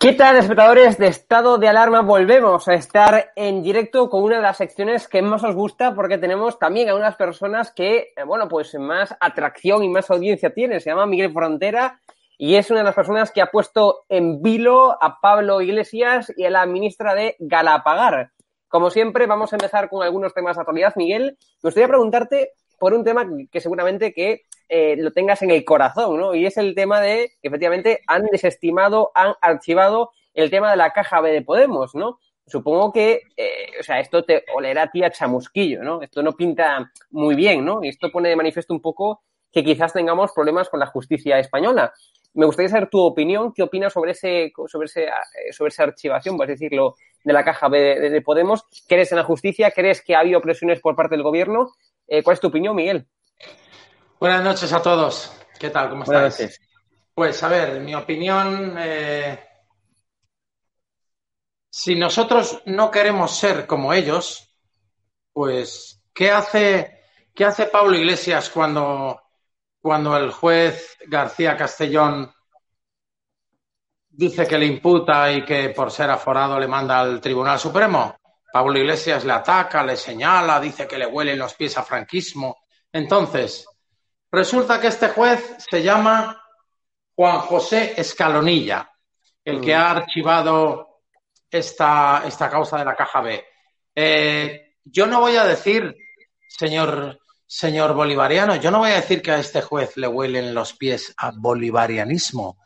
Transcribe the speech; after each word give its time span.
¿Qué 0.00 0.12
tal, 0.12 0.36
espectadores 0.36 0.96
de 0.96 1.08
Estado 1.08 1.58
de 1.58 1.66
Alarma? 1.66 2.02
Volvemos 2.02 2.68
a 2.68 2.74
estar 2.74 3.32
en 3.34 3.64
directo 3.64 4.08
con 4.08 4.22
una 4.22 4.36
de 4.36 4.42
las 4.42 4.56
secciones 4.56 5.08
que 5.08 5.22
más 5.22 5.42
os 5.42 5.56
gusta 5.56 5.92
porque 5.92 6.18
tenemos 6.18 6.56
también 6.56 6.88
a 6.88 6.94
unas 6.94 7.16
personas 7.16 7.72
que, 7.72 8.12
eh, 8.16 8.22
bueno, 8.24 8.46
pues 8.46 8.72
más 8.76 9.16
atracción 9.18 9.82
y 9.82 9.88
más 9.88 10.08
audiencia 10.08 10.54
tiene. 10.54 10.78
Se 10.78 10.90
llama 10.90 11.06
Miguel 11.06 11.32
Frontera 11.32 12.00
y 12.38 12.54
es 12.54 12.70
una 12.70 12.78
de 12.78 12.84
las 12.84 12.94
personas 12.94 13.32
que 13.32 13.42
ha 13.42 13.46
puesto 13.46 14.04
en 14.08 14.40
vilo 14.40 14.96
a 15.02 15.20
Pablo 15.20 15.60
Iglesias 15.60 16.32
y 16.36 16.44
a 16.44 16.50
la 16.50 16.64
ministra 16.64 17.16
de 17.16 17.34
Galapagar. 17.40 18.30
Como 18.68 18.90
siempre, 18.90 19.26
vamos 19.26 19.52
a 19.52 19.56
empezar 19.56 19.88
con 19.90 20.04
algunos 20.04 20.32
temas 20.32 20.54
de 20.54 20.60
actualidad. 20.60 20.94
Miguel, 20.94 21.36
me 21.60 21.68
gustaría 21.70 21.88
preguntarte 21.88 22.52
por 22.78 22.94
un 22.94 23.02
tema 23.02 23.26
que 23.50 23.60
seguramente 23.60 24.12
que 24.12 24.42
eh, 24.68 24.96
lo 24.98 25.12
tengas 25.12 25.42
en 25.42 25.50
el 25.50 25.64
corazón, 25.64 26.18
¿no? 26.18 26.34
Y 26.34 26.46
es 26.46 26.56
el 26.56 26.74
tema 26.74 27.00
de 27.00 27.32
que 27.40 27.48
efectivamente 27.48 28.00
han 28.06 28.24
desestimado, 28.26 29.10
han 29.14 29.34
archivado 29.40 30.10
el 30.34 30.50
tema 30.50 30.70
de 30.70 30.76
la 30.76 30.92
caja 30.92 31.20
B 31.20 31.32
de 31.32 31.42
Podemos, 31.42 31.94
¿no? 31.94 32.18
Supongo 32.46 32.92
que, 32.92 33.22
eh, 33.36 33.70
o 33.78 33.82
sea, 33.82 34.00
esto 34.00 34.24
te 34.24 34.44
olerá 34.54 34.84
a 34.84 34.90
ti 34.90 35.02
a 35.02 35.10
chamusquillo, 35.10 35.82
¿no? 35.82 36.02
Esto 36.02 36.22
no 36.22 36.32
pinta 36.32 36.90
muy 37.10 37.34
bien, 37.34 37.64
¿no? 37.64 37.80
Y 37.82 37.88
esto 37.88 38.10
pone 38.10 38.28
de 38.28 38.36
manifiesto 38.36 38.72
un 38.72 38.80
poco 38.80 39.22
que 39.52 39.64
quizás 39.64 39.92
tengamos 39.92 40.32
problemas 40.32 40.68
con 40.68 40.80
la 40.80 40.86
justicia 40.86 41.38
española. 41.38 41.92
Me 42.34 42.46
gustaría 42.46 42.68
saber 42.68 42.88
tu 42.88 43.00
opinión, 43.00 43.52
qué 43.52 43.62
opinas 43.62 43.92
sobre 43.92 44.12
ese, 44.12 44.52
sobre 44.66 44.86
ese, 44.86 45.04
eh, 45.04 45.52
sobre 45.52 45.68
esa 45.68 45.84
archivación, 45.84 46.36
por 46.36 46.46
decirlo, 46.46 46.94
de 47.24 47.32
la 47.32 47.44
caja 47.44 47.68
B 47.68 47.78
de, 47.78 48.10
de 48.10 48.22
Podemos. 48.22 48.64
¿Crees 48.86 49.12
en 49.12 49.18
la 49.18 49.24
justicia? 49.24 49.70
¿Crees 49.70 50.02
que 50.02 50.14
ha 50.14 50.20
habido 50.20 50.40
presiones 50.40 50.80
por 50.80 50.94
parte 50.94 51.16
del 51.16 51.22
gobierno? 51.22 51.72
Eh, 52.06 52.22
¿Cuál 52.22 52.34
es 52.34 52.40
tu 52.40 52.48
opinión, 52.48 52.76
Miguel? 52.76 53.06
Buenas 54.20 54.42
noches 54.42 54.72
a 54.72 54.82
todos. 54.82 55.32
¿Qué 55.60 55.70
tal? 55.70 55.90
¿Cómo 55.90 56.02
estáis? 56.02 56.60
Pues 57.14 57.40
a 57.44 57.48
ver, 57.48 57.80
mi 57.80 57.94
opinión. 57.94 58.74
Eh, 58.76 59.38
si 61.70 61.94
nosotros 61.94 62.60
no 62.66 62.90
queremos 62.90 63.36
ser 63.36 63.64
como 63.64 63.92
ellos, 63.92 64.56
pues 65.32 66.02
¿qué 66.12 66.32
hace, 66.32 67.04
qué 67.32 67.44
hace 67.44 67.66
Pablo 67.66 67.96
Iglesias 67.96 68.50
cuando, 68.50 69.22
cuando 69.80 70.16
el 70.16 70.32
juez 70.32 70.96
García 71.06 71.56
Castellón 71.56 72.34
dice 74.08 74.48
que 74.48 74.58
le 74.58 74.66
imputa 74.66 75.30
y 75.30 75.44
que 75.44 75.68
por 75.68 75.92
ser 75.92 76.10
aforado 76.10 76.58
le 76.58 76.66
manda 76.66 76.98
al 76.98 77.20
Tribunal 77.20 77.60
Supremo? 77.60 78.16
Pablo 78.52 78.80
Iglesias 78.80 79.24
le 79.24 79.34
ataca, 79.34 79.84
le 79.84 79.94
señala, 79.94 80.58
dice 80.58 80.88
que 80.88 80.98
le 80.98 81.06
huelen 81.06 81.38
los 81.38 81.54
pies 81.54 81.78
a 81.78 81.84
franquismo. 81.84 82.56
Entonces, 82.90 83.64
resulta 84.30 84.80
que 84.80 84.88
este 84.88 85.08
juez 85.08 85.56
se 85.70 85.82
llama 85.82 86.42
Juan 87.14 87.40
José 87.40 87.94
Escalonilla, 87.96 88.90
el 89.44 89.60
que 89.60 89.74
mm. 89.74 89.78
ha 89.78 89.90
archivado 89.90 91.00
esta, 91.50 92.22
esta 92.26 92.50
causa 92.50 92.78
de 92.78 92.84
la 92.84 92.94
caja 92.94 93.20
B. 93.20 93.44
Eh, 93.94 94.76
yo 94.84 95.06
no 95.06 95.20
voy 95.20 95.36
a 95.36 95.44
decir, 95.44 95.96
señor, 96.48 97.18
señor 97.46 97.94
bolivariano, 97.94 98.56
yo 98.56 98.70
no 98.70 98.78
voy 98.78 98.90
a 98.90 99.00
decir 99.00 99.22
que 99.22 99.32
a 99.32 99.38
este 99.38 99.62
juez 99.62 99.96
le 99.96 100.06
huelen 100.06 100.54
los 100.54 100.74
pies 100.74 101.14
a 101.16 101.32
bolivarianismo. 101.34 102.58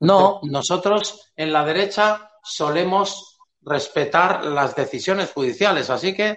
No, 0.00 0.40
nosotros 0.42 1.32
en 1.36 1.52
la 1.52 1.64
derecha 1.64 2.30
solemos 2.42 3.38
respetar 3.62 4.44
las 4.44 4.74
decisiones 4.74 5.32
judiciales. 5.32 5.88
Así 5.88 6.14
que, 6.14 6.36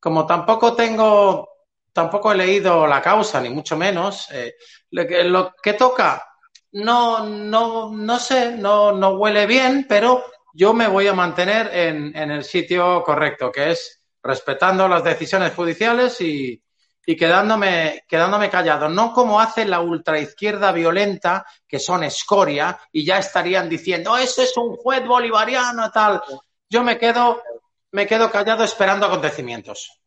como 0.00 0.26
tampoco 0.26 0.74
tengo 0.74 1.51
tampoco 1.92 2.32
he 2.32 2.36
leído 2.36 2.86
la 2.86 3.02
causa, 3.02 3.40
ni 3.40 3.50
mucho 3.50 3.76
menos. 3.76 4.28
Eh, 4.30 4.54
lo, 4.90 5.52
que, 5.62 5.74
toca, 5.74 6.24
no, 6.72 7.26
no, 7.26 7.90
no 7.90 8.18
sé, 8.18 8.52
no, 8.56 8.92
no 8.92 9.10
huele 9.10 9.46
bien, 9.46 9.86
pero 9.88 10.24
yo 10.54 10.72
me 10.72 10.88
voy 10.88 11.06
a 11.08 11.14
mantener 11.14 11.70
en, 11.72 12.30
el 12.30 12.44
sitio 12.44 13.02
correcto, 13.02 13.50
que 13.50 13.72
es 13.72 14.02
respetando 14.22 14.86
las 14.88 15.02
decisiones 15.02 15.54
judiciales 15.54 16.20
y, 16.20 16.62
y 17.04 17.16
quedándome, 17.16 18.04
quedándome 18.06 18.50
callado, 18.50 18.88
no 18.88 19.12
como 19.12 19.40
hace 19.40 19.64
la 19.64 19.80
ultraizquierda 19.80 20.72
violenta, 20.72 21.44
que 21.66 21.78
son 21.78 22.04
escoria, 22.04 22.78
y 22.92 23.04
ya 23.04 23.18
estarían 23.18 23.68
diciendo, 23.68 24.16
ese 24.16 24.44
es 24.44 24.56
un 24.56 24.76
juez 24.76 25.04
bolivariano, 25.06 25.90
tal. 25.90 26.22
Yo 26.68 26.82
me 26.82 26.98
quedo, 26.98 27.42
me 27.90 28.06
quedo 28.06 28.30
callado 28.30 28.64
esperando 28.64 29.06
acontecimientos. 29.06 30.01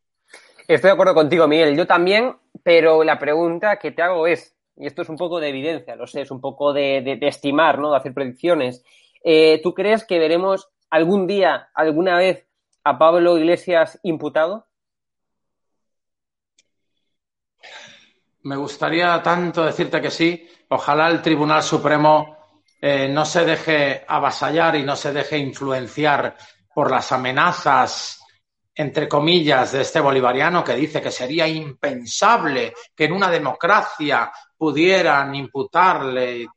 Estoy 0.67 0.89
de 0.89 0.93
acuerdo 0.93 1.13
contigo, 1.13 1.47
Miguel. 1.47 1.77
Yo 1.77 1.85
también, 1.85 2.35
pero 2.63 3.03
la 3.03 3.19
pregunta 3.19 3.77
que 3.77 3.91
te 3.91 4.01
hago 4.01 4.25
es, 4.25 4.55
y 4.75 4.87
esto 4.87 5.03
es 5.03 5.09
un 5.09 5.15
poco 5.15 5.39
de 5.39 5.49
evidencia, 5.49 5.95
lo 5.95 6.07
sé, 6.07 6.21
es 6.21 6.31
un 6.31 6.41
poco 6.41 6.73
de, 6.73 7.19
estimar, 7.21 7.77
¿no? 7.77 7.91
De 7.91 7.97
hacer 7.97 8.15
predicciones. 8.15 8.83
Eh, 9.23 9.61
¿Tú 9.61 9.75
crees 9.75 10.05
que 10.05 10.17
veremos 10.17 10.69
algún 10.89 11.27
día, 11.27 11.69
alguna 11.75 12.17
vez, 12.17 12.47
a 12.83 12.97
Pablo 12.97 13.37
Iglesias 13.37 13.99
imputado? 14.01 14.65
Me 18.41 18.55
gustaría 18.55 19.21
tanto 19.21 19.65
decirte 19.65 20.01
que 20.01 20.09
sí. 20.09 20.47
Ojalá 20.69 21.09
el 21.09 21.21
Tribunal 21.21 21.61
Supremo 21.61 22.37
eh, 22.81 23.07
no 23.07 23.23
se 23.23 23.45
deje 23.45 24.03
avasallar 24.07 24.75
y 24.75 24.83
no 24.83 24.95
se 24.95 25.13
deje 25.13 25.37
influenciar 25.37 26.35
por 26.73 26.89
las 26.89 27.11
amenazas, 27.11 28.24
entre 28.75 29.07
comillas, 29.07 29.71
de 29.71 29.81
este 29.81 30.01
bolivariano 30.01 30.63
que 30.63 30.75
dice 30.75 31.01
que 31.01 31.11
sería 31.11 31.47
impensable 31.47 32.73
que 32.93 33.05
en 33.05 33.13
una 33.13 33.31
democracia 33.31 34.31
pudieran 34.57 35.33
imputarle. 35.33 36.47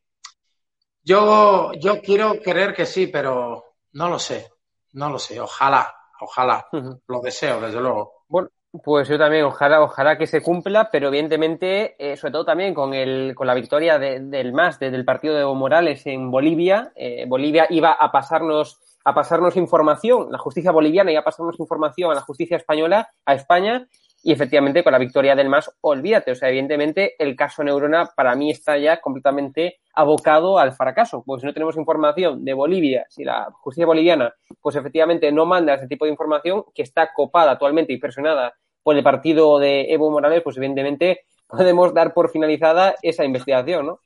Yo, 1.02 1.72
yo 1.74 2.00
quiero 2.00 2.34
creer 2.42 2.74
que 2.74 2.86
sí, 2.86 3.06
pero 3.06 3.64
no 3.92 4.08
lo 4.08 4.18
sé, 4.18 4.50
no 4.92 5.10
lo 5.10 5.18
sé. 5.18 5.40
Ojalá, 5.40 5.94
ojalá. 6.20 6.66
Lo 7.06 7.20
deseo, 7.20 7.60
desde 7.60 7.80
luego. 7.80 8.24
Bueno, 8.28 8.48
pues 8.82 9.08
yo 9.08 9.16
también, 9.16 9.44
ojalá, 9.44 9.80
ojalá 9.82 10.18
que 10.18 10.26
se 10.26 10.42
cumpla, 10.42 10.90
pero 10.90 11.08
evidentemente, 11.08 11.94
eh, 11.98 12.16
sobre 12.16 12.32
todo 12.32 12.44
también 12.44 12.74
con, 12.74 12.92
el, 12.92 13.34
con 13.34 13.46
la 13.46 13.54
victoria 13.54 13.98
del 13.98 14.52
MAS, 14.52 14.78
del 14.78 15.04
partido 15.04 15.34
de 15.34 15.40
Evo 15.40 15.54
Morales 15.54 16.06
en 16.06 16.30
Bolivia, 16.30 16.92
eh, 16.94 17.24
Bolivia 17.26 17.66
iba 17.70 17.92
a 17.92 18.12
pasarnos, 18.12 18.78
a 19.04 19.14
pasarnos 19.14 19.56
información, 19.56 20.30
la 20.30 20.38
justicia 20.38 20.70
boliviana 20.70 21.10
iba 21.10 21.20
a 21.20 21.24
pasarnos 21.24 21.58
información 21.58 22.10
a 22.10 22.14
la 22.14 22.20
justicia 22.20 22.56
española, 22.56 23.08
a 23.24 23.34
España, 23.34 23.86
y 24.22 24.32
efectivamente 24.32 24.82
con 24.82 24.92
la 24.92 24.98
victoria 24.98 25.36
del 25.36 25.48
MAS, 25.48 25.70
olvídate, 25.80 26.32
o 26.32 26.34
sea, 26.34 26.48
evidentemente 26.48 27.14
el 27.18 27.36
caso 27.36 27.62
Neurona 27.62 28.10
para 28.16 28.34
mí 28.34 28.50
está 28.50 28.76
ya 28.76 29.00
completamente 29.00 29.78
abocado 29.94 30.58
al 30.58 30.72
fracaso, 30.72 31.22
pues 31.24 31.40
si 31.40 31.46
no 31.46 31.52
tenemos 31.52 31.76
información 31.76 32.44
de 32.44 32.52
Bolivia, 32.52 33.06
si 33.08 33.24
la 33.24 33.48
justicia 33.52 33.86
boliviana, 33.86 34.34
pues 34.60 34.76
efectivamente 34.76 35.30
no 35.30 35.46
manda 35.46 35.74
ese 35.74 35.86
tipo 35.86 36.04
de 36.04 36.10
información 36.10 36.64
que 36.74 36.82
está 36.82 37.12
copada 37.12 37.52
actualmente 37.52 37.92
y 37.92 37.98
presionada 37.98 38.54
por 38.82 38.96
el 38.96 39.04
partido 39.04 39.58
de 39.58 39.92
Evo 39.92 40.10
Morales, 40.10 40.42
pues 40.42 40.56
evidentemente 40.56 41.20
podemos 41.46 41.94
dar 41.94 42.12
por 42.12 42.30
finalizada 42.30 42.96
esa 43.02 43.24
investigación, 43.24 43.86
¿no? 43.86 44.00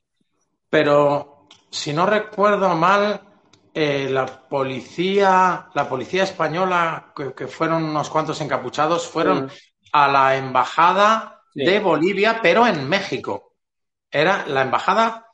Pero 0.69 1.47
si 1.71 1.93
no 1.93 2.07
recuerdo 2.07 2.75
mal, 2.75 3.21
eh, 3.75 4.09
la 4.11 4.27
policía, 4.27 5.69
la 5.75 5.89
policía 5.89 6.25
española, 6.25 7.13
que, 7.15 7.47
fueron 7.47 7.85
unos 7.85 8.11
cuantos 8.11 8.41
encapuchados, 8.41 9.07
fueron 9.07 9.51
a 9.93 10.09
la 10.09 10.37
embajada 10.37 11.43
de 11.55 11.81
Bolivia, 11.81 12.41
pero 12.43 12.67
en 12.67 12.89
México. 12.89 13.55
Era 14.11 14.45
la 14.47 14.63
embajada 14.63 15.27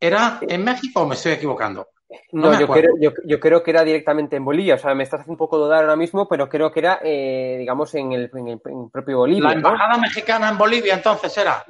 era 0.00 0.38
en 0.42 0.64
México 0.64 1.00
o 1.00 1.06
me 1.06 1.14
estoy 1.14 1.32
equivocando. 1.32 1.88
No, 2.32 2.58
yo, 2.58 2.66
creo, 2.68 2.92
yo, 2.98 3.40
creo, 3.40 3.62
que 3.62 3.70
era 3.70 3.84
directamente 3.84 4.36
en 4.36 4.44
Bolivia. 4.44 4.76
O 4.76 4.78
sea, 4.78 4.94
me 4.94 5.02
estás 5.02 5.20
haciendo 5.20 5.34
un 5.34 5.38
poco 5.38 5.58
dudar 5.58 5.82
ahora 5.82 5.96
mismo, 5.96 6.26
pero 6.26 6.48
creo 6.48 6.72
que 6.72 6.80
era, 6.80 7.00
eh, 7.02 7.56
digamos, 7.58 7.94
en 7.94 8.12
el, 8.12 8.30
propio 8.30 9.18
Bolivia. 9.18 9.50
¿La 9.50 9.54
embajada 9.54 9.98
mexicana 9.98 10.48
en 10.48 10.56
Bolivia 10.56 10.94
entonces 10.94 11.36
era? 11.36 11.64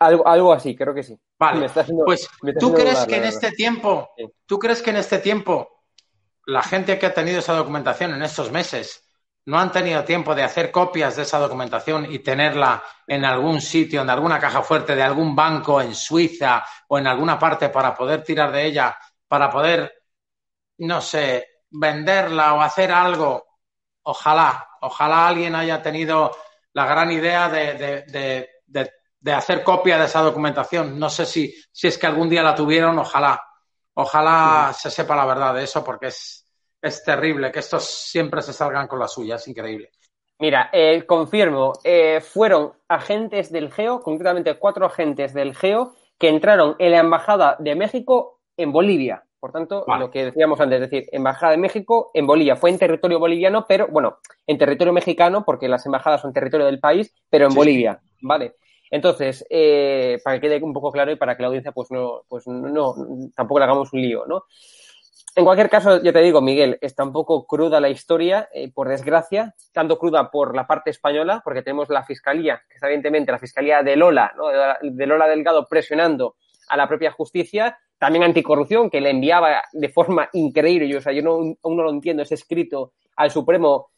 Algo, 0.00 0.26
algo 0.26 0.52
así, 0.52 0.74
creo 0.74 0.94
que 0.94 1.02
sí. 1.02 1.18
Vale. 1.38 1.68
pues, 2.04 2.28
¿tú 2.58 2.72
crees 2.72 3.04
que 3.06 3.16
en 3.16 3.24
este 3.24 3.52
tiempo, 3.52 4.10
tú 4.46 4.58
crees 4.58 4.82
que 4.82 4.90
en 4.90 4.96
este 4.96 5.18
tiempo 5.18 5.84
la 6.46 6.62
gente 6.62 6.98
que 6.98 7.06
ha 7.06 7.14
tenido 7.14 7.38
esa 7.38 7.54
documentación 7.54 8.14
en 8.14 8.22
estos 8.22 8.50
meses 8.50 9.04
no 9.46 9.58
han 9.58 9.72
tenido 9.72 10.04
tiempo 10.04 10.34
de 10.34 10.42
hacer 10.42 10.70
copias 10.70 11.16
de 11.16 11.22
esa 11.22 11.38
documentación 11.38 12.10
y 12.10 12.20
tenerla 12.20 12.82
en 13.06 13.24
algún 13.24 13.60
sitio, 13.60 14.00
en 14.00 14.08
alguna 14.08 14.38
caja 14.38 14.62
fuerte 14.62 14.96
de 14.96 15.02
algún 15.02 15.36
banco 15.36 15.82
en 15.82 15.94
Suiza 15.94 16.64
o 16.88 16.98
en 16.98 17.06
alguna 17.06 17.38
parte 17.38 17.68
para 17.68 17.94
poder 17.94 18.22
tirar 18.22 18.50
de 18.52 18.64
ella, 18.64 18.96
para 19.28 19.50
poder, 19.50 19.92
no 20.78 21.00
sé, 21.02 21.46
venderla 21.70 22.54
o 22.54 22.62
hacer 22.62 22.90
algo. 22.90 23.44
Ojalá, 24.02 24.66
ojalá 24.80 25.28
alguien 25.28 25.54
haya 25.54 25.82
tenido 25.82 26.34
la 26.72 26.86
gran 26.86 27.12
idea 27.12 27.48
de, 27.48 28.48
hacer 29.32 29.62
copia 29.62 29.98
de 29.98 30.04
esa 30.04 30.20
documentación. 30.20 30.98
No 30.98 31.08
sé 31.08 31.24
si, 31.26 31.54
si 31.72 31.88
es 31.88 31.96
que 31.96 32.06
algún 32.06 32.28
día 32.28 32.42
la 32.42 32.54
tuvieron, 32.54 32.98
ojalá. 32.98 33.42
Ojalá 33.94 34.72
se 34.76 34.90
sepa 34.90 35.14
la 35.14 35.24
verdad 35.24 35.54
de 35.54 35.62
eso 35.64 35.84
porque 35.84 36.08
es, 36.08 36.44
es 36.82 37.04
terrible 37.04 37.52
que 37.52 37.60
estos 37.60 37.84
siempre 37.84 38.42
se 38.42 38.52
salgan 38.52 38.88
con 38.88 38.98
la 38.98 39.08
suya, 39.08 39.36
es 39.36 39.46
increíble. 39.48 39.90
Mira, 40.40 40.68
eh, 40.72 41.04
confirmo, 41.06 41.74
eh, 41.84 42.20
fueron 42.20 42.72
agentes 42.88 43.52
del 43.52 43.72
GEO, 43.72 44.00
concretamente 44.00 44.58
cuatro 44.58 44.84
agentes 44.84 45.32
del 45.32 45.54
GEO, 45.54 45.94
que 46.18 46.28
entraron 46.28 46.74
en 46.78 46.90
la 46.90 46.98
Embajada 46.98 47.56
de 47.60 47.74
México 47.76 48.40
en 48.56 48.72
Bolivia. 48.72 49.24
Por 49.38 49.52
tanto, 49.52 49.84
lo 49.98 50.10
que 50.10 50.24
decíamos 50.24 50.58
antes, 50.58 50.80
es 50.80 50.90
decir, 50.90 51.08
Embajada 51.12 51.52
de 51.52 51.58
México 51.58 52.10
en 52.14 52.26
Bolivia. 52.26 52.56
Fue 52.56 52.70
en 52.70 52.78
territorio 52.78 53.18
boliviano, 53.18 53.66
pero 53.68 53.86
bueno, 53.88 54.18
en 54.46 54.56
territorio 54.58 54.92
mexicano, 54.92 55.44
porque 55.44 55.68
las 55.68 55.84
embajadas 55.84 56.22
son 56.22 56.32
territorio 56.32 56.66
del 56.66 56.80
país, 56.80 57.14
pero 57.28 57.46
en 57.46 57.54
Bolivia, 57.54 58.00
¿vale? 58.22 58.56
Entonces, 58.90 59.44
eh, 59.50 60.18
para 60.22 60.40
que 60.40 60.48
quede 60.48 60.62
un 60.62 60.72
poco 60.72 60.92
claro 60.92 61.10
y 61.10 61.16
para 61.16 61.36
que 61.36 61.42
la 61.42 61.48
audiencia 61.48 61.72
pues 61.72 61.90
no, 61.90 62.22
pues 62.28 62.46
no, 62.46 62.94
tampoco 63.34 63.58
le 63.58 63.64
hagamos 63.64 63.92
un 63.92 64.00
lío, 64.00 64.24
¿no? 64.26 64.44
En 65.36 65.44
cualquier 65.44 65.68
caso, 65.68 66.00
yo 66.00 66.12
te 66.12 66.20
digo, 66.20 66.40
Miguel, 66.40 66.78
está 66.80 67.02
un 67.02 67.12
poco 67.12 67.44
cruda 67.44 67.80
la 67.80 67.88
historia, 67.88 68.48
eh, 68.52 68.70
por 68.72 68.88
desgracia, 68.88 69.52
tanto 69.72 69.98
cruda 69.98 70.30
por 70.30 70.54
la 70.54 70.64
parte 70.68 70.90
española, 70.90 71.40
porque 71.42 71.62
tenemos 71.62 71.88
la 71.88 72.04
fiscalía, 72.04 72.62
que 72.68 72.76
es 72.76 72.82
evidentemente 72.84 73.32
la 73.32 73.40
fiscalía 73.40 73.82
de 73.82 73.96
Lola, 73.96 74.32
¿no? 74.36 74.44
de 74.80 75.06
Lola 75.06 75.26
Delgado 75.26 75.66
presionando 75.68 76.36
a 76.68 76.76
la 76.76 76.86
propia 76.86 77.10
justicia, 77.10 77.76
también 77.98 78.22
anticorrupción, 78.22 78.90
que 78.90 79.00
le 79.00 79.10
enviaba 79.10 79.62
de 79.72 79.88
forma 79.88 80.28
increíble, 80.34 80.86
yo, 80.86 80.98
o 80.98 81.00
sea, 81.00 81.12
yo 81.12 81.22
no, 81.22 81.32
aún 81.32 81.76
no 81.76 81.82
lo 81.82 81.90
entiendo, 81.90 82.22
ese 82.22 82.34
escrito 82.34 82.92
al 83.16 83.32
Supremo, 83.32 83.90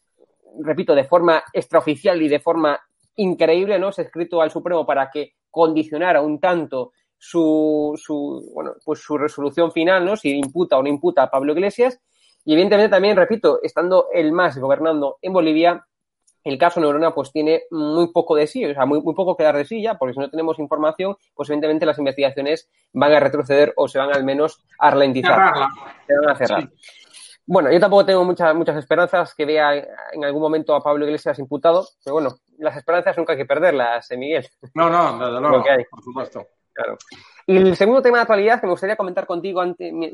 repito, 0.59 0.95
de 0.95 1.03
forma 1.03 1.43
extraoficial 1.53 2.19
y 2.19 2.29
de 2.29 2.39
forma 2.39 2.79
increíble, 3.17 3.77
¿no? 3.77 3.89
Ese 3.89 4.03
escrito 4.03 4.41
al 4.41 4.51
Supremo 4.51 4.85
para 4.85 5.09
que 5.11 5.33
condicionara 5.51 6.21
un 6.21 6.39
tanto 6.39 6.93
su, 7.17 7.93
su, 8.01 8.51
bueno, 8.53 8.73
pues 8.83 8.99
su 8.99 9.17
resolución 9.17 9.71
final, 9.71 10.05
¿no? 10.05 10.15
Si 10.15 10.29
imputa 10.37 10.77
o 10.77 10.83
no 10.83 10.89
imputa 10.89 11.23
a 11.23 11.29
Pablo 11.29 11.53
Iglesias. 11.53 11.99
Y 12.45 12.53
evidentemente 12.53 12.89
también, 12.89 13.17
repito, 13.17 13.59
estando 13.61 14.07
el 14.13 14.31
MAS 14.31 14.57
gobernando 14.57 15.17
en 15.21 15.33
Bolivia, 15.33 15.85
el 16.43 16.57
caso 16.57 16.79
Neurona 16.79 17.13
pues 17.13 17.31
tiene 17.31 17.63
muy 17.71 18.11
poco 18.13 18.35
de 18.35 18.47
sí, 18.47 18.63
o 18.63 18.73
sea, 18.73 18.85
muy, 18.85 19.01
muy 19.01 19.13
poco 19.13 19.35
que 19.35 19.43
dar 19.43 19.57
de 19.57 19.65
sí 19.65 19.81
ya, 19.81 19.95
porque 19.95 20.13
si 20.13 20.19
no 20.19 20.29
tenemos 20.29 20.57
información, 20.59 21.17
pues 21.35 21.49
evidentemente 21.49 21.85
las 21.85 21.97
investigaciones 21.97 22.69
van 22.93 23.11
a 23.11 23.19
retroceder 23.19 23.73
o 23.75 23.87
se 23.89 23.99
van 23.99 24.13
al 24.13 24.23
menos 24.23 24.63
a 24.79 24.91
ralentizar. 24.91 25.53
Se 26.07 26.15
van 26.15 26.29
a 26.29 26.35
cerrar. 26.35 26.69
Bueno, 27.45 27.71
yo 27.71 27.79
tampoco 27.79 28.05
tengo 28.05 28.23
muchas, 28.23 28.55
muchas 28.55 28.77
esperanzas 28.77 29.33
que 29.35 29.45
vea 29.45 29.73
en 30.13 30.23
algún 30.23 30.41
momento 30.41 30.73
a 30.75 30.81
Pablo 30.81 31.05
Iglesias 31.05 31.39
imputado, 31.39 31.85
pero 32.03 32.13
bueno, 32.13 32.29
las 32.57 32.75
esperanzas 32.77 33.17
nunca 33.17 33.33
hay 33.33 33.39
que 33.39 33.45
perderlas, 33.45 34.09
¿eh, 34.11 34.17
Miguel. 34.17 34.47
No, 34.73 34.89
no, 34.89 35.25
desde 35.25 35.41
luego, 35.41 35.63
por 35.89 36.03
supuesto. 36.03 36.47
Claro. 36.73 36.97
Y 37.47 37.57
el 37.57 37.75
segundo 37.75 38.01
tema 38.01 38.17
de 38.17 38.21
actualidad 38.23 38.59
que 38.59 38.67
me 38.67 38.73
gustaría 38.73 38.95
comentar 38.95 39.25
contigo 39.25 39.63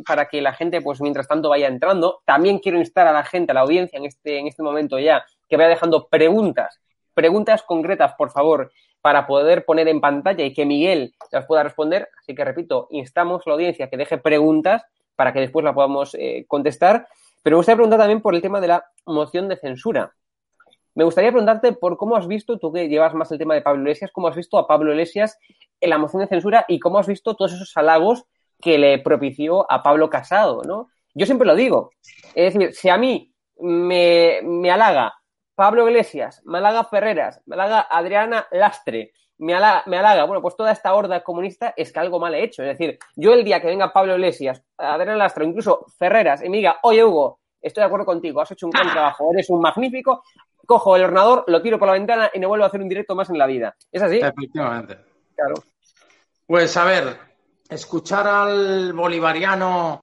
para 0.05 0.27
que 0.27 0.41
la 0.41 0.53
gente, 0.53 0.81
pues 0.81 1.01
mientras 1.01 1.27
tanto, 1.27 1.49
vaya 1.49 1.67
entrando, 1.67 2.21
también 2.25 2.59
quiero 2.59 2.77
instar 2.77 3.07
a 3.07 3.11
la 3.11 3.23
gente, 3.23 3.51
a 3.51 3.55
la 3.55 3.61
audiencia 3.61 3.97
en 3.97 4.05
este, 4.05 4.37
en 4.37 4.47
este 4.47 4.63
momento 4.63 4.99
ya, 4.99 5.25
que 5.49 5.57
vaya 5.57 5.69
dejando 5.69 6.07
preguntas, 6.07 6.79
preguntas 7.13 7.63
concretas, 7.63 8.13
por 8.13 8.31
favor, 8.31 8.71
para 9.01 9.27
poder 9.27 9.65
poner 9.65 9.87
en 9.89 9.99
pantalla 9.99 10.45
y 10.45 10.53
que 10.53 10.65
Miguel 10.65 11.15
las 11.31 11.45
pueda 11.45 11.63
responder. 11.63 12.07
Así 12.19 12.33
que, 12.33 12.45
repito, 12.45 12.87
instamos 12.91 13.41
a 13.45 13.49
la 13.49 13.55
audiencia 13.55 13.89
que 13.89 13.97
deje 13.97 14.17
preguntas 14.17 14.85
para 15.15 15.33
que 15.33 15.41
después 15.41 15.65
la 15.65 15.73
podamos 15.73 16.15
eh, 16.15 16.45
contestar. 16.47 17.07
Pero 17.41 17.55
me 17.55 17.57
gustaría 17.57 17.75
preguntar 17.75 17.99
también 17.99 18.21
por 18.21 18.35
el 18.35 18.41
tema 18.41 18.61
de 18.61 18.67
la 18.67 18.85
moción 19.05 19.49
de 19.49 19.57
censura. 19.57 20.13
Me 20.95 21.03
gustaría 21.03 21.31
preguntarte 21.31 21.73
por 21.73 21.97
cómo 21.97 22.15
has 22.15 22.27
visto, 22.27 22.59
tú 22.59 22.71
que 22.71 22.87
llevas 22.87 23.13
más 23.15 23.31
el 23.31 23.39
tema 23.39 23.55
de 23.55 23.61
Pablo 23.61 23.81
Iglesias, 23.81 24.11
cómo 24.11 24.27
has 24.27 24.35
visto 24.35 24.57
a 24.57 24.67
Pablo 24.67 24.91
Iglesias 24.91 25.39
en 25.81 25.89
la 25.89 25.97
moción 25.97 26.21
de 26.21 26.27
censura 26.27 26.65
y 26.67 26.79
cómo 26.79 26.99
has 26.99 27.07
visto 27.07 27.35
todos 27.35 27.53
esos 27.53 27.75
halagos 27.75 28.25
que 28.61 28.77
le 28.77 28.99
propició 28.99 29.69
a 29.71 29.81
Pablo 29.81 30.09
Casado, 30.09 30.61
¿no? 30.63 30.89
Yo 31.13 31.25
siempre 31.25 31.47
lo 31.47 31.55
digo. 31.55 31.91
Es 32.35 32.53
decir, 32.53 32.73
si 32.73 32.89
a 32.89 32.97
mí 32.97 33.33
me, 33.59 34.71
halaga 34.71 35.13
Pablo 35.55 35.87
Iglesias, 35.87 36.41
Málaga 36.45 36.83
Ferreras, 36.85 37.41
Málaga 37.45 37.87
Adriana 37.89 38.47
Lastre, 38.51 39.13
me 39.37 39.53
halaga, 39.55 40.23
bueno, 40.25 40.41
pues 40.41 40.55
toda 40.55 40.71
esta 40.71 40.93
horda 40.93 41.23
comunista 41.23 41.73
es 41.75 41.91
que 41.91 41.99
algo 41.99 42.19
mal 42.19 42.33
he 42.33 42.43
hecho. 42.43 42.63
Es 42.63 42.77
decir, 42.77 42.97
yo 43.15 43.33
el 43.33 43.43
día 43.43 43.59
que 43.59 43.67
venga 43.67 43.91
Pablo 43.91 44.13
Iglesias, 44.13 44.63
Adriana 44.77 45.17
Lastre, 45.17 45.45
incluso 45.45 45.85
Ferreras, 45.97 46.43
y 46.43 46.49
me 46.49 46.57
diga, 46.57 46.77
oye 46.83 47.03
Hugo, 47.03 47.39
estoy 47.63 47.81
de 47.81 47.85
acuerdo 47.85 48.05
contigo, 48.05 48.41
has 48.41 48.51
hecho 48.51 48.67
un 48.67 48.71
gran 48.71 48.91
trabajo, 48.91 49.31
eres 49.33 49.49
un 49.49 49.61
magnífico, 49.61 50.23
cojo 50.65 50.95
el 50.95 51.03
ordenador, 51.03 51.45
lo 51.47 51.61
tiro 51.61 51.79
por 51.79 51.87
la 51.87 51.93
ventana 51.93 52.29
y 52.33 52.39
no 52.39 52.49
vuelvo 52.49 52.65
a 52.65 52.67
hacer 52.67 52.81
un 52.81 52.89
directo 52.89 53.15
más 53.15 53.29
en 53.29 53.37
la 53.37 53.47
vida. 53.47 53.75
¿Es 53.91 54.01
así? 54.01 54.17
Efectivamente. 54.17 54.97
Claro. 55.35 55.55
Pues 56.45 56.75
a 56.77 56.85
ver, 56.85 57.17
escuchar 57.69 58.27
al 58.27 58.93
bolivariano 58.93 60.01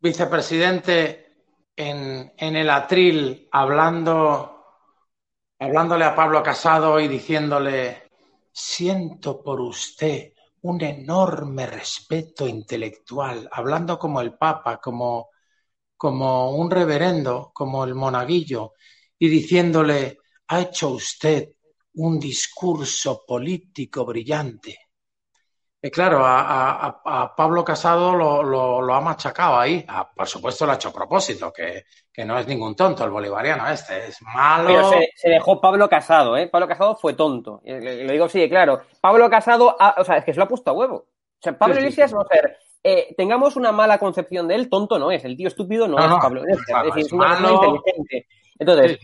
vicepresidente 0.00 1.28
en, 1.74 2.32
el 2.38 2.70
atril 2.70 3.48
hablando, 3.52 4.64
hablándole 5.58 6.04
a 6.04 6.14
Pablo 6.14 6.42
Casado 6.42 6.98
y 7.00 7.08
diciéndole, 7.08 8.10
siento 8.52 9.42
por 9.42 9.60
usted 9.60 10.32
un 10.62 10.82
enorme 10.82 11.66
respeto 11.66 12.46
intelectual, 12.48 13.48
hablando 13.52 13.98
como 13.98 14.20
el 14.20 14.34
Papa, 14.34 14.78
como, 14.78 15.30
como 15.98 16.52
un 16.52 16.70
reverendo, 16.70 17.50
como 17.52 17.84
el 17.84 17.94
monaguillo, 17.94 18.74
y 19.18 19.28
diciéndole, 19.28 20.18
ha 20.46 20.60
hecho 20.60 20.90
usted 20.90 21.50
un 21.94 22.20
discurso 22.20 23.24
político 23.26 24.06
brillante. 24.06 24.78
Y 25.80 25.90
claro, 25.90 26.22
a, 26.24 27.34
Pablo 27.36 27.64
Casado 27.64 28.12
lo, 28.14 28.94
ha 28.94 29.00
machacado 29.00 29.58
ahí. 29.58 29.84
Ah, 29.88 30.08
por 30.12 30.26
supuesto 30.26 30.66
lo 30.66 30.72
ha 30.72 30.74
hecho 30.76 30.88
a 30.88 30.92
propósito, 30.92 31.52
que, 31.52 31.84
no 32.24 32.38
es 32.38 32.46
ningún 32.46 32.74
tonto 32.74 33.04
el 33.04 33.10
bolivariano 33.10 33.68
este, 33.68 34.06
es 34.08 34.22
malo. 34.22 34.68
Pero 34.68 34.90
se, 35.14 35.28
dejó 35.28 35.60
Pablo 35.60 35.88
Casado, 35.88 36.36
¿eh? 36.36 36.48
Pablo 36.48 36.66
Casado 36.66 36.96
fue 36.96 37.14
tonto. 37.14 37.60
Lo 37.64 38.12
digo 38.12 38.28
sí, 38.28 38.48
claro. 38.48 38.82
Pablo 39.00 39.28
Casado, 39.28 39.76
o 39.96 40.04
sea, 40.04 40.18
es 40.18 40.24
que 40.24 40.32
se 40.32 40.38
lo 40.38 40.44
ha 40.44 40.48
puesto 40.48 40.70
a 40.70 40.74
huevo. 40.74 40.96
O 40.96 41.40
sea, 41.40 41.56
Pablo 41.56 41.76
Iglesias, 41.76 42.12
vamos 42.12 42.26
a 42.30 42.34
ver, 42.34 42.58
eh, 42.82 43.14
tengamos 43.16 43.56
una 43.56 43.72
mala 43.72 43.98
concepción 43.98 44.48
de 44.48 44.54
él, 44.54 44.68
tonto 44.68 44.98
no 44.98 45.10
es. 45.10 45.24
El 45.24 45.36
tío 45.36 45.48
estúpido 45.48 45.88
no, 45.88 45.98
es 45.98 46.22
Pablo 46.22 46.40
Iglesias. 46.40 46.66
Es, 46.68 46.84
decir, 46.86 47.06
es 47.06 47.12
una 47.12 47.28
persona 47.28 47.52
inteligente. 47.52 48.26
Entonces, 48.58 48.98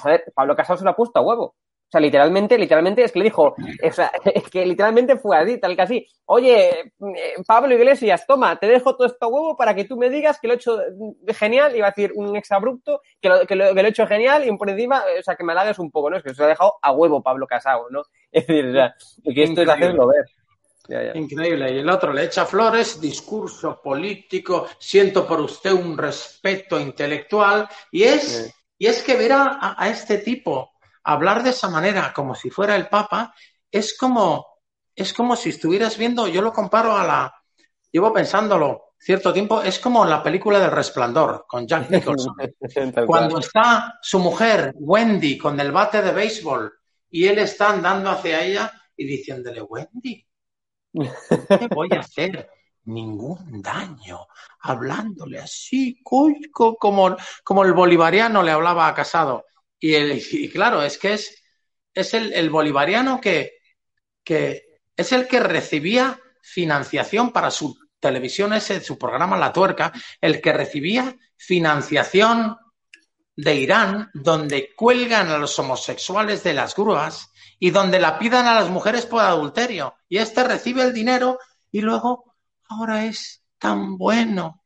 joder, 0.00 0.24
Pablo 0.34 0.56
Casado 0.56 0.78
se 0.78 0.84
lo 0.84 0.90
ha 0.90 0.96
puesto 0.96 1.18
a 1.18 1.22
huevo. 1.22 1.54
O 1.90 1.90
sea, 1.90 2.00
literalmente, 2.00 2.56
literalmente 2.56 3.02
es 3.02 3.10
que 3.10 3.18
le 3.18 3.24
dijo, 3.24 3.52
o 3.56 3.92
sea, 3.92 4.12
es 4.32 4.48
que 4.48 4.64
literalmente 4.64 5.16
fue 5.16 5.36
así, 5.36 5.58
tal 5.58 5.74
que 5.74 5.82
así. 5.82 6.06
Oye, 6.26 6.70
eh, 6.70 7.34
Pablo 7.44 7.74
Iglesias, 7.74 8.24
toma, 8.28 8.60
te 8.60 8.68
dejo 8.68 8.94
todo 8.94 9.08
esto 9.08 9.26
huevo 9.26 9.56
para 9.56 9.74
que 9.74 9.86
tú 9.86 9.96
me 9.96 10.08
digas 10.08 10.38
que 10.38 10.46
lo 10.46 10.54
he 10.54 10.56
hecho 10.56 10.78
genial, 11.26 11.74
iba 11.74 11.88
a 11.88 11.90
decir 11.90 12.12
un 12.14 12.36
exabrupto, 12.36 13.00
que 13.20 13.28
lo, 13.28 13.44
que 13.44 13.56
lo, 13.56 13.64
he 13.64 13.88
hecho 13.88 14.06
genial 14.06 14.46
y 14.46 14.56
por 14.56 14.70
encima, 14.70 15.02
o 15.18 15.22
sea, 15.24 15.34
que 15.34 15.42
me 15.42 15.50
halagues 15.50 15.80
un 15.80 15.90
poco, 15.90 16.10
¿no? 16.10 16.16
Es 16.18 16.22
que 16.22 16.32
se 16.32 16.40
lo 16.40 16.46
ha 16.46 16.50
dejado 16.50 16.74
a 16.80 16.92
huevo 16.92 17.24
Pablo 17.24 17.48
Casado, 17.48 17.88
¿no? 17.90 18.02
Es 18.30 18.46
decir, 18.46 18.66
o 18.66 18.72
sea, 18.72 18.94
que 19.24 19.42
esto 19.42 19.62
es 19.62 19.68
hacerlo 19.68 20.06
ver. 20.06 20.24
Increíble. 21.14 21.72
Y 21.72 21.78
el 21.78 21.88
otro 21.90 22.12
le 22.12 22.24
echa 22.24 22.46
flores, 22.46 23.00
discurso 23.00 23.80
político, 23.82 24.68
siento 24.78 25.26
por 25.26 25.40
usted 25.40 25.72
un 25.72 25.96
respeto 25.96 26.80
intelectual. 26.80 27.68
Y 27.92 28.02
es, 28.04 28.52
y 28.76 28.86
es 28.86 29.02
que 29.02 29.16
ver 29.16 29.32
a 29.34 29.88
este 29.88 30.18
tipo 30.18 30.70
hablar 31.04 31.42
de 31.42 31.50
esa 31.50 31.68
manera, 31.68 32.12
como 32.12 32.34
si 32.34 32.50
fuera 32.50 32.76
el 32.76 32.88
Papa, 32.88 33.34
es 33.70 33.96
como, 33.96 34.46
es 34.94 35.12
como 35.12 35.36
si 35.36 35.50
estuvieras 35.50 35.96
viendo, 35.96 36.26
yo 36.28 36.42
lo 36.42 36.52
comparo 36.52 36.96
a 36.96 37.06
la, 37.06 37.34
llevo 37.90 38.12
pensándolo 38.12 38.94
cierto 38.98 39.32
tiempo, 39.32 39.62
es 39.62 39.78
como 39.78 40.04
la 40.04 40.22
película 40.22 40.58
del 40.58 40.70
resplandor 40.70 41.46
con 41.48 41.66
Jack 41.66 41.90
Nicholson. 41.90 42.34
Cuando 43.06 43.38
está 43.38 43.98
su 44.02 44.18
mujer, 44.18 44.74
Wendy, 44.76 45.38
con 45.38 45.58
el 45.58 45.72
bate 45.72 46.02
de 46.02 46.12
béisbol 46.12 46.72
y 47.10 47.26
él 47.26 47.38
está 47.38 47.70
andando 47.70 48.10
hacia 48.10 48.44
ella 48.44 48.70
y 48.96 49.06
diciéndole, 49.06 49.62
Wendy, 49.62 50.26
¿qué 50.92 51.68
voy 51.74 51.88
a 51.92 52.00
hacer? 52.00 52.48
Ningún 52.84 53.60
daño, 53.60 54.26
hablándole 54.60 55.38
así, 55.38 56.00
como, 56.02 57.16
como 57.44 57.64
el 57.64 57.72
bolivariano 57.72 58.42
le 58.42 58.50
hablaba 58.50 58.88
a 58.88 58.94
Casado. 58.94 59.44
Y, 59.78 60.48
claro, 60.48 60.82
es 60.82 60.98
que 60.98 61.14
es, 61.14 61.42
es 61.94 62.14
el, 62.14 62.50
bolivariano 62.50 63.20
que, 63.20 63.52
que, 64.24 64.78
es 64.96 65.12
el 65.12 65.28
que 65.28 65.40
recibía 65.40 66.18
financiación 66.42 67.32
para 67.32 67.50
su 67.50 67.78
televisión, 67.98 68.54
ese, 68.54 68.80
su 68.80 68.98
programa 68.98 69.36
La 69.36 69.52
Tuerca, 69.52 69.92
el 70.20 70.40
que 70.40 70.52
recibía 70.52 71.16
financiación 71.36 72.56
de 73.36 73.54
Irán, 73.54 74.10
donde 74.12 74.74
cuelgan 74.74 75.28
a 75.28 75.38
los 75.38 75.58
homosexuales 75.58 76.42
de 76.42 76.54
las 76.54 76.74
grúas 76.74 77.29
y 77.60 77.70
donde 77.70 78.00
la 78.00 78.18
pidan 78.18 78.48
a 78.48 78.54
las 78.54 78.68
mujeres 78.68 79.06
por 79.06 79.22
adulterio. 79.22 79.94
Y 80.08 80.18
este 80.18 80.42
recibe 80.42 80.82
el 80.82 80.92
dinero 80.92 81.38
y 81.70 81.80
luego 81.82 82.34
ahora 82.68 83.04
es 83.04 83.44
tan 83.58 83.96
bueno 83.96 84.60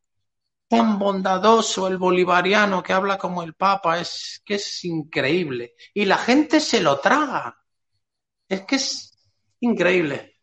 tan 0.69 0.99
bondadoso 0.99 1.87
el 1.87 1.99
bolivariano 1.99 2.83
que 2.83 2.93
habla 2.93 3.19
como 3.19 3.43
el 3.43 3.55
Papa, 3.55 4.01
es 4.01 4.43
que 4.45 4.55
es 4.55 4.85
increíble. 4.85 5.75
Y 5.93 6.05
la 6.05 6.19
gente 6.19 6.61
se 6.61 6.81
lo 6.81 6.99
traga. 6.99 7.57
Es 8.49 8.63
que 8.63 8.77
es 8.77 9.13
increíble. 9.61 10.37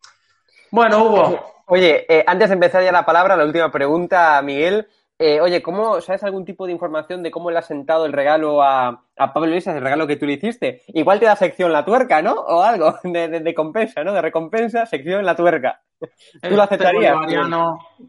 Bueno, 0.70 1.04
Hugo. 1.04 1.64
Oye, 1.66 2.06
eh, 2.08 2.24
antes 2.26 2.48
de 2.48 2.54
empezar 2.54 2.82
ya 2.82 2.92
la 2.92 3.04
palabra, 3.04 3.36
la 3.36 3.44
última 3.44 3.70
pregunta, 3.70 4.40
Miguel. 4.42 4.88
Eh, 5.24 5.40
oye, 5.40 5.62
¿cómo, 5.62 6.00
¿sabes 6.00 6.24
algún 6.24 6.44
tipo 6.44 6.66
de 6.66 6.72
información 6.72 7.22
de 7.22 7.30
cómo 7.30 7.48
le 7.52 7.58
ha 7.58 7.62
sentado 7.62 8.06
el 8.06 8.12
regalo 8.12 8.60
a, 8.60 9.04
Pablo 9.14 9.46
Iglesias, 9.46 9.76
el 9.76 9.82
regalo 9.82 10.04
que 10.04 10.16
tú 10.16 10.26
le 10.26 10.32
hiciste? 10.32 10.82
Igual 10.88 11.20
te 11.20 11.26
da 11.26 11.36
sección 11.36 11.72
la 11.72 11.84
tuerca, 11.84 12.20
¿no? 12.20 12.32
O 12.32 12.60
algo 12.60 12.98
de, 13.04 13.28
de, 13.28 13.54
compensa, 13.54 14.02
¿no? 14.02 14.12
De 14.12 14.20
recompensa, 14.20 14.84
sección 14.84 15.24
la 15.24 15.36
tuerca. 15.36 15.80
¿Tú 16.00 16.08
lo 16.42 16.64
este 16.64 16.74
aceptarías? 16.74 17.16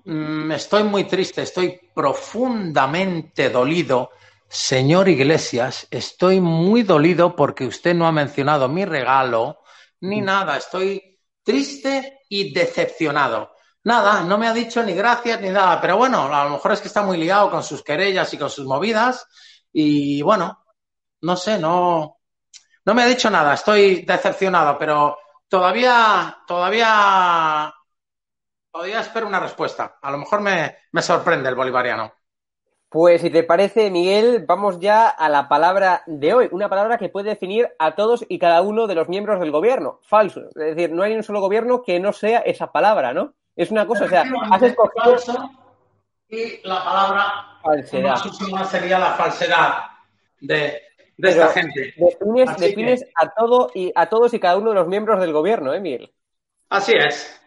Mm, 0.05 0.53
estoy 0.53 0.83
muy 0.85 1.03
triste, 1.03 1.43
estoy 1.43 1.79
profundamente 1.93 3.51
dolido. 3.51 4.09
Señor 4.47 5.07
Iglesias, 5.07 5.87
estoy 5.91 6.41
muy 6.41 6.81
dolido 6.81 7.35
porque 7.35 7.67
usted 7.67 7.93
no 7.93 8.07
ha 8.07 8.11
mencionado 8.11 8.67
mi 8.69 8.85
regalo 8.85 9.59
ni 10.01 10.19
mm. 10.19 10.25
nada. 10.25 10.57
Estoy 10.57 11.19
triste 11.43 12.21
y 12.27 12.53
decepcionado. 12.53 13.52
Nada, 13.85 14.23
no 14.23 14.37
me 14.37 14.47
ha 14.47 14.53
dicho 14.53 14.81
ni 14.81 14.93
gracias 14.93 15.41
ni 15.41 15.49
nada, 15.49 15.81
pero 15.81 15.97
bueno, 15.97 16.33
a 16.33 16.45
lo 16.45 16.51
mejor 16.51 16.71
es 16.71 16.81
que 16.81 16.87
está 16.87 17.03
muy 17.03 17.17
liado 17.17 17.51
con 17.51 17.63
sus 17.63 17.83
querellas 17.83 18.33
y 18.33 18.37
con 18.37 18.49
sus 18.49 18.65
movidas 18.65 19.27
y 19.73 20.21
bueno, 20.21 20.65
no 21.21 21.35
sé, 21.35 21.59
no, 21.59 22.19
no 22.85 22.93
me 22.93 23.03
ha 23.03 23.07
dicho 23.07 23.29
nada, 23.29 23.53
estoy 23.55 24.03
decepcionado, 24.03 24.77
pero 24.79 25.17
todavía, 25.49 26.37
todavía, 26.47 27.73
todavía 28.71 28.99
espero 29.01 29.27
una 29.27 29.39
respuesta. 29.39 29.97
A 30.01 30.11
lo 30.11 30.17
mejor 30.17 30.41
me, 30.41 30.77
me 30.91 31.01
sorprende 31.01 31.49
el 31.49 31.55
bolivariano. 31.55 32.13
Pues 32.87 33.21
si 33.21 33.31
te 33.31 33.43
parece, 33.43 33.89
Miguel, 33.89 34.45
vamos 34.47 34.79
ya 34.79 35.09
a 35.09 35.27
la 35.27 35.49
palabra 35.49 36.03
de 36.05 36.33
hoy, 36.33 36.49
una 36.51 36.69
palabra 36.69 36.97
que 36.97 37.09
puede 37.09 37.31
definir 37.31 37.69
a 37.79 37.95
todos 37.95 38.23
y 38.29 38.37
cada 38.37 38.61
uno 38.61 38.85
de 38.87 38.95
los 38.95 39.09
miembros 39.09 39.39
del 39.39 39.51
gobierno. 39.51 39.99
Falso. 40.03 40.41
Es 40.49 40.75
decir, 40.75 40.91
no 40.91 41.03
hay 41.03 41.15
un 41.15 41.23
solo 41.23 41.41
gobierno 41.41 41.81
que 41.81 41.99
no 41.99 42.13
sea 42.13 42.39
esa 42.39 42.71
palabra, 42.71 43.13
¿no? 43.13 43.33
Es 43.55 43.71
una 43.71 43.85
cosa, 43.85 44.05
o 44.05 44.09
sea, 44.09 44.23
has 44.51 44.61
escogido... 44.61 45.15
Y 46.29 46.67
la 46.67 46.83
palabra 46.83 47.59
falsedad. 47.61 48.15
sería 48.65 48.97
la 48.97 49.11
falsedad 49.13 49.83
de, 50.41 50.81
esta 51.17 51.49
gente. 51.49 51.93
Defines, 52.57 53.05
a, 53.15 53.29
todo 53.29 53.69
y, 53.75 53.91
a 53.93 54.07
todos 54.07 54.33
y 54.33 54.39
cada 54.39 54.57
uno 54.57 54.69
de 54.69 54.75
los 54.75 54.87
miembros 54.87 55.19
del 55.19 55.31
gobierno, 55.31 55.73
¿eh, 55.73 55.79
Miguel? 55.79 56.11
Así 56.69 56.93
es. 56.93 57.39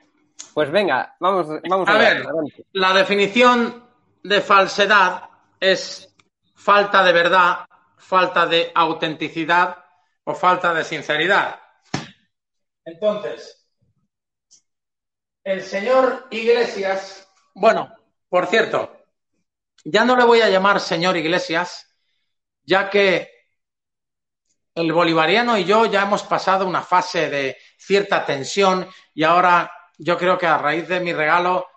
Pues 0.54 0.70
venga, 0.70 1.16
vamos, 1.18 1.48
vamos 1.68 1.88
a, 1.88 1.98
ver. 1.98 2.24
La 2.72 2.92
definición 2.92 3.84
de 4.22 4.40
falsedad 4.40 5.30
es 5.58 6.14
falta 6.54 7.02
de 7.02 7.12
verdad, 7.12 7.66
falta 7.96 8.46
de 8.46 8.70
autenticidad 8.74 9.84
o 10.24 10.34
falta 10.34 10.72
de 10.72 10.84
sinceridad. 10.84 11.60
Entonces, 12.84 13.55
el 15.46 15.62
señor 15.62 16.26
Iglesias, 16.32 17.24
bueno, 17.54 17.94
por 18.28 18.48
cierto, 18.48 19.04
ya 19.84 20.04
no 20.04 20.16
le 20.16 20.24
voy 20.24 20.40
a 20.40 20.48
llamar 20.48 20.80
señor 20.80 21.16
Iglesias, 21.16 21.96
ya 22.64 22.90
que 22.90 23.30
el 24.74 24.92
bolivariano 24.92 25.56
y 25.56 25.64
yo 25.64 25.86
ya 25.86 26.02
hemos 26.02 26.24
pasado 26.24 26.66
una 26.66 26.82
fase 26.82 27.30
de 27.30 27.56
cierta 27.78 28.26
tensión 28.26 28.88
y 29.14 29.22
ahora 29.22 29.70
yo 29.96 30.18
creo 30.18 30.36
que 30.36 30.48
a 30.48 30.58
raíz 30.58 30.88
de 30.88 30.98
mi 30.98 31.12
regalo 31.12 31.68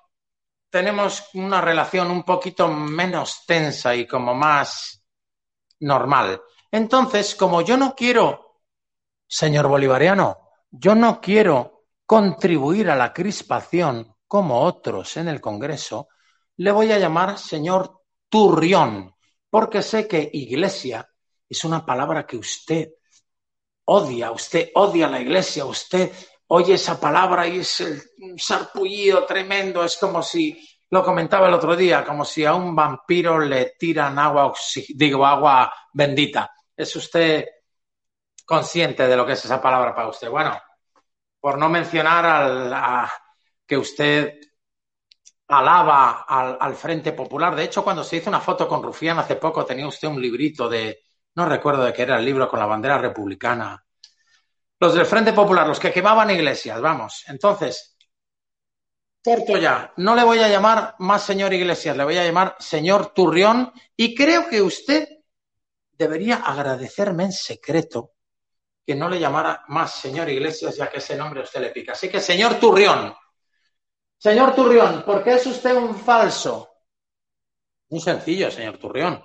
tenemos 0.72 1.30
una 1.36 1.62
relación 1.62 2.10
un 2.10 2.24
poquito 2.24 2.68
menos 2.70 3.46
tensa 3.46 3.94
y 3.94 4.08
como 4.08 4.34
más 4.34 5.06
normal. 5.82 6.42
Entonces, 6.72 7.36
como 7.36 7.62
yo 7.62 7.78
no 7.78 7.94
quiero, 7.94 8.64
señor 9.28 9.68
bolivariano, 9.68 10.50
yo 10.72 10.96
no 10.96 11.22
quiero 11.22 11.79
contribuir 12.10 12.90
a 12.90 12.96
la 12.96 13.14
crispación 13.14 14.16
como 14.26 14.64
otros 14.64 15.16
en 15.18 15.28
el 15.28 15.40
Congreso, 15.40 16.08
le 16.58 16.72
voy 16.72 16.92
a 16.92 16.98
llamar 16.98 17.38
señor 17.38 18.02
Turrión, 18.28 19.14
porque 19.48 19.84
sé 19.84 20.08
que 20.08 20.28
Iglesia 20.34 21.08
es 21.48 21.64
una 21.64 21.86
palabra 21.86 22.26
que 22.26 22.38
usted 22.38 22.90
odia, 23.86 24.32
usted 24.32 24.72
odia 24.74 25.08
la 25.08 25.22
iglesia, 25.22 25.66
usted 25.66 26.12
oye 26.48 26.74
esa 26.74 27.00
palabra 27.00 27.46
y 27.46 27.60
es 27.60 27.80
un 28.18 28.40
sarpullido 28.40 29.24
tremendo, 29.28 29.84
es 29.84 29.96
como 29.98 30.24
si, 30.24 30.60
lo 30.90 31.04
comentaba 31.04 31.48
el 31.48 31.54
otro 31.54 31.76
día, 31.76 32.04
como 32.04 32.26
si 32.26 32.44
a 32.44 32.56
un 32.56 32.76
vampiro 32.76 33.38
le 33.38 33.76
tiran 33.78 34.18
agua, 34.18 34.52
digo, 34.96 35.28
agua 35.28 35.72
bendita. 35.94 36.52
¿Es 36.76 36.96
usted 36.96 37.46
consciente 38.48 39.08
de 39.08 39.16
lo 39.16 39.28
que 39.28 39.34
es 39.34 39.46
esa 39.46 39.62
palabra 39.62 39.94
para 39.94 40.10
usted? 40.10 40.28
Bueno, 40.28 40.60
por 41.40 41.58
no 41.58 41.70
mencionar 41.70 42.26
a 42.26 43.12
que 43.66 43.78
usted 43.78 44.40
alaba 45.48 46.26
al, 46.28 46.58
al, 46.60 46.76
Frente 46.76 47.14
Popular. 47.14 47.56
De 47.56 47.64
hecho, 47.64 47.84
cuando 47.84 48.04
se 48.04 48.18
hizo 48.18 48.30
una 48.30 48.40
foto 48.40 48.68
con 48.68 48.84
Rufián 48.84 49.20
hace 49.20 49.36
poco, 49.36 49.66
tenía 49.66 49.88
usted 49.88 50.08
un 50.08 50.22
librito 50.22 50.70
de, 50.70 51.00
no 51.36 51.46
recuerdo 51.46 51.84
de 51.84 51.94
qué 51.94 52.04
era 52.04 52.18
el 52.18 52.26
libro, 52.26 52.48
con 52.48 52.60
la 52.60 52.66
bandera 52.66 52.98
republicana. 52.98 53.84
Los 54.80 54.94
del 54.94 55.06
Frente 55.06 55.34
Popular, 55.34 55.68
los 55.68 55.80
que 55.80 55.92
quemaban 55.92 56.30
iglesias, 56.30 56.80
vamos. 56.80 57.24
Entonces, 57.28 57.98
corto 59.24 59.58
ya, 59.58 59.92
no 59.98 60.16
le 60.16 60.24
voy 60.24 60.40
a 60.40 60.48
llamar 60.48 60.96
más 61.00 61.24
señor 61.24 61.54
Iglesias, 61.54 61.98
le 61.98 62.04
voy 62.04 62.18
a 62.18 62.26
llamar 62.26 62.56
señor 62.60 63.14
Turrión 63.14 63.72
y 63.96 64.16
creo 64.16 64.48
que 64.48 64.62
usted 64.62 65.08
debería 65.92 66.38
agradecerme 66.38 67.26
en 67.26 67.32
secreto 67.34 68.14
que 68.90 68.96
no 68.96 69.08
le 69.08 69.20
llamara 69.20 69.66
más 69.68 70.00
señor 70.00 70.28
Iglesias, 70.30 70.76
ya 70.76 70.90
que 70.90 70.98
ese 70.98 71.16
nombre 71.16 71.42
a 71.42 71.44
usted 71.44 71.62
le 71.62 71.70
pica. 71.70 71.92
Así 71.92 72.10
que, 72.10 72.20
señor 72.20 72.56
Turrión, 72.56 73.16
Señor 74.18 74.56
Turrión, 74.56 75.04
¿por 75.04 75.24
qué 75.24 75.34
es 75.36 75.46
usted 75.46 75.76
un 75.76 75.94
falso? 75.96 76.74
Muy 77.90 78.00
sencillo, 78.02 78.50
señor 78.50 78.80
Turrión. 78.80 79.24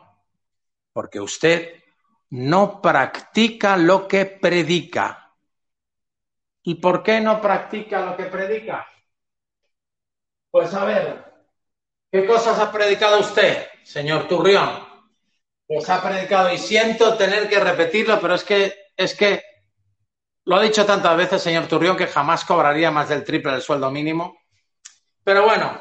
Porque 0.92 1.18
usted 1.18 1.83
no 2.28 2.83
practica 2.83 3.78
lo 3.78 4.06
que 4.06 4.26
predica. 4.26 5.35
¿Y 6.64 6.75
por 6.75 7.02
qué 7.02 7.23
no 7.23 7.40
practica 7.40 8.04
lo 8.04 8.18
que 8.18 8.25
predica? 8.25 8.87
Pues 10.50 10.75
a 10.75 10.85
ver, 10.85 11.25
¿qué 12.12 12.26
cosas 12.26 12.59
ha 12.59 12.71
predicado 12.71 13.18
usted, 13.18 13.66
señor 13.83 14.28
Turrión? 14.28 14.87
Pues 15.66 15.88
ha 15.88 16.02
predicado 16.02 16.52
y 16.52 16.59
siento 16.59 17.16
tener 17.16 17.49
que 17.49 17.61
repetirlo, 17.61 18.21
pero 18.21 18.35
es 18.35 18.44
que 18.44 18.85
es 18.94 19.14
que 19.14 19.53
lo 20.46 20.56
ha 20.56 20.62
dicho 20.62 20.84
tantas 20.84 21.16
veces, 21.16 21.42
señor 21.42 21.66
Turrión, 21.66 21.96
que 21.96 22.06
jamás 22.06 22.44
cobraría 22.44 22.90
más 22.90 23.08
del 23.08 23.24
triple 23.24 23.52
del 23.52 23.62
sueldo 23.62 23.90
mínimo 23.90 24.36
pero 25.24 25.44
bueno, 25.44 25.80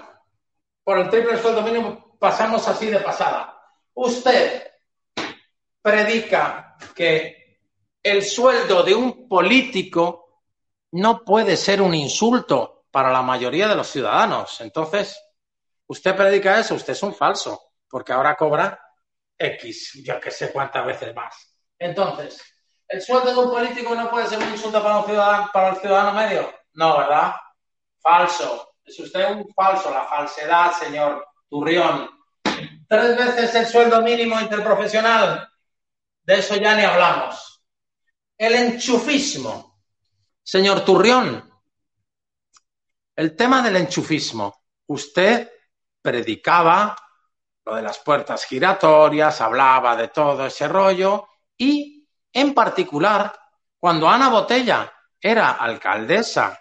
por 0.84 0.98
el 1.00 1.10
triple 1.10 1.38
sueldo 1.40 1.62
mínimo 1.62 2.18
pasamos 2.18 2.66
así 2.68 2.88
de 2.88 3.02
pasada. 3.02 3.62
Usted 3.94 4.72
predica 5.82 6.78
que 6.96 7.60
el 8.02 8.24
sueldo 8.24 8.84
de 8.84 8.96
un 8.96 9.28
político 9.28 10.44
no 10.94 11.26
puede 11.26 11.58
ser 11.58 11.82
un 11.82 11.94
insulto 11.94 12.86
para 12.90 13.12
la 13.12 13.22
mayoría 13.22 13.68
de 13.68 13.76
los 13.76 13.88
ciudadanos. 13.88 14.62
Entonces, 14.62 15.20
usted 15.88 16.16
predica 16.16 16.60
eso, 16.60 16.76
usted 16.76 16.94
es 16.94 17.04
un 17.04 17.14
falso, 17.14 17.74
porque 17.90 18.14
ahora 18.14 18.36
cobra 18.36 18.80
X, 19.38 20.02
ya 20.06 20.22
que 20.22 20.32
sé 20.32 20.54
cuántas 20.54 20.86
veces 20.86 21.14
más. 21.14 21.58
Entonces, 21.78 22.42
¿el 22.94 23.02
sueldo 23.02 23.32
de 23.32 23.40
un 23.40 23.52
político 23.52 23.96
no 23.96 24.10
puede 24.12 24.28
ser 24.28 24.38
un 24.38 24.52
insulto 24.52 24.82
para, 24.84 25.00
un 25.00 25.06
ciudadano, 25.06 25.50
para 25.52 25.70
el 25.70 25.78
ciudadano 25.78 26.14
medio? 26.14 26.54
No, 26.74 26.98
¿verdad? 27.00 27.34
Falso. 28.00 28.76
Es 28.86 29.00
usted 29.00 29.32
un 29.32 29.52
falso, 29.54 29.90
la 29.90 30.06
falsedad, 30.06 30.72
señor 30.74 31.26
Turrión. 31.50 32.08
Tres 32.88 33.18
veces 33.18 33.56
el 33.56 33.66
sueldo 33.66 34.02
mínimo 34.04 34.40
interprofesional. 34.40 35.50
De 36.22 36.36
eso 36.36 36.56
ya 36.56 36.76
ni 36.76 36.84
hablamos. 36.84 37.64
El 38.38 38.54
enchufismo. 38.54 39.82
Señor 40.44 40.82
Turrión, 40.86 41.52
el 43.16 43.36
tema 43.36 43.64
del 43.64 43.78
enchufismo. 43.78 44.66
Usted 44.88 45.52
predicaba 46.00 46.96
lo 47.66 47.76
de 47.76 47.82
las 47.82 47.98
puertas 48.00 48.46
giratorias, 48.46 49.42
hablaba 49.42 49.96
de 49.96 50.10
todo 50.10 50.46
ese 50.46 50.68
rollo 50.68 51.28
y, 51.58 51.93
en 52.34 52.54
particular, 52.54 53.34
cuando 53.80 54.10
Ana 54.10 54.30
Botella 54.30 54.92
era 55.22 55.52
alcaldesa 55.52 56.60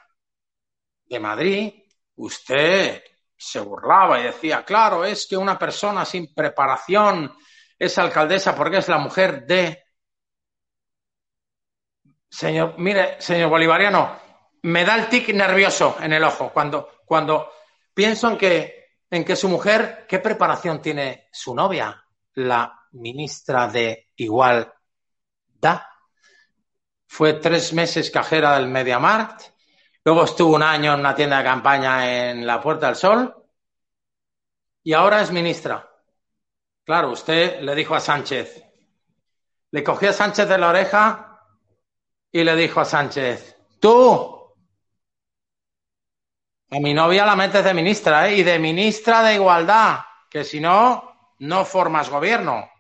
de 1.05 1.19
Madrid, 1.19 1.73
usted 2.17 3.03
se 3.37 3.61
burlaba 3.61 4.21
y 4.21 4.25
decía, 4.25 4.65
claro, 4.65 5.05
es 5.05 5.27
que 5.27 5.37
una 5.37 5.59
persona 5.59 6.05
sin 6.05 6.33
preparación 6.33 7.35
es 7.79 7.99
alcaldesa 7.99 8.55
porque 8.55 8.79
es 8.79 8.89
la 8.89 8.99
mujer 8.99 9.47
de... 9.47 9.83
Señor, 12.29 12.77
mire, 12.79 13.21
señor 13.21 13.51
Bolivariano, 13.51 14.17
me 14.63 14.85
da 14.85 14.95
el 14.95 15.09
tic 15.09 15.29
nervioso 15.35 15.97
en 16.01 16.13
el 16.13 16.23
ojo 16.23 16.51
cuando, 16.53 16.89
cuando 17.05 17.51
pienso 17.93 18.31
en 18.31 18.39
que, 18.39 18.97
en 19.11 19.25
que 19.25 19.37
su 19.37 19.49
mujer, 19.49 20.07
¿qué 20.09 20.19
preparación 20.19 20.81
tiene 20.81 21.29
su 21.33 21.55
novia? 21.55 22.05
La 22.35 22.87
ministra 22.93 23.67
de 23.69 24.11
Igualdad. 24.17 24.73
Fue 27.07 27.35
tres 27.35 27.73
meses 27.73 28.11
cajera 28.11 28.55
del 28.55 28.69
MediaMarkt 28.69 29.53
Luego 30.05 30.25
estuvo 30.25 30.57
un 30.57 30.63
año 30.63 30.95
en 30.95 31.01
una 31.01 31.15
tienda 31.15 31.39
de 31.39 31.45
campaña 31.45 32.31
en 32.31 32.45
la 32.45 32.61
Puerta 32.61 32.87
del 32.87 32.97
Sol 32.97 33.35
y 34.83 34.93
ahora 34.95 35.21
es 35.21 35.31
ministra. 35.31 35.89
Claro, 36.85 37.13
usted 37.13 37.61
le 37.61 37.75
dijo 37.77 37.95
a 37.95 38.01
Sánchez, 38.01 38.65
le 39.71 39.85
cogió 39.85 40.11
a 40.11 40.13
Sánchez 40.13 40.49
de 40.49 40.59
la 40.59 40.71
oreja 40.71 41.41
y 42.33 42.43
le 42.43 42.57
dijo 42.57 42.81
a 42.81 42.85
Sánchez, 42.85 43.57
tú, 43.79 44.57
a 46.71 46.81
mi 46.81 46.93
novia 46.93 47.25
la 47.25 47.37
metes 47.37 47.63
de 47.63 47.73
ministra, 47.73 48.29
¿eh? 48.29 48.39
Y 48.39 48.43
de 48.43 48.59
ministra 48.59 49.23
de 49.23 49.35
Igualdad, 49.35 50.01
que 50.29 50.43
si 50.43 50.59
no, 50.59 51.37
no 51.39 51.65
formas 51.65 52.11
gobierno. 52.11 52.72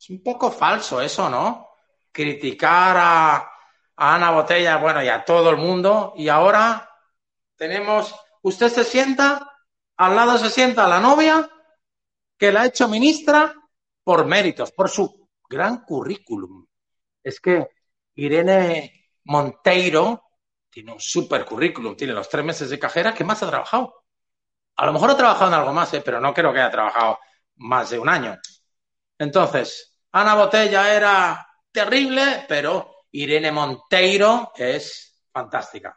Es 0.00 0.08
un 0.08 0.22
poco 0.22 0.50
falso 0.50 1.02
eso, 1.02 1.28
¿no? 1.28 1.68
Criticar 2.10 2.96
a, 2.98 3.52
Ana 3.96 4.30
Botella, 4.30 4.78
bueno, 4.78 5.02
y 5.02 5.08
a 5.08 5.22
todo 5.26 5.50
el 5.50 5.58
mundo. 5.58 6.14
Y 6.16 6.30
ahora 6.30 6.90
tenemos, 7.54 8.14
usted 8.40 8.70
se 8.70 8.82
sienta, 8.82 9.46
al 9.98 10.16
lado 10.16 10.38
se 10.38 10.48
sienta 10.48 10.88
la 10.88 11.00
novia 11.00 11.50
que 12.38 12.50
la 12.50 12.62
ha 12.62 12.66
hecho 12.66 12.88
ministra 12.88 13.54
por 14.02 14.24
méritos, 14.24 14.72
por 14.72 14.88
su 14.88 15.28
gran 15.46 15.84
currículum. 15.84 16.66
Es 17.22 17.38
que 17.38 17.68
Irene 18.14 19.10
Monteiro 19.24 20.30
tiene 20.70 20.94
un 20.94 21.00
super 21.00 21.44
currículum, 21.44 21.94
tiene 21.94 22.14
los 22.14 22.30
tres 22.30 22.42
meses 22.42 22.70
de 22.70 22.78
cajera, 22.78 23.12
¿qué 23.12 23.22
más 23.22 23.42
ha 23.42 23.50
trabajado? 23.50 24.02
A 24.76 24.86
lo 24.86 24.94
mejor 24.94 25.10
ha 25.10 25.16
trabajado 25.18 25.48
en 25.48 25.58
algo 25.58 25.74
más, 25.74 25.92
¿eh? 25.92 26.00
pero 26.02 26.22
no 26.22 26.32
creo 26.32 26.54
que 26.54 26.60
haya 26.60 26.70
trabajado 26.70 27.18
más 27.56 27.90
de 27.90 27.98
un 27.98 28.08
año. 28.08 28.38
Entonces, 29.18 29.89
Ana 30.12 30.34
Botella 30.34 30.94
era 30.94 31.46
terrible, 31.70 32.44
pero 32.48 33.06
Irene 33.12 33.52
Monteiro 33.52 34.52
es 34.56 35.24
fantástica. 35.32 35.96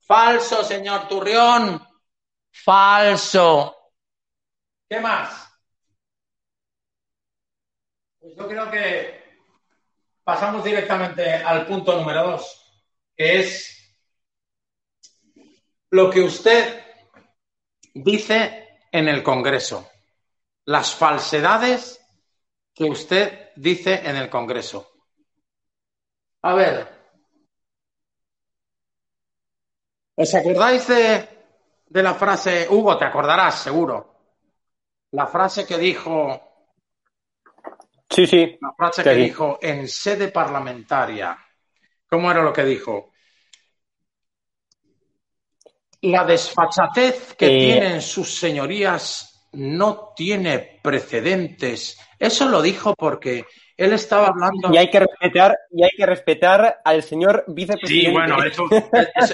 Falso, 0.00 0.62
señor 0.64 1.08
Turrión. 1.08 1.86
Falso. 2.50 3.76
¿Qué 4.88 5.00
más? 5.00 5.48
Pues 8.18 8.34
yo 8.36 8.48
creo 8.48 8.70
que 8.70 9.20
pasamos 10.22 10.64
directamente 10.64 11.34
al 11.34 11.66
punto 11.66 11.96
número 11.96 12.32
dos, 12.32 12.82
que 13.16 13.40
es 13.40 13.96
lo 15.90 16.10
que 16.10 16.20
usted 16.20 16.84
dice 17.94 18.80
en 18.92 19.08
el 19.08 19.22
Congreso, 19.22 19.90
las 20.66 20.94
falsedades 20.94 21.99
que 22.80 22.86
usted 22.88 23.50
dice 23.56 24.00
en 24.08 24.16
el 24.16 24.30
Congreso. 24.30 24.90
A 26.40 26.54
ver. 26.54 26.88
¿Os 30.14 30.34
acordáis 30.34 30.88
de, 30.88 31.28
de 31.84 32.02
la 32.02 32.14
frase, 32.14 32.66
Hugo, 32.70 32.96
te 32.96 33.04
acordarás 33.04 33.60
seguro? 33.60 34.16
La 35.10 35.26
frase 35.26 35.66
que 35.66 35.76
dijo. 35.76 36.40
Sí, 38.08 38.26
sí. 38.26 38.56
La 38.62 38.72
frase 38.72 39.04
que 39.04 39.12
dijo 39.12 39.58
en 39.60 39.86
sede 39.86 40.28
parlamentaria. 40.28 41.36
¿Cómo 42.08 42.30
era 42.30 42.42
lo 42.42 42.50
que 42.50 42.64
dijo? 42.64 43.12
La 46.00 46.24
desfachatez 46.24 47.34
que 47.34 47.44
Eh. 47.44 47.58
tienen 47.60 48.00
sus 48.00 48.34
señorías 48.38 49.29
no 49.52 50.12
tiene 50.14 50.80
precedentes. 50.82 51.98
Eso 52.18 52.48
lo 52.48 52.62
dijo 52.62 52.94
porque 52.94 53.44
él 53.80 53.94
estaba 53.94 54.26
hablando. 54.26 54.68
Y 54.70 54.76
hay 54.76 54.90
que 54.90 55.00
respetar, 55.00 55.58
y 55.70 55.82
hay 55.82 55.90
que 55.96 56.04
respetar 56.04 56.80
al 56.84 57.02
señor 57.02 57.44
vicepresidente. 57.48 58.10
Sí, 58.10 58.12
bueno, 58.12 58.44
eso, 58.44 58.64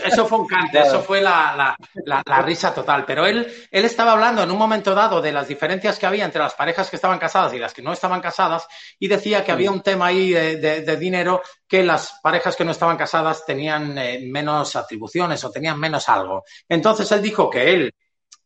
eso, 0.04 0.26
fue 0.26 0.38
un 0.38 0.46
cante, 0.46 0.78
eso 0.78 1.02
fue 1.02 1.20
la, 1.20 1.76
la, 2.04 2.22
la, 2.24 2.42
risa 2.42 2.72
total. 2.72 3.04
Pero 3.04 3.26
él, 3.26 3.44
él 3.72 3.84
estaba 3.84 4.12
hablando 4.12 4.44
en 4.44 4.50
un 4.52 4.56
momento 4.56 4.94
dado 4.94 5.20
de 5.20 5.32
las 5.32 5.48
diferencias 5.48 5.98
que 5.98 6.06
había 6.06 6.24
entre 6.24 6.40
las 6.40 6.54
parejas 6.54 6.88
que 6.88 6.94
estaban 6.94 7.18
casadas 7.18 7.54
y 7.54 7.58
las 7.58 7.74
que 7.74 7.82
no 7.82 7.92
estaban 7.92 8.20
casadas, 8.20 8.68
y 9.00 9.08
decía 9.08 9.44
que 9.44 9.50
había 9.50 9.72
un 9.72 9.82
tema 9.82 10.06
ahí 10.06 10.30
de, 10.30 10.56
de, 10.58 10.96
dinero 10.96 11.42
que 11.66 11.82
las 11.82 12.20
parejas 12.22 12.54
que 12.54 12.64
no 12.64 12.70
estaban 12.70 12.96
casadas 12.96 13.44
tenían 13.44 13.98
eh, 13.98 14.20
menos 14.30 14.76
atribuciones 14.76 15.42
o 15.42 15.50
tenían 15.50 15.80
menos 15.80 16.08
algo. 16.08 16.44
Entonces 16.68 17.10
él 17.10 17.20
dijo 17.20 17.50
que 17.50 17.74
él 17.74 17.94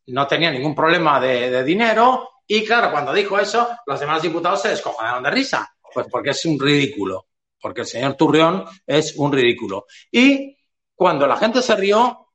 no 0.06 0.26
tenía 0.26 0.50
ningún 0.50 0.74
problema 0.74 1.20
de, 1.20 1.62
dinero. 1.64 2.28
Y 2.46 2.64
claro, 2.64 2.90
cuando 2.90 3.12
dijo 3.12 3.38
eso, 3.38 3.68
los 3.86 4.00
demás 4.00 4.22
diputados 4.22 4.62
se 4.62 4.70
descojonaron 4.70 5.22
de 5.22 5.30
risa. 5.30 5.72
Pues 5.92 6.06
porque 6.10 6.30
es 6.30 6.44
un 6.44 6.58
ridículo, 6.58 7.28
porque 7.60 7.82
el 7.82 7.86
señor 7.86 8.14
Turrión 8.14 8.64
es 8.86 9.16
un 9.16 9.32
ridículo. 9.32 9.86
Y 10.10 10.56
cuando 10.94 11.26
la 11.26 11.36
gente 11.36 11.62
se 11.62 11.76
rió, 11.76 12.28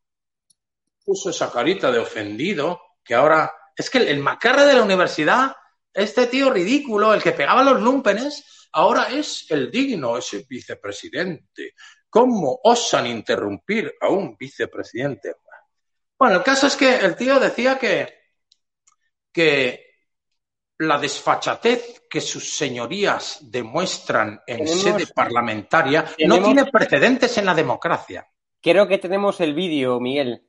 puso 1.04 1.30
esa 1.30 1.52
carita 1.52 1.92
de 1.92 2.00
ofendido, 2.00 2.82
que 3.04 3.14
ahora 3.14 3.52
es 3.76 3.90
que 3.90 4.00
el, 4.00 4.20
macarre 4.20 4.66
de 4.66 4.74
la 4.74 4.84
universidad, 4.84 5.56
este 5.94 6.28
tío 6.28 6.50
ridículo, 6.50 7.14
el 7.14 7.22
que 7.22 7.34
pegaba 7.34 7.64
los 7.64 7.82
lumpenes, 7.82 8.68
ahora 8.74 9.10
es 9.10 9.46
el 9.50 9.70
digno, 9.70 10.18
ese 10.18 10.46
vicepresidente. 10.50 11.74
¿Cómo 12.10 12.60
osan 12.64 13.08
interrumpir 13.08 13.94
a 14.00 14.10
un 14.10 14.36
vicepresidente? 14.38 15.36
Bueno, 16.18 16.38
el 16.38 16.44
caso 16.44 16.68
es 16.68 16.76
que 16.76 16.98
el 16.98 17.16
tío 17.16 17.40
decía 17.40 17.78
que, 17.78 18.14
que 19.32 19.86
la 20.80 20.98
desfachatez 20.98 22.08
que 22.10 22.22
sus 22.22 22.56
señorías 22.56 23.40
demuestran 23.42 24.42
en 24.46 24.68
sede 24.68 25.08
parlamentaria 25.08 26.06
no 26.26 26.42
tiene 26.42 26.66
precedentes 26.66 27.38
en 27.38 27.46
la 27.46 27.54
democracia. 27.54 28.28
Creo 28.62 28.88
que 28.88 28.98
tenemos 28.98 29.40
el 29.42 29.54
vídeo, 29.54 30.00
Miguel. 30.00 30.42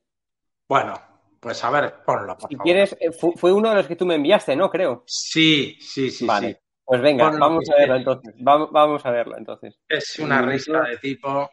Bueno, 0.69 0.95
pues 1.39 1.63
a 1.63 1.71
ver, 1.71 2.03
ponlo, 2.05 2.37
por 2.37 2.49
si 2.49 2.57
quieres, 2.57 2.97
eh, 2.99 3.11
fue 3.13 3.53
uno 3.53 3.71
de 3.71 3.77
los 3.77 3.87
que 3.87 3.97
tú 3.97 4.07
me 4.07 4.15
enviaste, 4.15 4.57
¿no? 4.57 4.71
Creo. 4.71 5.05
Sí, 5.07 5.77
sí, 5.81 6.11
sí. 6.11 6.27
Vale. 6.27 6.63
Pues 6.85 7.03
venga, 7.03 7.31
vamos 7.31 7.69
a 7.69 7.77
verlo 7.77 7.97
entonces. 7.97 8.35
Vamos, 8.39 9.05
a 9.05 9.11
verlo 9.11 9.37
entonces. 9.37 9.79
Es 9.89 10.19
una 10.21 10.41
risa 10.43 10.83
de 10.83 10.99
tipo. 10.99 11.51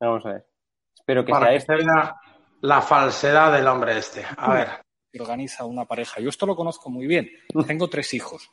Vamos 0.00 0.26
a 0.26 0.32
ver. 0.32 0.46
Espero 0.92 1.24
que 1.24 1.32
sea 1.32 1.54
esta. 1.54 1.76
La, 1.76 2.20
la 2.62 2.80
falsedad 2.80 3.52
del 3.52 3.66
hombre 3.68 3.98
este. 3.98 4.24
A 4.36 4.52
ver 4.52 4.68
organiza 5.20 5.64
una 5.64 5.84
pareja. 5.84 6.20
Yo 6.20 6.28
esto 6.28 6.46
lo 6.46 6.56
conozco 6.56 6.90
muy 6.90 7.06
bien. 7.06 7.30
Tengo 7.66 7.88
tres 7.88 8.14
hijos. 8.14 8.50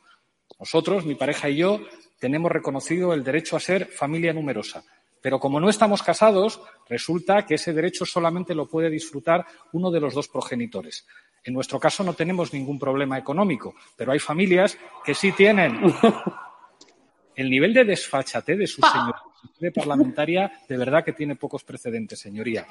Nosotros, 0.58 1.06
mi 1.06 1.14
pareja 1.14 1.48
y 1.48 1.56
yo, 1.56 1.80
tenemos 2.18 2.50
reconocido 2.52 3.14
el 3.14 3.24
derecho 3.24 3.56
a 3.56 3.60
ser 3.60 3.86
familia 3.86 4.32
numerosa. 4.32 4.84
Pero 5.22 5.38
como 5.38 5.60
no 5.60 5.68
estamos 5.68 6.02
casados, 6.02 6.60
resulta 6.88 7.44
que 7.46 7.54
ese 7.54 7.72
derecho 7.72 8.06
solamente 8.06 8.54
lo 8.54 8.68
puede 8.68 8.90
disfrutar 8.90 9.46
uno 9.72 9.90
de 9.90 10.00
los 10.00 10.14
dos 10.14 10.28
progenitores. 10.28 11.06
En 11.44 11.54
nuestro 11.54 11.78
caso 11.78 12.02
no 12.04 12.14
tenemos 12.14 12.52
ningún 12.52 12.78
problema 12.78 13.18
económico, 13.18 13.74
pero 13.96 14.12
hay 14.12 14.18
familias 14.18 14.78
que 15.04 15.14
sí 15.14 15.32
tienen. 15.32 15.80
El 17.34 17.48
nivel 17.48 17.72
de 17.72 17.84
desfachate 17.84 18.56
de 18.56 18.66
su 18.66 18.82
señoría 18.82 19.72
parlamentaria 19.74 20.52
de 20.68 20.76
verdad 20.76 21.04
que 21.04 21.12
tiene 21.12 21.36
pocos 21.36 21.64
precedentes, 21.64 22.18
señoría. 22.18 22.66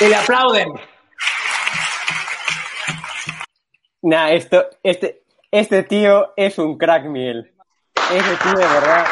Y 0.00 0.06
le 0.06 0.16
aplauden. 0.16 0.72
Nah, 4.02 4.30
esto, 4.30 4.66
este, 4.82 5.24
este 5.50 5.82
tío 5.82 6.32
es 6.36 6.58
un 6.58 6.78
crack, 6.78 7.04
Miel. 7.04 7.52
Este 8.10 8.36
tío, 8.42 8.52
de 8.54 8.66
verdad. 8.66 9.06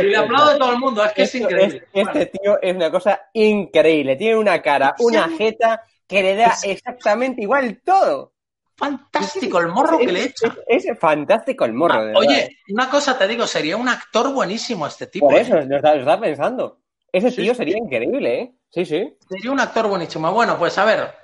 Y 0.00 0.04
le 0.04 0.16
aplaudo 0.16 0.50
a 0.52 0.58
todo 0.58 0.72
el 0.72 0.78
mundo, 0.78 1.04
es 1.04 1.12
que 1.12 1.22
es 1.22 1.34
increíble. 1.34 1.88
este 1.92 2.26
tío 2.26 2.62
es 2.62 2.76
una 2.76 2.90
cosa 2.92 3.28
increíble. 3.32 4.14
Tiene 4.14 4.36
una 4.36 4.62
cara, 4.62 4.94
una 5.00 5.28
jeta 5.28 5.82
que 6.06 6.22
le 6.22 6.36
da 6.36 6.54
exactamente 6.62 7.42
igual 7.42 7.80
todo. 7.84 8.32
Fantástico 8.76 9.58
el 9.58 9.68
morro 9.68 9.98
que 9.98 10.12
le 10.12 10.24
echa. 10.24 10.54
Es, 10.66 10.86
fantástico 10.98 11.64
el 11.64 11.72
morro. 11.72 11.94
Ah, 11.94 12.12
oye, 12.14 12.56
una 12.68 12.88
cosa 12.88 13.18
te 13.18 13.26
digo, 13.26 13.46
sería 13.46 13.76
un 13.76 13.88
actor 13.88 14.32
buenísimo 14.32 14.86
este 14.86 15.08
tipo. 15.08 15.28
Por 15.28 15.38
eso, 15.38 15.58
¿eh? 15.58 15.66
lo, 15.66 15.76
está, 15.76 16.20
pensando. 16.20 16.78
Ese 17.12 17.32
tío 17.32 17.54
sería 17.54 17.76
increíble, 17.76 18.40
¿eh? 18.40 18.54
Sí, 18.70 18.84
sí. 18.84 19.16
Sería 19.28 19.50
un 19.50 19.60
actor 19.60 19.88
buenísimo. 19.88 20.32
Bueno, 20.32 20.58
pues 20.58 20.78
a 20.78 20.84
ver, 20.84 21.14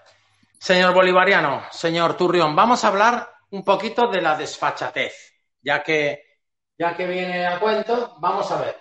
Señor 0.59 0.95
Bolivariano, 0.95 1.65
señor 1.71 2.17
Turrión, 2.17 2.57
vamos 2.57 2.85
a 2.85 2.89
hablar 2.89 3.31
un 3.51 3.65
poquito 3.65 4.09
de 4.09 4.21
la 4.21 4.37
desfachatez, 4.37 5.35
ya 5.63 5.83
que, 5.83 6.41
ya 6.79 6.97
que 6.97 7.07
viene 7.07 7.47
a 7.47 7.61
cuento, 7.61 8.17
vamos 8.19 8.51
a 8.51 8.61
ver. 8.61 8.77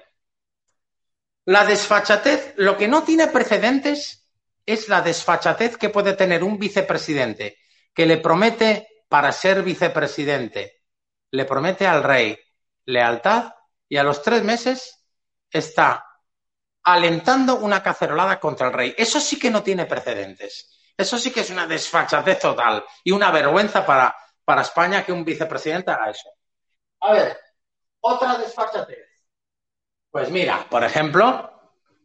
La 1.46 1.66
desfachatez, 1.66 2.54
lo 2.58 2.76
que 2.76 2.88
no 2.88 3.04
tiene 3.04 3.28
precedentes 3.28 4.28
es 4.66 4.90
la 4.90 5.02
desfachatez 5.02 5.78
que 5.78 5.90
puede 5.90 6.14
tener 6.14 6.44
un 6.44 6.58
vicepresidente, 6.58 7.58
que 7.94 8.06
le 8.06 8.18
promete 8.18 9.04
para 9.08 9.32
ser 9.32 9.62
vicepresidente, 9.62 10.82
le 11.32 11.46
promete 11.46 11.86
al 11.86 12.04
rey 12.04 12.38
lealtad 12.86 13.54
y 13.88 13.98
a 13.98 14.04
los 14.04 14.24
tres 14.24 14.44
meses 14.44 15.06
está 15.52 16.04
alentando 16.86 17.58
una 17.58 17.82
cacerolada 17.82 18.40
contra 18.40 18.68
el 18.68 18.74
rey. 18.74 18.96
Eso 18.98 19.20
sí 19.20 19.38
que 19.38 19.50
no 19.50 19.64
tiene 19.64 19.86
precedentes. 19.86 20.94
Eso 20.96 21.18
sí 21.18 21.32
que 21.32 21.42
es 21.42 21.50
una 21.50 21.68
desfachatez 21.68 22.40
total 22.40 22.86
y 23.04 23.12
una 23.12 23.32
vergüenza 23.32 23.86
para, 23.86 24.16
para 24.46 24.62
España 24.62 25.04
que 25.04 25.12
un 25.12 25.26
vicepresidente 25.26 25.92
haga 25.92 26.12
eso. 26.12 26.30
A 27.02 27.12
ver, 27.12 27.38
otra 28.00 28.38
desfachatez. 28.38 29.10
Pues 30.12 30.30
mira, 30.30 30.66
por 30.70 30.84
ejemplo, 30.84 31.52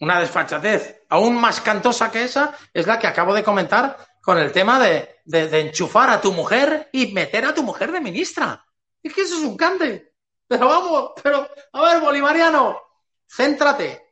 una 0.01 0.19
desfachatez 0.19 1.03
aún 1.11 1.37
más 1.39 1.61
cantosa 1.61 2.11
que 2.11 2.25
esa 2.25 2.55
es 2.73 2.87
la 2.87 2.99
que 2.99 3.07
acabo 3.07 3.35
de 3.35 3.45
comentar 3.45 3.97
con 4.23 4.39
el 4.39 4.51
tema 4.51 4.81
de, 4.81 5.21
de, 5.25 5.61
enchufar 5.61 6.11
a 6.11 6.21
tu 6.21 6.33
mujer 6.33 6.89
y 6.93 7.13
meter 7.13 7.45
a 7.45 7.55
tu 7.55 7.63
mujer 7.63 7.93
de 7.93 8.01
ministra. 8.01 8.65
Es 9.03 9.15
que 9.15 9.23
eso 9.23 9.37
es 9.37 9.45
un 9.45 9.57
cante. 9.57 10.15
Pero 10.47 10.67
vamos, 10.67 11.13
pero, 11.23 11.49
a 11.73 11.81
ver, 11.83 12.01
bolivariano, 12.01 12.81
céntrate. 13.29 14.10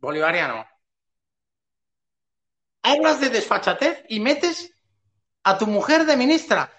Bolivariano, 0.00 0.66
hablas 2.82 3.20
de 3.20 3.30
desfachatez 3.30 4.04
y 4.08 4.20
metes 4.20 4.72
a 5.44 5.58
tu 5.58 5.66
mujer 5.66 6.04
de 6.04 6.16
ministra. 6.16 6.70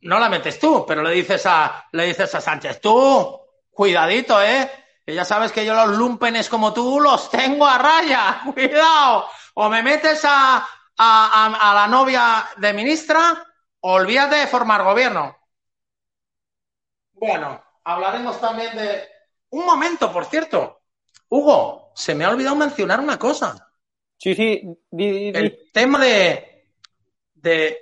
No 0.00 0.18
la 0.18 0.28
metes 0.28 0.58
tú, 0.58 0.84
pero 0.86 1.02
le 1.02 1.10
dices 1.12 1.44
a, 1.46 1.86
le 1.92 2.06
dices 2.06 2.34
a 2.34 2.40
Sánchez, 2.40 2.80
tú, 2.80 3.40
cuidadito, 3.70 4.40
¿eh? 4.42 4.70
Que 5.04 5.14
ya 5.14 5.24
sabes 5.24 5.52
que 5.52 5.64
yo 5.64 5.74
los 5.74 5.96
lumpenes 5.96 6.48
como 6.48 6.72
tú 6.72 7.00
los 7.00 7.30
tengo 7.30 7.66
a 7.66 7.78
raya, 7.78 8.42
cuidado. 8.54 9.28
O 9.54 9.68
me 9.68 9.82
metes 9.82 10.24
a, 10.24 10.66
a, 10.96 11.70
a 11.70 11.74
la 11.74 11.86
novia 11.88 12.48
de 12.56 12.72
ministra, 12.72 13.44
olvídate 13.80 14.36
de 14.36 14.46
formar 14.46 14.84
gobierno. 14.84 15.36
Bueno, 17.12 17.62
hablaremos 17.84 18.40
también 18.40 18.76
de... 18.76 19.08
Un 19.50 19.64
momento, 19.64 20.12
por 20.12 20.26
cierto. 20.26 20.82
Hugo, 21.28 21.87
se 21.98 22.14
me 22.14 22.24
ha 22.24 22.30
olvidado 22.30 22.54
mencionar 22.54 23.00
una 23.00 23.18
cosa. 23.18 23.72
Sí, 24.16 24.32
sí. 24.32 24.62
El 24.92 25.68
tema 25.72 25.98
de, 25.98 26.68
de. 27.34 27.76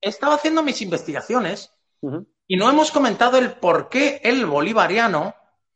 He 0.00 0.08
estado 0.08 0.34
haciendo 0.34 0.62
mis 0.62 0.80
investigaciones 0.82 1.72
y 2.46 2.56
no 2.56 2.70
hemos 2.70 2.92
comentado 2.92 3.36
el 3.38 3.54
por 3.54 3.88
qué 3.88 4.20
el 4.22 4.46
bolivariano, 4.46 5.34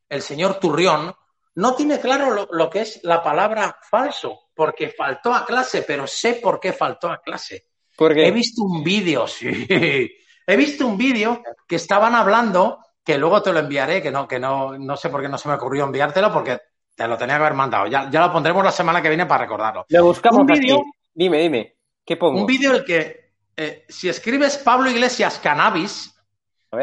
el 0.08 0.22
señor 0.22 0.60
Turrión, 0.60 1.12
no 1.56 1.74
tiene 1.74 1.98
claro 1.98 2.46
lo, 2.48 2.70
que 2.70 2.82
es 2.82 3.00
la 3.02 3.20
palabra 3.20 3.76
falso, 3.90 4.50
porque 4.54 4.90
faltó 4.90 5.34
a 5.34 5.44
clase, 5.44 5.82
pero 5.82 6.06
sé 6.06 6.34
por 6.34 6.60
qué 6.60 6.72
faltó 6.72 7.10
a 7.10 7.20
clase. 7.20 7.70
He 7.98 8.30
visto 8.30 8.62
un 8.62 8.84
vídeo, 8.84 9.26
sí. 9.26 9.66
He 9.68 10.56
visto 10.56 10.86
un 10.86 10.96
vídeo 10.96 11.42
que 11.66 11.76
estaban 11.76 12.14
hablando, 12.14 12.78
que 13.04 13.18
luego 13.18 13.42
te 13.42 13.52
lo 13.52 13.58
enviaré, 13.58 14.00
que 14.00 14.12
no, 14.12 14.28
que 14.28 14.38
no, 14.38 14.78
no 14.78 14.96
sé 14.96 15.08
por 15.08 15.22
qué 15.22 15.28
no 15.28 15.38
se 15.38 15.48
me 15.48 15.56
ocurrió 15.56 15.82
enviártelo, 15.84 16.32
porque 16.32 16.60
te 16.94 17.08
lo 17.08 17.16
tenía 17.16 17.36
que 17.36 17.42
haber 17.42 17.54
mandado. 17.54 17.86
Ya, 17.86 18.10
ya 18.10 18.26
lo 18.26 18.32
pondremos 18.32 18.64
la 18.64 18.72
semana 18.72 19.00
que 19.00 19.08
viene 19.08 19.26
para 19.26 19.44
recordarlo. 19.44 19.86
Lo 19.88 20.04
buscamos 20.04 20.40
un 20.40 20.46
vídeo. 20.46 20.82
Dime, 21.14 21.38
dime. 21.40 21.76
¿Qué 22.04 22.16
pongo? 22.16 22.40
Un 22.40 22.46
vídeo 22.46 22.70
en 22.70 22.76
el 22.76 22.84
que 22.84 23.22
eh, 23.56 23.84
si 23.88 24.08
escribes 24.08 24.58
Pablo 24.58 24.90
Iglesias 24.90 25.38
Cannabis, 25.38 26.14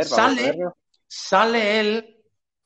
sale, 0.01 0.55
sale 1.07 1.79
él 1.79 2.17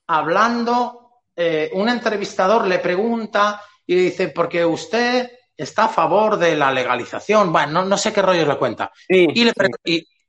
hablando, 0.07 1.21
eh, 1.35 1.71
un 1.73 1.89
entrevistador 1.89 2.67
le 2.67 2.79
pregunta 2.79 3.61
y 3.85 3.95
dice, 3.95 4.29
porque 4.29 4.65
usted 4.65 5.31
está 5.55 5.85
a 5.85 5.89
favor 5.89 6.37
de 6.37 6.55
la 6.55 6.71
legalización. 6.71 7.51
Bueno, 7.51 7.83
no, 7.83 7.97
sé 7.97 8.11
qué 8.11 8.21
rollo 8.21 8.45
le 8.45 8.57
cuenta. 8.57 8.91
y, 9.07 9.43
le 9.43 9.53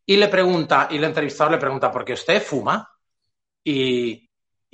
y, 0.07 0.17
le 0.17 0.29
pregunta, 0.29 0.89
y 0.91 0.97
el 0.97 1.05
entrevistador 1.05 1.53
le 1.53 1.59
pregunta, 1.59 1.91
¿por 1.91 2.05
qué 2.05 2.13
usted 2.13 2.43
fuma? 2.43 2.89
Y, 3.65 4.24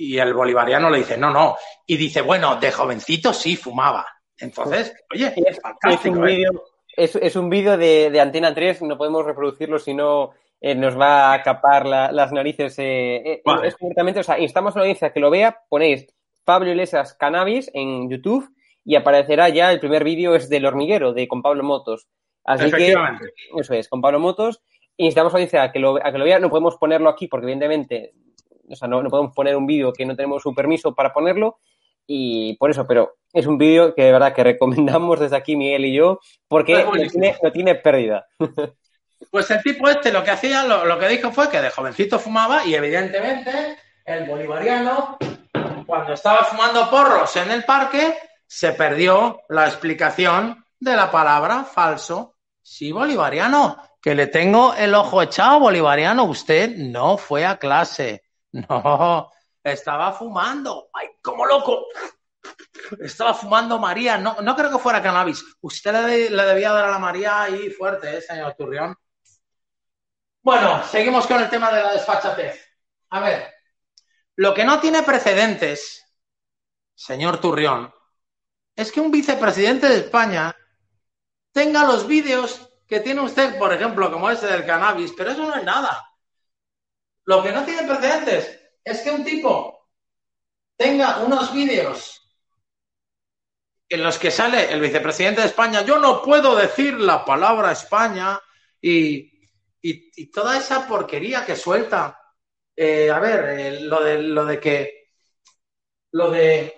y 0.03 0.17
el 0.19 0.33
bolivariano 0.33 0.89
le 0.89 0.99
dice, 0.99 1.17
no, 1.17 1.31
no. 1.31 1.55
Y 1.85 1.97
dice, 1.97 2.21
bueno, 2.21 2.55
de 2.57 2.71
jovencito 2.71 3.33
sí 3.33 3.55
fumaba. 3.55 4.05
Entonces, 4.37 4.93
oye, 5.13 5.33
es, 5.45 5.59
fantástico. 5.61 6.15
Es 6.15 6.17
un 6.17 6.27
¿eh? 6.27 6.35
vídeo 6.35 6.63
es, 6.97 7.35
un 7.35 7.49
vídeo 7.49 7.77
de, 7.77 8.19
Antena 8.19 8.53
3, 8.53 8.81
no 8.83 8.97
podemos 8.97 9.25
reproducirlo 9.25 9.79
si 9.79 9.93
no 9.93 10.31
eh, 10.59 10.75
nos 10.75 10.99
va 10.99 11.33
a 11.33 11.41
capar 11.41 11.85
la- 11.85 12.11
las 12.11 12.31
narices. 12.31 12.75
eh, 12.77 13.41
Vale. 13.45 13.67
es 13.69 13.75
concretamente, 13.77 14.19
o 14.19 14.23
sea, 14.23 14.39
instamos 14.39 14.75
a 14.75 14.79
la 14.79 14.83
audiencia 14.83 15.07
a 15.07 15.13
que 15.13 15.19
lo 15.19 15.29
vea, 15.31 15.59
ponéis 15.69 16.07
Pablo 16.43 16.69
Iglesias 16.69 17.13
Cannabis 17.13 17.71
en 17.73 18.09
YouTube 18.09 18.49
y 18.83 18.95
aparecerá 18.95 19.49
ya 19.49 19.71
el 19.71 19.79
primer 19.79 20.03
vídeo, 20.03 20.35
es 20.35 20.49
del 20.49 20.65
hormiguero, 20.65 21.13
de 21.13 21.27
con 21.27 21.41
Pablo 21.41 21.63
Motos. 21.63 22.07
Así 22.43 22.63
que, 22.71 22.89
Efectivamente. 22.89 23.33
eso 23.57 23.73
es, 23.73 23.87
con 23.87 24.01
Pablo 24.01 24.19
Motos. 24.19 24.61
Instamos 24.97 25.33
a 25.33 25.37
la 25.37 25.39
audiencia 25.39 25.63
a 25.63 25.71
que 25.71 25.79
lo, 25.79 25.97
a 26.05 26.11
que 26.11 26.17
lo 26.17 26.25
vea. 26.25 26.39
No 26.39 26.49
podemos 26.49 26.77
ponerlo 26.77 27.09
aquí 27.09 27.27
porque, 27.27 27.45
evidentemente, 27.45 28.13
o 28.71 28.75
sea, 28.75 28.87
no, 28.87 29.03
no 29.03 29.09
podemos 29.09 29.33
poner 29.33 29.55
un 29.55 29.65
vídeo 29.65 29.93
que 29.93 30.05
no 30.05 30.15
tenemos 30.15 30.41
su 30.41 30.53
permiso 30.53 30.93
para 30.93 31.13
ponerlo. 31.13 31.57
Y 32.07 32.55
por 32.57 32.71
eso, 32.71 32.85
pero 32.87 33.17
es 33.31 33.45
un 33.45 33.57
vídeo 33.57 33.93
que 33.93 34.03
de 34.03 34.11
verdad 34.11 34.33
que 34.33 34.43
recomendamos 34.43 35.19
desde 35.19 35.35
aquí 35.35 35.55
Miguel 35.55 35.85
y 35.85 35.93
yo, 35.93 36.19
porque 36.47 36.85
tiene, 37.11 37.37
no 37.41 37.51
tiene 37.51 37.75
pérdida. 37.75 38.27
Pues 39.29 39.49
el 39.51 39.61
tipo 39.61 39.87
este 39.87 40.11
lo 40.11 40.23
que 40.23 40.31
hacía, 40.31 40.63
lo, 40.63 40.85
lo 40.85 40.97
que 40.97 41.07
dijo 41.07 41.31
fue 41.31 41.49
que 41.49 41.61
de 41.61 41.69
jovencito 41.69 42.17
fumaba 42.17 42.65
y 42.65 42.73
evidentemente 42.73 43.77
el 44.03 44.25
bolivariano, 44.25 45.17
cuando 45.85 46.13
estaba 46.13 46.43
fumando 46.43 46.89
porros 46.89 47.35
en 47.35 47.51
el 47.51 47.63
parque, 47.63 48.15
se 48.47 48.73
perdió 48.73 49.41
la 49.49 49.67
explicación 49.67 50.65
de 50.79 50.95
la 50.95 51.11
palabra 51.11 51.63
falso. 51.63 52.35
Sí, 52.61 52.91
bolivariano, 52.91 53.77
que 54.01 54.15
le 54.15 54.27
tengo 54.27 54.73
el 54.73 54.93
ojo 54.95 55.21
echado, 55.21 55.59
bolivariano, 55.59 56.23
usted 56.25 56.75
no 56.75 57.17
fue 57.17 57.45
a 57.45 57.57
clase. 57.57 58.23
No, 58.69 59.31
estaba 59.63 60.11
fumando. 60.13 60.89
¡Ay, 60.93 61.07
como 61.21 61.45
loco! 61.45 61.85
Estaba 63.01 63.33
fumando 63.33 63.77
María. 63.79 64.17
No, 64.17 64.41
no 64.41 64.55
creo 64.55 64.71
que 64.71 64.79
fuera 64.79 65.01
cannabis. 65.03 65.43
Usted 65.61 65.91
le, 65.93 66.01
de- 66.01 66.29
le 66.29 66.43
debía 66.43 66.71
dar 66.71 66.85
a 66.85 66.91
la 66.91 66.99
María 66.99 67.41
ahí 67.43 67.69
fuerte, 67.69 68.17
¿eh, 68.17 68.21
señor 68.21 68.55
Turrión? 68.55 68.95
Bueno, 70.43 70.83
seguimos 70.83 71.27
con 71.27 71.41
el 71.41 71.49
tema 71.49 71.71
de 71.71 71.81
la 71.83 71.93
desfachatez. 71.93 72.59
A 73.09 73.19
ver, 73.19 73.53
lo 74.37 74.53
que 74.53 74.65
no 74.65 74.79
tiene 74.79 75.03
precedentes, 75.03 76.03
señor 76.95 77.41
Turrión, 77.41 77.93
es 78.75 78.91
que 78.91 79.01
un 79.01 79.11
vicepresidente 79.11 79.89
de 79.89 79.97
España 79.97 80.55
tenga 81.53 81.85
los 81.85 82.07
vídeos 82.07 82.69
que 82.87 82.99
tiene 82.99 83.21
usted, 83.21 83.57
por 83.59 83.73
ejemplo, 83.73 84.11
como 84.11 84.29
ese 84.31 84.47
del 84.47 84.65
cannabis, 84.65 85.13
pero 85.17 85.31
eso 85.31 85.45
no 85.47 85.55
es 85.55 85.63
nada. 85.63 86.03
Lo 87.25 87.41
que 87.43 87.51
no 87.51 87.63
tiene 87.65 87.87
precedentes 87.87 88.59
es 88.83 89.01
que 89.01 89.11
un 89.11 89.23
tipo 89.23 89.89
tenga 90.77 91.19
unos 91.23 91.53
vídeos 91.53 92.21
en 93.89 94.03
los 94.03 94.17
que 94.17 94.31
sale 94.31 94.71
el 94.71 94.79
vicepresidente 94.79 95.41
de 95.41 95.47
España, 95.47 95.81
yo 95.83 95.99
no 95.99 96.21
puedo 96.21 96.55
decir 96.55 96.93
la 96.99 97.25
palabra 97.25 97.73
España 97.73 98.39
y, 98.81 99.29
y- 99.81 100.31
toda 100.31 100.57
esa 100.57 100.87
porquería 100.87 101.45
que 101.45 101.55
suelta. 101.57 102.17
Eh, 102.75 103.11
a 103.11 103.19
ver, 103.19 103.59
eh, 103.59 103.79
lo, 103.81 104.01
de, 104.01 104.21
lo 104.21 104.45
de 104.45 104.59
que 104.59 105.01
lo 106.11 106.29
de 106.31 106.75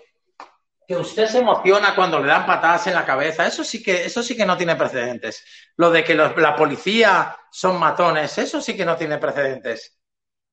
que 0.88 0.96
usted 0.98 1.28
se 1.28 1.40
emociona 1.40 1.96
cuando 1.96 2.20
le 2.20 2.28
dan 2.28 2.46
patadas 2.46 2.88
en 2.88 2.96
la 2.96 3.06
cabeza, 3.06 3.48
eso 3.48 3.64
sí 3.64 3.82
que, 3.84 4.06
eso 4.06 4.24
sí 4.24 4.36
que 4.38 4.46
no 4.46 4.58
tiene 4.58 4.76
precedentes. 4.76 5.46
Lo 5.78 5.92
de 5.92 6.04
que 6.04 6.16
la 6.16 6.56
policía 6.56 7.38
son 7.52 7.80
matones, 7.80 8.38
eso 8.38 8.62
sí 8.62 8.76
que 8.76 8.86
no 8.86 8.98
tiene 8.98 9.18
precedentes. 9.18 10.00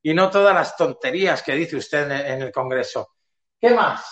Y 0.03 0.15
no 0.15 0.31
todas 0.31 0.55
las 0.55 0.77
tonterías 0.77 1.43
que 1.43 1.53
dice 1.55 1.77
usted 1.77 2.11
en, 2.11 2.43
el 2.43 2.53
Congreso. 2.53 3.11
¿Qué 3.61 3.71
más? 3.71 4.03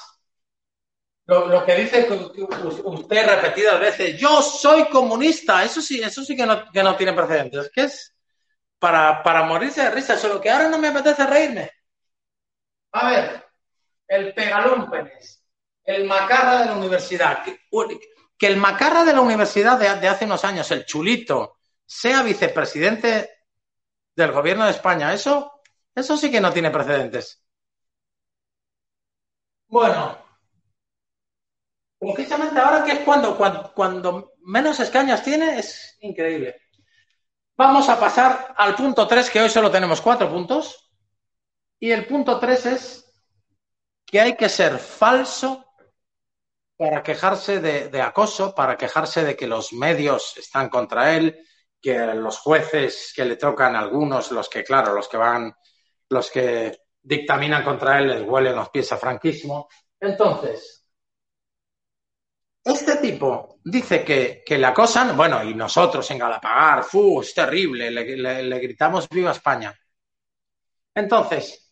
Lo, 1.26 1.64
que 1.64 1.74
dice 1.74 2.06
que- 2.06 2.32
que 2.32 2.42
usted 2.42 3.26
repetidas 3.26 3.80
veces, 3.80 4.18
yo 4.18 4.40
soy 4.40 4.88
comunista, 4.88 5.62
eso 5.62 5.82
sí, 5.82 6.00
eso 6.00 6.24
sí 6.24 6.34
que 6.36 6.46
no, 6.46 6.70
que 6.70 6.82
no 6.82 6.96
tiene 6.96 7.12
precedentes. 7.12 7.70
¿Qué 7.72 7.82
es? 7.82 8.14
Para, 8.78 9.22
para 9.22 9.42
morirse 9.44 9.82
de 9.82 9.90
risa, 9.90 10.16
solo 10.16 10.40
que 10.40 10.50
ahora 10.50 10.68
no 10.68 10.78
me 10.78 10.88
apetece 10.88 11.26
reírme. 11.26 11.70
A 12.92 13.10
ver, 13.10 13.44
el 14.06 14.34
pegalúmpenes, 14.34 15.44
el 15.84 16.04
macarra 16.06 16.60
de 16.60 16.66
la 16.66 16.76
universidad, 16.76 17.42
que, 17.44 17.60
que 18.38 18.46
el 18.46 18.56
macarra 18.56 19.04
de 19.04 19.12
la 19.12 19.20
universidad 19.20 19.78
de 19.78 20.08
hace 20.08 20.24
unos 20.24 20.44
años, 20.44 20.70
el 20.70 20.86
chulito, 20.86 21.58
sea 21.84 22.22
vicepresidente 22.22 23.30
del 24.14 24.32
gobierno 24.32 24.64
de 24.64 24.72
España, 24.72 25.12
eso, 25.12 25.57
eso 25.98 26.16
sí 26.16 26.30
que 26.30 26.40
no 26.40 26.52
tiene 26.52 26.70
precedentes. 26.70 27.42
Bueno, 29.68 30.18
precisamente 31.98 32.58
ahora 32.58 32.84
que 32.84 32.92
es 32.92 32.98
cuando, 33.00 33.36
cuando, 33.36 33.72
cuando 33.74 34.32
menos 34.42 34.80
escañas 34.80 35.22
tiene, 35.22 35.58
es 35.58 35.98
increíble. 36.00 36.60
Vamos 37.56 37.88
a 37.88 37.98
pasar 37.98 38.54
al 38.56 38.74
punto 38.74 39.06
3, 39.06 39.30
que 39.30 39.40
hoy 39.40 39.48
solo 39.48 39.70
tenemos 39.70 40.00
cuatro 40.00 40.30
puntos. 40.30 40.90
Y 41.80 41.90
el 41.90 42.06
punto 42.06 42.38
3 42.38 42.66
es 42.66 43.12
que 44.06 44.20
hay 44.20 44.36
que 44.36 44.48
ser 44.48 44.78
falso 44.78 45.66
para 46.76 47.02
quejarse 47.02 47.60
de, 47.60 47.88
de 47.88 48.00
acoso, 48.00 48.54
para 48.54 48.76
quejarse 48.76 49.24
de 49.24 49.36
que 49.36 49.48
los 49.48 49.72
medios 49.72 50.36
están 50.36 50.68
contra 50.68 51.14
él, 51.16 51.44
que 51.80 51.98
los 52.14 52.38
jueces 52.38 53.12
que 53.14 53.24
le 53.24 53.36
tocan 53.36 53.76
algunos, 53.76 54.30
los 54.30 54.48
que, 54.48 54.64
claro, 54.64 54.94
los 54.94 55.08
que 55.08 55.16
van, 55.16 55.54
los 56.10 56.30
que 56.30 56.78
dictaminan 57.02 57.64
contra 57.64 57.98
él, 57.98 58.08
les 58.08 58.22
huelen 58.28 58.56
los 58.56 58.70
pies 58.70 58.90
a 58.92 58.96
franquismo. 58.98 59.68
Entonces, 60.00 60.84
este 62.64 62.96
tipo 62.98 63.58
dice 63.64 64.04
que, 64.04 64.42
que 64.46 64.58
le 64.58 64.66
acosan, 64.66 65.16
bueno, 65.16 65.42
y 65.42 65.54
nosotros 65.54 66.08
en 66.10 66.18
Galapagar, 66.18 66.84
¡fu! 66.84 67.20
Es 67.22 67.34
terrible, 67.34 67.90
le, 67.90 68.42
le- 68.44 68.58
gritamos 68.60 69.08
viva 69.08 69.32
España. 69.32 69.74
Entonces, 70.94 71.70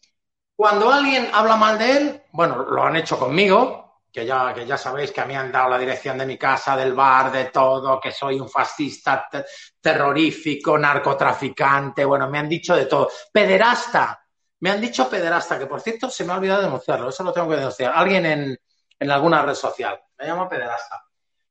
cuando 0.57 0.91
alguien 0.93 1.29
habla 1.33 1.57
mal 1.57 1.79
de 1.79 1.93
él, 1.97 2.23
bueno, 2.33 2.65
lo 2.65 2.83
han 2.85 2.97
hecho 2.97 3.19
conmigo, 3.19 4.03
que 4.13 4.27
ya, 4.27 4.55
que 4.55 4.67
ya 4.67 4.79
sabéis 4.79 5.13
que 5.13 5.21
a 5.21 5.27
mí 5.27 5.35
han 5.35 5.53
dado 5.53 5.71
la 5.71 5.79
dirección 5.79 6.19
de 6.19 6.27
mi 6.27 6.39
casa, 6.39 6.77
del 6.77 6.95
bar, 6.95 7.33
de 7.33 7.47
todo, 7.47 8.01
que 8.01 8.13
soy 8.13 8.41
un 8.41 8.49
fascista 8.49 9.27
te- 9.31 9.45
terrorífico, 9.81 10.79
narcotraficante, 10.79 12.05
bueno, 12.05 12.29
me 12.31 12.39
han 12.39 12.49
dicho 12.49 12.77
de 12.77 12.87
todo. 12.87 13.11
Pederasta, 13.33 14.26
me 14.61 14.71
han 14.71 14.81
dicho 14.81 15.09
pederasta, 15.09 15.59
que 15.59 15.67
por 15.67 15.81
cierto 15.81 16.11
se 16.11 16.25
me 16.25 16.33
ha 16.33 16.37
olvidado 16.37 16.63
denunciarlo, 16.63 17.09
eso 17.09 17.23
lo 17.25 17.33
tengo 17.33 17.49
que 17.49 17.57
denunciar. 17.57 17.93
Alguien 17.95 18.27
en, 18.27 18.59
en 18.99 19.11
alguna 19.11 19.43
red 19.43 19.55
social, 19.55 20.01
me 20.19 20.27
llama 20.27 20.49
pederasta. 20.49 21.05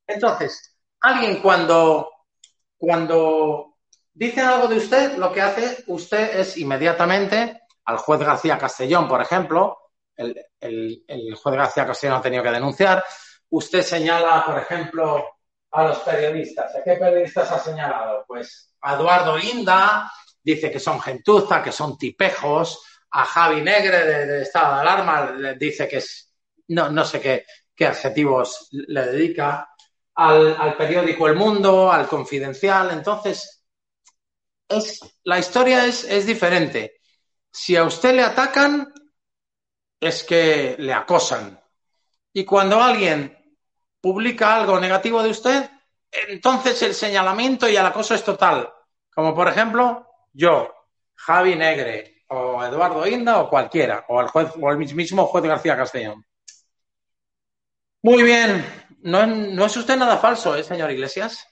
Entonces, 0.07 0.75
alguien 1.01 1.41
cuando, 1.41 2.09
cuando 2.77 3.75
dice 4.13 4.41
algo 4.41 4.67
de 4.67 4.77
usted, 4.77 5.17
lo 5.17 5.31
que 5.31 5.41
hace 5.41 5.83
usted 5.87 6.39
es 6.39 6.57
inmediatamente 6.57 7.61
al 7.85 7.97
juez 7.97 8.19
García 8.21 8.57
Castellón, 8.57 9.07
por 9.07 9.21
ejemplo, 9.21 9.77
el, 10.15 10.43
el- 10.59 11.03
el 11.07 11.35
juez 11.35 11.55
García 11.55 11.85
Castellón 11.85 12.17
ha 12.17 12.21
tenido 12.21 12.43
que 12.43 12.51
denunciar, 12.51 13.03
usted 13.49 13.81
señala, 13.83 14.43
por 14.45 14.57
ejemplo, 14.57 15.23
a 15.71 15.83
los 15.83 15.99
periodistas. 15.99 16.75
¿A 16.75 16.83
qué 16.83 16.93
periodistas 16.95 17.51
ha 17.51 17.59
señalado? 17.59 18.23
Pues 18.27 18.73
a 18.81 18.95
Eduardo 18.95 19.37
Inda, 19.37 20.11
dice 20.41 20.71
que 20.71 20.79
son 20.79 20.99
gentuza, 21.01 21.61
que 21.61 21.71
son 21.71 21.97
tipejos, 21.97 22.81
a 23.17 23.23
Javi 23.23 23.61
Negre 23.61 24.25
de, 24.27 24.41
Estado 24.41 24.75
de 24.75 24.81
Alarma 24.81 25.31
le 25.31 25.55
dice 25.55 25.87
que 25.87 25.97
es, 25.97 26.33
no, 26.67 26.89
no 26.89 27.05
sé 27.05 27.21
qué, 27.21 27.45
qué 27.73 27.87
adjetivos 27.87 28.67
le 28.71 29.05
dedica, 29.05 29.69
al, 30.15 30.55
al 30.59 30.75
periódico 30.75 31.27
El 31.27 31.35
Mundo, 31.35 31.91
al 31.91 32.07
Confidencial, 32.07 32.91
entonces 32.91 33.63
es, 34.67 34.99
la 35.23 35.39
historia 35.39 35.85
es, 35.85 36.03
es 36.03 36.25
diferente. 36.25 36.99
Si 37.51 37.77
a 37.77 37.85
usted 37.85 38.15
le 38.15 38.23
atacan, 38.23 38.93
es 39.99 40.23
que 40.25 40.75
le 40.77 40.93
acosan. 40.93 41.57
Y 42.33 42.43
cuando 42.43 42.81
alguien 42.81 43.37
publica 44.01 44.57
algo 44.57 44.77
negativo 44.77 45.23
de 45.23 45.29
usted, 45.29 45.69
entonces 46.11 46.81
el 46.81 46.93
señalamiento 46.93 47.69
y 47.69 47.77
el 47.77 47.85
acoso 47.85 48.13
es 48.13 48.25
total. 48.25 48.69
Como 49.13 49.33
por 49.33 49.47
ejemplo, 49.47 50.05
yo, 50.33 50.73
Javi 51.15 51.55
Negre, 51.55 52.14
o 52.27 52.63
Eduardo 52.63 53.05
Inda, 53.07 53.41
o 53.41 53.49
cualquiera, 53.49 54.05
o 54.09 54.21
el 54.21 54.27
juez, 54.27 54.51
o 54.59 54.71
el 54.71 54.77
mismo 54.77 55.25
juez 55.25 55.43
García 55.43 55.77
Castellón. 55.77 56.25
Muy 58.01 58.23
bien, 58.23 58.65
no, 59.01 59.25
no 59.25 59.65
es 59.65 59.77
usted 59.77 59.97
nada 59.97 60.17
falso, 60.17 60.55
¿eh, 60.55 60.63
señor 60.63 60.91
Iglesias? 60.91 61.47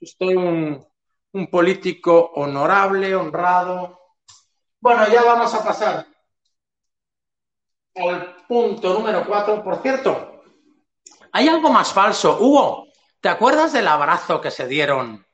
Es 0.00 0.12
usted 0.12 0.36
un, 0.36 0.86
un 1.32 1.46
político 1.48 2.32
honorable, 2.34 3.14
honrado. 3.14 4.00
Bueno, 4.80 5.08
ya 5.08 5.22
vamos 5.22 5.52
a 5.54 5.64
pasar 5.64 6.06
al 7.96 8.36
punto 8.46 8.92
número 8.94 9.24
cuatro. 9.26 9.62
Por 9.62 9.82
cierto, 9.82 10.42
hay 11.32 11.48
algo 11.48 11.70
más 11.70 11.92
falso. 11.92 12.38
Hugo, 12.40 12.88
¿te 13.20 13.28
acuerdas 13.28 13.72
del 13.72 13.88
abrazo 13.88 14.40
que 14.40 14.50
se 14.50 14.66
dieron 14.66 15.26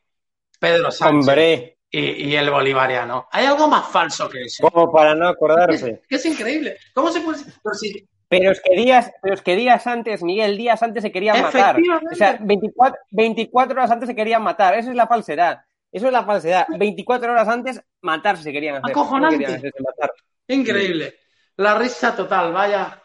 Pedro 0.58 0.90
Sánchez 0.90 1.28
Hombre, 1.28 1.78
y, 1.90 2.28
y 2.28 2.36
el 2.36 2.50
bolivariano? 2.50 3.28
Hay 3.32 3.46
algo 3.46 3.66
más 3.68 3.88
falso 3.88 4.28
que 4.28 4.42
eso. 4.44 4.68
como 4.70 4.90
para 4.92 5.14
no 5.14 5.28
acordarse. 5.28 6.02
Que 6.08 6.16
es 6.16 6.26
increíble. 6.26 6.76
¿Cómo 6.94 7.10
se 7.10 7.20
puede...? 7.20 7.40
Pero 7.62 7.74
si- 7.74 8.08
Pero 8.28 8.52
es 8.52 8.60
que 8.60 8.74
días, 8.76 9.12
pero 9.22 9.34
es 9.34 9.42
que 9.42 9.56
días 9.56 9.86
antes, 9.86 10.22
Miguel, 10.22 10.56
días 10.56 10.82
antes 10.82 11.02
se 11.02 11.10
quería 11.12 11.34
matar. 11.34 11.70
Efectivamente. 11.76 12.14
O 12.14 12.16
sea, 12.16 12.38
24, 12.40 12.98
24 13.10 13.72
horas 13.74 13.90
antes 13.90 14.08
se 14.08 14.14
quería 14.14 14.38
matar. 14.38 14.74
Esa 14.74 14.90
es 14.90 14.96
la 14.96 15.06
falsedad. 15.08 15.60
Eso 15.92 16.06
es 16.06 16.12
la 16.12 16.24
falsedad. 16.24 16.66
24 16.78 17.32
horas 17.32 17.48
antes, 17.48 17.80
matarse 18.02 18.52
querían 18.52 18.76
hacer. 18.76 18.90
Acojonante. 18.92 19.38
Querían 19.38 19.58
hacerse 19.58 19.82
matar. 19.82 20.12
Increíble. 20.46 21.14
La 21.56 21.74
risa 21.76 22.14
total, 22.14 22.52
vaya, 22.52 23.02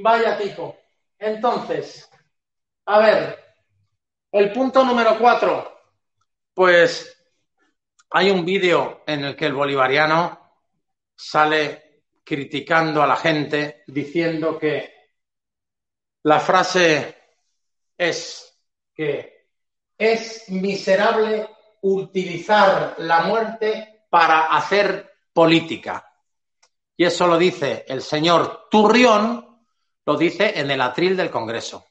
vaya 0.00 0.36
tipo. 0.36 0.76
Entonces, 1.18 2.10
a 2.86 2.98
ver, 2.98 3.38
el 4.32 4.52
punto 4.52 4.84
número 4.84 5.16
cuatro. 5.18 5.72
Pues 6.54 7.19
hay 8.10 8.30
un 8.30 8.44
vídeo 8.44 9.02
en 9.06 9.24
el 9.24 9.36
que 9.36 9.46
el 9.46 9.54
bolivariano 9.54 10.38
sale 11.14 12.02
criticando 12.24 13.02
a 13.02 13.06
la 13.06 13.16
gente, 13.16 13.84
diciendo 13.86 14.58
que 14.58 14.92
la 16.24 16.40
frase 16.40 17.16
es 17.96 18.58
que 18.94 19.48
es 19.96 20.48
miserable 20.48 21.48
utilizar 21.82 22.96
la 22.98 23.22
muerte 23.22 24.06
para 24.10 24.46
hacer 24.46 25.12
política. 25.32 26.06
Y 26.96 27.04
eso 27.04 27.26
lo 27.26 27.38
dice 27.38 27.84
el 27.88 28.02
señor 28.02 28.68
Turrión, 28.70 29.62
lo 30.04 30.16
dice 30.16 30.58
en 30.58 30.70
el 30.70 30.80
atril 30.80 31.16
del 31.16 31.30
Congreso. 31.30 31.86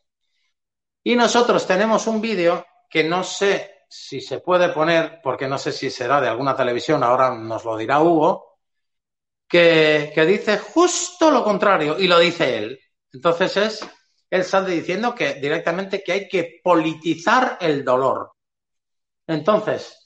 Y 1.03 1.15
nosotros 1.15 1.65
tenemos 1.65 2.07
un 2.07 2.19
vídeo 2.19 2.65
que 2.89 3.03
no 3.03 3.23
sé 3.23 3.78
si 3.89 4.21
se 4.21 4.39
puede 4.39 4.69
poner, 4.69 5.19
porque 5.23 5.47
no 5.47 5.57
sé 5.57 5.71
si 5.71 5.89
será 5.89 6.21
de 6.21 6.29
alguna 6.29 6.55
televisión, 6.55 7.03
ahora 7.03 7.35
nos 7.35 7.65
lo 7.65 7.75
dirá 7.75 7.99
Hugo, 8.01 8.59
que, 9.47 10.11
que 10.13 10.25
dice 10.25 10.59
justo 10.59 11.31
lo 11.31 11.43
contrario, 11.43 11.97
y 11.99 12.07
lo 12.07 12.19
dice 12.19 12.57
él. 12.57 12.79
Entonces 13.11 13.57
es, 13.57 13.89
él 14.29 14.43
sale 14.43 14.71
diciendo 14.71 15.15
que 15.15 15.35
directamente 15.35 16.03
que 16.03 16.11
hay 16.11 16.27
que 16.29 16.61
politizar 16.63 17.57
el 17.59 17.83
dolor. 17.83 18.31
Entonces, 19.25 19.97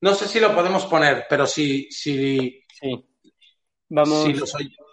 no 0.00 0.14
sé 0.14 0.28
si 0.28 0.38
lo 0.40 0.54
podemos 0.54 0.86
poner, 0.86 1.26
pero 1.28 1.46
si, 1.46 1.90
si, 1.90 2.62
Sí. 2.80 3.08
Vamos. 3.88 4.24
si 4.24 4.32
lo 4.34 4.46
soy 4.46 4.64
yo. 4.64 4.84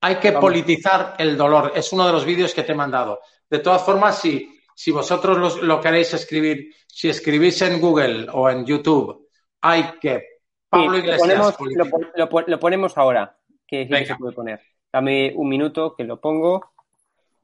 Hay 0.00 0.16
que 0.16 0.30
Vamos. 0.30 0.42
politizar 0.42 1.16
el 1.18 1.36
dolor. 1.36 1.72
Es 1.74 1.92
uno 1.92 2.06
de 2.06 2.12
los 2.12 2.24
vídeos 2.24 2.54
que 2.54 2.62
te 2.62 2.72
he 2.72 2.74
mandado. 2.74 3.20
De 3.48 3.58
todas 3.58 3.82
formas, 3.82 4.20
si, 4.20 4.57
si 4.80 4.92
vosotros 4.92 5.36
los- 5.38 5.60
lo 5.60 5.80
queréis 5.80 6.14
escribir, 6.14 6.72
si 6.86 7.08
escribís 7.08 7.60
en 7.62 7.80
Google 7.80 8.28
o 8.32 8.48
en 8.48 8.64
YouTube, 8.64 9.28
hay 9.60 9.98
que. 10.00 10.38
Pablo 10.68 10.84
Sí, 10.84 10.90
lo, 10.92 10.98
Iglesias. 10.98 11.20
ponemos, 11.20 11.54
lo, 11.74 11.86
pon- 11.90 12.10
lo 12.14 12.28
pon- 12.28 12.44
lo 12.46 12.60
ponemos 12.60 12.96
ahora, 12.96 13.36
que 13.66 13.88
sí 13.88 14.06
se 14.06 14.14
puede 14.14 14.34
poner. 14.36 14.62
Dame 14.92 15.32
un 15.34 15.48
minuto 15.48 15.96
que 15.96 16.04
lo 16.04 16.20
pongo. 16.20 16.74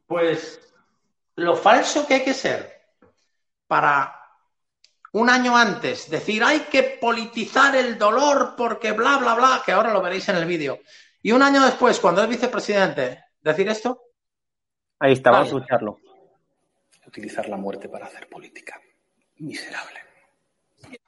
Pues 0.07 0.61
lo 1.35 1.57
falso 1.57 2.07
que 2.07 2.15
hay 2.15 2.23
que 2.25 2.35
ser 2.35 2.73
para 3.67 4.15
un 5.15 5.29
año 5.29 5.57
antes 5.57 6.09
decir 6.09 6.45
hay 6.45 6.61
que 6.71 6.83
politizar 7.01 7.75
el 7.75 7.99
dolor 7.99 8.55
porque 8.57 8.93
bla, 8.93 9.17
bla, 9.19 9.35
bla, 9.35 9.63
que 9.67 9.73
ahora 9.73 9.93
lo 9.93 10.01
veréis 10.03 10.29
en 10.29 10.37
el 10.37 10.45
vídeo. 10.47 10.79
Y 11.21 11.33
un 11.33 11.43
año 11.43 11.65
después, 11.65 11.99
cuando 11.99 12.23
es 12.23 12.29
vicepresidente, 12.29 13.25
decir 13.41 13.69
esto, 13.69 14.03
Ahí 15.01 15.15
está, 15.15 15.33
vamos 15.33 15.47
a 15.53 15.57
escucharlo. 15.57 15.99
Utilizar 17.15 17.49
la 17.49 17.57
muerte 17.57 17.89
para 17.89 18.07
hacer 18.07 18.29
política. 18.29 18.81
Miserable. 19.39 20.01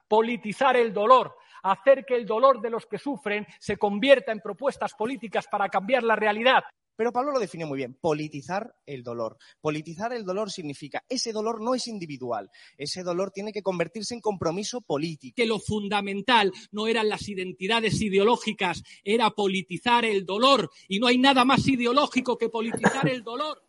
politizar 0.07 0.77
el 0.77 0.93
dolor, 0.93 1.35
hacer 1.65 2.05
que 2.07 2.15
el 2.15 2.25
dolor 2.25 2.61
de 2.61 2.71
los 2.71 2.87
que 2.87 2.97
sufren 2.97 3.45
se 3.59 3.77
convierta 3.77 4.31
en 4.31 4.39
propuestas 4.39 4.95
políticas 4.95 5.49
para 5.51 5.69
cambiar 5.69 6.05
la 6.05 6.15
realidad. 6.15 6.63
Pero 6.95 7.11
Pablo 7.11 7.33
lo 7.33 7.41
define 7.41 7.67
muy 7.67 7.79
bien, 7.79 7.95
politizar 8.01 8.73
el 8.87 9.03
dolor. 9.03 9.37
Politizar 9.61 10.13
el 10.13 10.25
dolor 10.25 10.53
significa, 10.53 11.03
ese 11.09 11.33
dolor 11.33 11.61
no 11.61 11.75
es 11.75 11.89
individual, 11.89 12.53
ese 12.79 13.03
dolor 13.03 13.33
tiene 13.33 13.53
que 13.53 13.65
convertirse 13.65 14.15
en 14.15 14.21
compromiso 14.21 14.83
político. 14.83 15.35
Que 15.35 15.47
lo 15.47 15.59
fundamental 15.59 16.53
no 16.71 16.87
eran 16.87 17.09
las 17.09 17.29
identidades 17.29 18.01
ideológicas, 18.01 18.85
era 19.03 19.31
politizar 19.31 20.05
el 20.05 20.25
dolor. 20.25 20.71
Y 20.87 21.01
no 21.01 21.09
hay 21.09 21.19
nada 21.19 21.45
más 21.45 21.67
ideológico 21.67 22.39
que 22.39 22.49
politizar 22.49 23.09
el 23.09 23.25
dolor. 23.25 23.65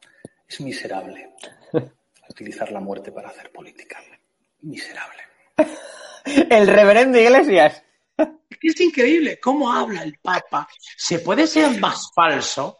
Es 0.47 0.61
miserable. 0.61 1.33
Utilizar 2.29 2.71
la 2.71 2.79
muerte 2.79 3.11
para 3.11 3.29
hacer 3.29 3.51
política. 3.51 3.99
Miserable. 4.61 5.21
El 6.49 6.67
reverendo 6.67 7.17
Iglesias. 7.19 7.83
Es 8.61 8.81
increíble 8.81 9.39
cómo 9.39 9.71
habla 9.71 10.01
el 10.01 10.17
Papa. 10.19 10.67
¿Se 10.97 11.19
puede 11.19 11.45
ser 11.45 11.79
más 11.79 12.11
falso? 12.15 12.79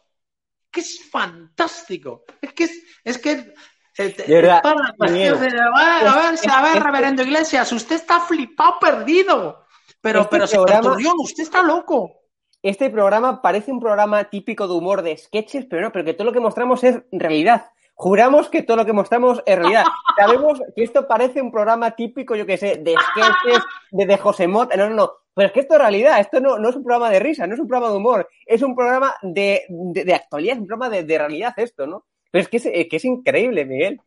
Que 0.72 0.80
es 0.80 1.08
fantástico. 1.12 2.24
Es 2.42 2.54
que 2.54 2.64
es, 2.64 2.84
es 3.04 3.18
que 3.20 3.54
eh, 3.98 4.16
De 4.28 4.34
verdad, 4.42 4.62
para 4.64 4.86
a 4.90 5.08
ver, 5.08 6.78
a 6.78 6.80
reverendo 6.80 7.22
Iglesias, 7.22 7.72
usted 7.72 7.96
está 7.98 8.22
flipado 8.22 8.80
perdido. 8.80 9.66
Pero, 10.02 10.22
Este 10.22 10.32
pero, 10.32 10.48
señor 10.48 10.66
programa- 10.82 11.14
usted 11.20 11.44
está 11.44 11.62
loco. 11.62 12.22
Este 12.62 12.90
programa 12.90 13.42
parece 13.42 13.72
un 13.72 13.80
programa 13.80 14.24
típico 14.26 14.68
de 14.68 14.74
humor 14.74 15.04
de 15.04 15.16
sketches, 15.18 15.66
pero 15.70 15.84
no, 15.84 15.92
pero 15.92 16.06
que 16.06 16.14
todo 16.16 16.26
lo 16.26 16.34
que 16.34 16.40
mostramos 16.40 16.84
es 16.84 16.98
realidad. 17.12 17.70
Juramos 18.00 18.48
que 18.50 18.62
todo 18.62 18.78
lo 18.78 18.86
que 18.86 18.94
mostramos 18.94 19.42
es 19.44 19.56
realidad. 19.58 19.84
Sabemos 20.16 20.62
que 20.76 20.84
esto 20.84 21.08
parece 21.08 21.42
un 21.42 21.52
programa 21.52 21.96
típico, 21.96 22.36
yo 22.36 22.46
que 22.46 22.56
sé, 22.58 22.76
de 22.78 22.94
sketches, 22.94 23.64
de, 23.90 24.06
de 24.06 24.18
José 24.20 24.48
Mota. 24.48 24.78
No, 24.78 24.88
no, 24.88 24.96
no. 24.96 25.12
Pero 25.34 25.48
es 25.48 25.54
que 25.54 25.62
esto 25.62 25.74
es 25.74 25.80
realidad. 25.80 26.20
Esto 26.20 26.40
no, 26.40 26.60
no 26.60 26.70
es 26.70 26.76
un 26.76 26.84
programa 26.84 27.10
de 27.10 27.20
risa, 27.20 27.48
no 27.48 27.56
es 27.56 27.60
un 27.60 27.68
programa 27.68 27.92
de 27.92 27.98
humor. 27.98 28.30
Es 28.46 28.62
un 28.62 28.76
programa 28.76 29.16
de, 29.24 29.66
de, 29.68 30.04
de 30.06 30.14
actualidad, 30.14 30.54
es 30.58 30.62
un 30.62 30.68
programa 30.68 30.96
de, 30.96 31.04
de 31.04 31.18
realidad 31.18 31.54
esto, 31.58 31.88
¿no? 31.88 32.06
Pero 32.30 32.44
es 32.44 32.50
que 32.50 32.58
es, 32.58 32.66
eh, 32.68 32.88
que 32.88 32.98
es 32.98 33.06
increíble, 33.06 33.66
Miguel. 33.66 34.00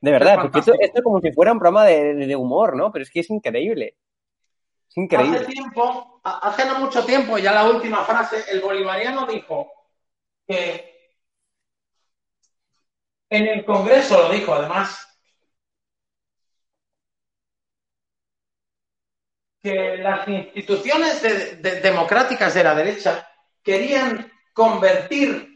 De 0.00 0.10
verdad, 0.10 0.34
Es 0.34 0.40
porque 0.42 0.58
esto, 0.58 0.72
esto 0.78 0.98
es 0.98 1.02
como 1.02 1.18
si 1.20 1.32
fuera 1.32 1.50
un 1.52 1.58
programa 1.58 1.86
de, 1.86 2.14
de- 2.14 2.26
de 2.26 2.36
humor, 2.36 2.76
¿no? 2.76 2.92
Pero 2.92 3.02
es 3.02 3.10
que 3.10 3.20
es 3.20 3.30
increíble. 3.30 3.96
Es 4.90 4.96
increíble. 4.98 5.38
Hace 5.38 5.46
tiempo, 5.52 6.20
hace 6.22 6.66
no 6.66 6.80
mucho 6.80 7.02
tiempo, 7.04 7.38
ya 7.38 7.52
la 7.52 7.64
última 7.68 8.04
frase, 8.04 8.44
el 8.52 8.60
bolivariano 8.60 9.26
dijo 9.26 9.70
que 10.46 10.97
en 13.30 13.46
el 13.46 13.64
Congreso 13.64 14.22
lo 14.22 14.30
dijo, 14.30 14.54
además, 14.54 15.06
que 19.62 19.96
las 19.98 20.26
instituciones 20.28 21.20
de- 21.22 21.56
de- 21.56 21.80
democráticas 21.80 22.54
de 22.54 22.64
la 22.64 22.74
derecha 22.74 23.28
querían 23.62 24.32
convertir, 24.52 25.52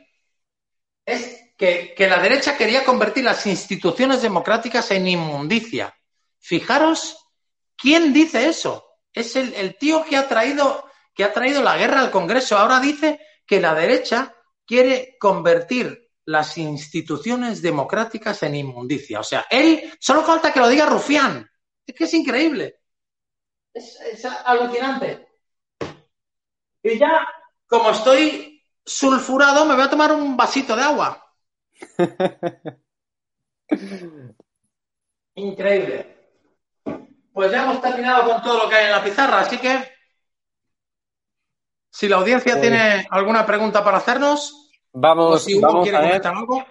es 1.06 1.40
que, 1.56 1.94
que 1.96 2.08
la 2.08 2.20
derecha 2.20 2.56
quería 2.56 2.84
convertir 2.84 3.24
las 3.24 3.46
instituciones 3.46 4.22
democráticas 4.22 4.90
en 4.90 5.06
inmundicia. 5.06 5.96
Fijaros, 6.38 7.16
¿quién 7.76 8.12
dice 8.12 8.48
eso? 8.48 8.84
Es 9.12 9.36
el, 9.36 9.54
el 9.54 9.76
tío 9.76 10.04
que 10.04 10.16
ha 10.16 10.28
traído 10.28 10.88
que 11.14 11.24
ha 11.24 11.32
traído 11.32 11.62
la 11.62 11.76
guerra 11.76 12.00
al 12.00 12.10
Congreso. 12.10 12.56
Ahora 12.56 12.80
dice 12.80 13.20
que 13.46 13.60
la 13.60 13.74
derecha 13.74 14.34
quiere 14.64 15.16
convertir 15.20 16.01
las 16.24 16.56
instituciones 16.58 17.62
democráticas 17.62 18.42
en 18.42 18.54
inmundicia. 18.54 19.20
O 19.20 19.24
sea, 19.24 19.46
él 19.50 19.92
solo 19.98 20.22
falta 20.22 20.52
que 20.52 20.60
lo 20.60 20.68
diga 20.68 20.86
Rufián. 20.86 21.48
Es 21.86 21.94
que 21.94 22.04
es 22.04 22.14
increíble. 22.14 22.80
Es, 23.74 24.00
es 24.00 24.24
alucinante. 24.24 25.28
Y 26.82 26.98
ya, 26.98 27.26
como 27.66 27.90
estoy 27.90 28.64
sulfurado, 28.84 29.64
me 29.64 29.74
voy 29.74 29.84
a 29.84 29.90
tomar 29.90 30.12
un 30.12 30.36
vasito 30.36 30.76
de 30.76 30.82
agua. 30.82 31.34
Increíble. 35.34 36.16
Pues 37.32 37.50
ya 37.50 37.62
hemos 37.62 37.80
terminado 37.80 38.28
con 38.30 38.42
todo 38.42 38.64
lo 38.64 38.68
que 38.68 38.76
hay 38.76 38.84
en 38.86 38.92
la 38.92 39.02
pizarra, 39.02 39.40
así 39.40 39.56
que 39.58 39.90
si 41.90 42.08
la 42.08 42.16
audiencia 42.16 42.52
Pues- 42.52 42.60
tiene 42.62 43.06
alguna 43.10 43.46
pregunta 43.46 43.82
para 43.82 43.98
hacernos, 43.98 44.61
o 44.92 45.00
Vamos, 45.00 45.42
si 45.44 45.54
Hugo 45.56 45.66
vamos 45.66 45.82
quiere 45.82 45.98
a 45.98 46.00
ver. 46.00 46.26
algo, 46.26 46.64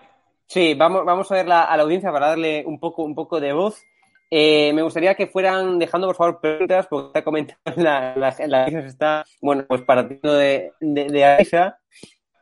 Sí, 0.47 0.73
vamos, 0.73 1.05
vamos 1.05 1.31
a 1.31 1.35
ver 1.35 1.47
la- 1.47 1.63
a 1.63 1.77
la 1.77 1.83
audiencia 1.83 2.11
para 2.11 2.27
darle 2.27 2.63
un 2.65 2.79
poco, 2.79 3.03
un 3.03 3.15
poco 3.15 3.39
de 3.39 3.53
voz. 3.53 3.81
Eh, 4.29 4.71
me 4.73 4.81
gustaría 4.81 5.15
que 5.15 5.27
fueran 5.27 5.79
dejando, 5.79 6.07
por 6.07 6.15
favor, 6.15 6.39
preguntas, 6.41 6.87
porque 6.87 7.07
está 7.07 7.23
comentando 7.23 7.61
en 7.75 7.83
la, 7.83 8.15
la, 8.15 8.35
la 8.47 8.65
está, 8.67 9.25
bueno, 9.41 9.65
pues 9.67 9.81
partiendo 9.83 10.33
de, 10.33 10.73
de, 10.79 11.05
de 11.05 11.37
risa. 11.37 11.77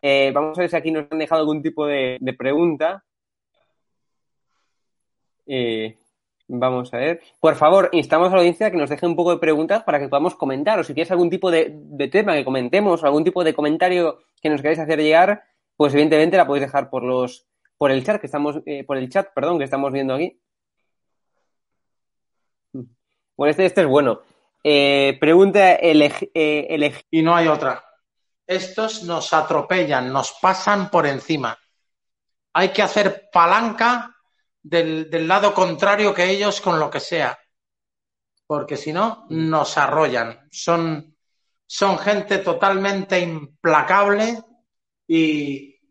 Eh, 0.01 0.31
vamos 0.33 0.57
a 0.57 0.61
ver 0.61 0.69
si 0.69 0.75
aquí 0.75 0.91
nos 0.91 1.05
han 1.11 1.19
dejado 1.19 1.41
algún 1.41 1.61
tipo 1.61 1.85
de, 1.85 2.17
de 2.19 2.33
pregunta. 2.33 3.03
Eh, 5.45 5.97
vamos 6.47 6.93
a 6.93 6.97
ver. 6.97 7.21
Por 7.39 7.55
favor, 7.55 7.89
instamos 7.91 8.29
a 8.29 8.31
la 8.31 8.37
audiencia 8.37 8.67
a 8.67 8.71
que 8.71 8.77
nos 8.77 8.89
deje 8.89 9.05
un 9.05 9.15
poco 9.15 9.31
de 9.31 9.39
preguntas 9.39 9.83
para 9.83 9.99
que 9.99 10.07
podamos 10.07 10.35
comentar. 10.35 10.79
O 10.79 10.83
si 10.83 10.93
quieres 10.93 11.11
algún 11.11 11.29
tipo 11.29 11.51
de, 11.51 11.71
de 11.73 12.07
tema 12.07 12.33
que 12.33 12.45
comentemos, 12.45 13.03
algún 13.03 13.23
tipo 13.23 13.43
de 13.43 13.53
comentario 13.53 14.19
que 14.41 14.49
nos 14.49 14.61
queráis 14.61 14.79
hacer 14.79 14.99
llegar, 14.99 15.43
pues 15.79 15.93
evidentemente 15.93 16.35
la 16.35 16.45
podéis 16.45 16.65
dejar 16.65 16.89
por 16.89 17.03
los 17.03 17.47
por 17.77 17.89
el 17.89 18.03
chat 18.03 18.19
que 18.19 18.27
estamos 18.27 18.57
eh, 18.65 18.83
por 18.83 18.97
el 18.97 19.09
chat, 19.09 19.29
perdón, 19.33 19.57
que 19.57 19.63
estamos 19.63 19.93
viendo 19.93 20.13
aquí. 20.13 20.37
Bueno, 23.37 23.51
este, 23.51 23.65
este 23.65 23.81
es 23.83 23.87
bueno. 23.87 24.19
Eh, 24.61 25.17
pregunta 25.21 25.75
eh, 25.75 27.05
y 27.09 27.21
no 27.21 27.33
hay 27.33 27.47
otra. 27.47 27.81
Estos 28.45 29.03
nos 29.03 29.31
atropellan, 29.31 30.11
nos 30.11 30.33
pasan 30.41 30.91
por 30.91 31.07
encima. 31.07 31.57
Hay 32.51 32.73
que 32.73 32.81
hacer 32.81 33.29
palanca 33.31 34.13
del, 34.61 35.09
del 35.09 35.29
lado 35.29 35.53
contrario 35.53 36.13
que 36.13 36.29
ellos 36.29 36.59
con 36.59 36.77
lo 36.77 36.89
que 36.89 36.99
sea. 36.99 37.39
porque 38.45 38.75
si 38.75 38.91
no, 38.91 39.27
nos 39.29 39.77
arrollan. 39.77 40.45
Son, 40.51 41.15
son 41.65 41.97
gente 41.99 42.39
totalmente 42.39 43.17
implacable 43.21 44.43
y, 45.11 45.81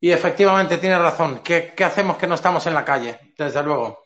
y 0.00 0.12
efectivamente 0.12 0.78
tiene 0.78 0.98
razón. 0.98 1.40
¿Qué, 1.42 1.74
¿Qué 1.76 1.82
hacemos 1.82 2.16
que 2.16 2.28
no 2.28 2.36
estamos 2.36 2.64
en 2.68 2.74
la 2.74 2.84
calle? 2.84 3.34
Desde 3.36 3.60
luego. 3.64 4.04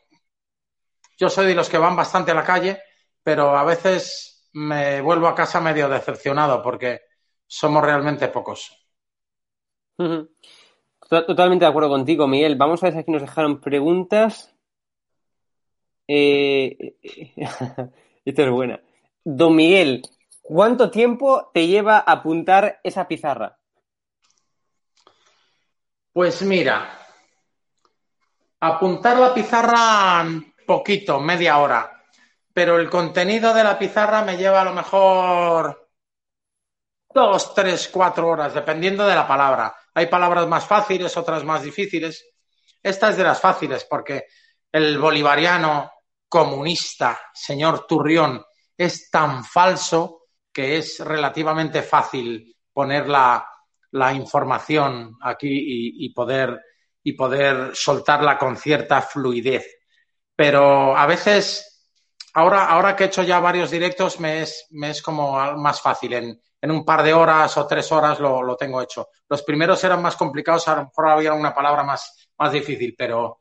Yo 1.15 1.29
soy 1.29 1.45
de 1.45 1.53
los 1.53 1.69
que 1.69 1.77
van 1.77 1.95
bastante 1.95 2.31
a 2.31 2.33
la 2.33 2.43
calle, 2.43 2.81
pero 3.21 3.55
a 3.55 3.63
veces 3.63 4.49
me 4.53 4.99
vuelvo 5.01 5.27
a 5.27 5.35
casa 5.35 5.61
medio 5.61 5.87
decepcionado 5.87 6.63
porque 6.63 7.01
somos 7.45 7.83
realmente 7.83 8.29
pocos. 8.29 8.75
Totalmente 11.09 11.65
de 11.65 11.69
acuerdo 11.69 11.89
contigo, 11.89 12.27
Miguel. 12.27 12.55
Vamos 12.55 12.81
a 12.81 12.87
ver 12.87 12.93
si 12.93 12.99
aquí 12.99 13.11
nos 13.11 13.21
dejaron 13.21 13.61
preguntas. 13.61 14.55
Eh, 16.07 16.95
Esta 18.25 18.43
es 18.43 18.49
buena. 18.49 18.81
Don 19.23 19.55
Miguel, 19.55 20.01
¿cuánto 20.41 20.89
tiempo 20.89 21.51
te 21.53 21.67
lleva 21.67 21.99
apuntar 21.99 22.79
esa 22.83 23.07
pizarra? 23.07 23.58
Pues 26.19 26.41
mira, 26.41 26.99
apuntar 28.59 29.17
la 29.17 29.33
pizarra 29.33 30.25
poquito, 30.67 31.17
media 31.21 31.59
hora, 31.59 32.03
pero 32.53 32.77
el 32.77 32.89
contenido 32.89 33.53
de 33.53 33.63
la 33.63 33.79
pizarra 33.79 34.21
me 34.23 34.35
lleva 34.35 34.59
a 34.59 34.65
lo 34.65 34.73
mejor 34.73 35.89
dos, 37.13 37.53
tres, 37.55 37.87
cuatro 37.87 38.27
horas, 38.27 38.53
dependiendo 38.53 39.07
de 39.07 39.15
la 39.15 39.25
palabra. 39.25 39.73
Hay 39.93 40.07
palabras 40.07 40.45
más 40.45 40.65
fáciles, 40.65 41.15
otras 41.15 41.45
más 41.45 41.63
difíciles. 41.63 42.27
Esta 42.83 43.11
es 43.11 43.15
de 43.15 43.23
las 43.23 43.39
fáciles 43.39 43.85
porque 43.89 44.25
el 44.73 44.97
bolivariano 44.97 45.89
comunista, 46.27 47.17
señor 47.33 47.87
Turrión, 47.87 48.43
es 48.75 49.09
tan 49.09 49.45
falso 49.45 50.23
que 50.51 50.79
es 50.79 50.99
relativamente 50.99 51.81
fácil 51.81 52.57
poner 52.73 53.07
la, 53.91 54.13
información 54.13 55.17
aquí 55.21 55.49
y, 55.49 56.05
y 56.05 56.09
poder, 56.13 56.59
y 57.03 57.13
poder 57.13 57.75
soltarla 57.75 58.37
con 58.37 58.57
cierta 58.57 59.01
fluidez. 59.01 59.65
Pero 60.35 60.95
a 60.95 61.05
veces, 61.05 61.89
ahora, 62.33 62.65
ahora 62.65 62.95
que 62.95 63.03
he 63.03 63.07
hecho 63.07 63.23
ya 63.23 63.39
varios 63.39 63.71
directos, 63.71 64.19
me 64.19 64.41
es, 64.43 64.67
me 64.71 64.91
es 64.91 65.01
como 65.01 65.33
más 65.57 65.81
fácil. 65.81 66.13
En, 66.13 66.41
en 66.61 66.71
un 66.71 66.83
par 66.83 67.03
de 67.03 67.13
horas 67.13 67.55
o 67.57 67.65
tres 67.65 67.91
horas 67.91 68.19
lo, 68.19 68.43
lo, 68.43 68.55
tengo 68.55 68.81
hecho. 68.81 69.09
Los 69.27 69.43
primeros 69.43 69.83
eran 69.83 70.01
más 70.01 70.15
complicados, 70.15 70.67
a 70.67 70.75
lo 70.75 70.83
mejor 70.85 71.09
había 71.09 71.33
una 71.33 71.53
palabra 71.53 71.83
más, 71.83 72.29
más 72.37 72.51
difícil, 72.51 72.95
pero, 72.97 73.39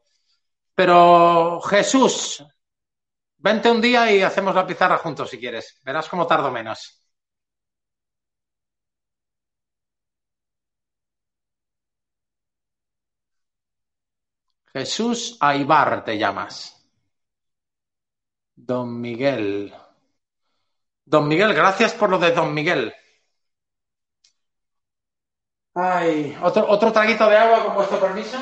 pero 0.74 1.60
Jesús, 1.62 2.44
vente 3.36 3.70
un 3.70 3.80
día 3.80 4.10
y 4.12 4.22
hacemos 4.22 4.54
la 4.54 4.66
pizarra 4.66 4.98
juntos 4.98 5.30
si 5.30 5.38
quieres. 5.38 5.80
Verás 5.82 6.08
cómo 6.08 6.26
tardo 6.26 6.50
menos. 6.50 6.97
Jesús 14.72 15.36
Aibar 15.40 16.04
te 16.04 16.18
llamas. 16.18 16.74
Don 18.54 19.00
Miguel. 19.00 19.72
Don 21.04 21.28
Miguel, 21.28 21.54
gracias 21.54 21.94
por 21.94 22.10
lo 22.10 22.18
de 22.18 22.32
Don 22.32 22.52
Miguel. 22.52 22.92
Ay, 25.74 26.36
otro, 26.42 26.68
otro 26.68 26.92
traguito 26.92 27.28
de 27.28 27.36
agua 27.36 27.64
con 27.64 27.74
vuestro 27.74 28.00
permiso. 28.00 28.36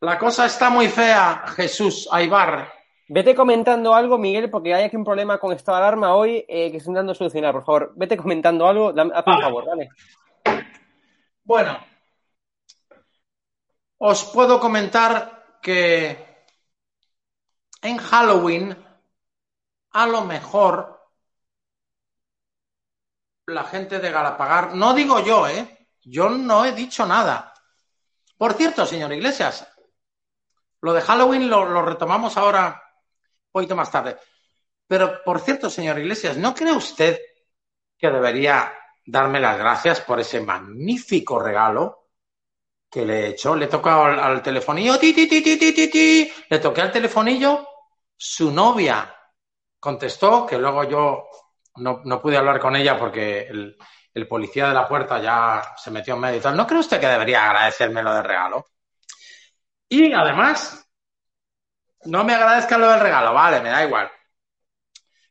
La 0.00 0.18
cosa 0.18 0.46
está 0.46 0.70
muy 0.70 0.88
fea, 0.88 1.44
Jesús 1.56 2.08
Aibar. 2.10 2.72
Vete 3.08 3.34
comentando 3.34 3.94
algo, 3.94 4.18
Miguel, 4.18 4.48
porque 4.50 4.72
hay 4.72 4.84
aquí 4.84 4.96
un 4.96 5.04
problema 5.04 5.38
con 5.38 5.52
estado 5.52 5.78
de 5.78 5.84
alarma 5.84 6.14
hoy 6.14 6.44
eh, 6.48 6.70
que 6.70 6.78
estoy 6.78 6.92
intentando 6.92 7.14
solucionar. 7.14 7.52
Por 7.52 7.64
favor, 7.64 7.92
vete 7.96 8.16
comentando 8.16 8.66
algo, 8.66 8.92
dame, 8.92 9.12
hazme 9.14 9.34
un 9.34 9.42
favor, 9.42 9.66
¿vale? 9.66 9.88
Bueno, 11.44 11.76
os 14.04 14.24
puedo 14.24 14.58
comentar 14.58 15.60
que 15.62 16.44
en 17.80 17.98
Halloween 17.98 18.76
a 19.92 20.06
lo 20.08 20.24
mejor 20.24 21.08
la 23.46 23.62
gente 23.62 24.00
de 24.00 24.10
Galapagar, 24.10 24.74
no 24.74 24.92
digo 24.92 25.20
yo, 25.20 25.46
¿eh? 25.46 25.88
Yo 26.00 26.30
no 26.30 26.64
he 26.64 26.72
dicho 26.72 27.06
nada. 27.06 27.54
Por 28.36 28.54
cierto, 28.54 28.86
señor 28.86 29.12
Iglesias, 29.12 29.68
lo 30.80 30.92
de 30.94 31.00
Halloween 31.00 31.48
lo, 31.48 31.64
lo 31.64 31.82
retomamos 31.82 32.36
ahora 32.36 32.82
un 33.46 33.52
poquito 33.52 33.76
más 33.76 33.92
tarde. 33.92 34.18
Pero, 34.88 35.22
por 35.24 35.38
cierto, 35.38 35.70
señor 35.70 36.00
Iglesias, 36.00 36.36
¿no 36.36 36.52
cree 36.54 36.72
usted 36.72 37.20
que 37.96 38.10
debería 38.10 38.72
darme 39.06 39.38
las 39.38 39.56
gracias 39.58 40.00
por 40.00 40.18
ese 40.18 40.40
magnífico 40.40 41.38
regalo 41.38 42.01
que 42.92 43.06
le 43.06 43.28
hecho? 43.28 43.56
Le 43.56 43.68
tocado 43.68 44.04
al, 44.04 44.20
al 44.20 44.42
telefonillo, 44.42 44.98
ti, 44.98 45.14
ti, 45.14 45.26
ti, 45.26 46.32
le 46.50 46.58
toqué 46.58 46.82
al 46.82 46.92
telefonillo, 46.92 47.66
su 48.14 48.52
novia 48.52 49.16
contestó, 49.80 50.46
que 50.46 50.58
luego 50.58 50.84
yo 50.84 51.24
no, 51.76 52.02
no 52.04 52.20
pude 52.20 52.36
hablar 52.36 52.60
con 52.60 52.76
ella 52.76 52.98
porque 52.98 53.46
el, 53.48 53.78
el, 54.12 54.28
policía 54.28 54.68
de 54.68 54.74
la 54.74 54.86
puerta 54.86 55.20
ya 55.22 55.74
se 55.76 55.90
metió 55.90 56.14
en 56.14 56.20
medio 56.20 56.36
y 56.38 56.42
tal. 56.42 56.54
¿No 56.54 56.66
cree 56.66 56.80
usted 56.80 57.00
que 57.00 57.06
debería 57.06 57.46
agradecerme 57.46 58.02
lo 58.02 58.14
del 58.14 58.24
regalo? 58.24 58.66
Y 59.88 60.12
además, 60.12 60.86
no 62.04 62.24
me 62.24 62.34
agradezca 62.34 62.76
lo 62.76 62.90
del 62.90 63.00
regalo, 63.00 63.32
vale, 63.32 63.60
me 63.60 63.70
da 63.70 63.84
igual. 63.84 64.10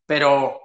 Pero 0.05 0.59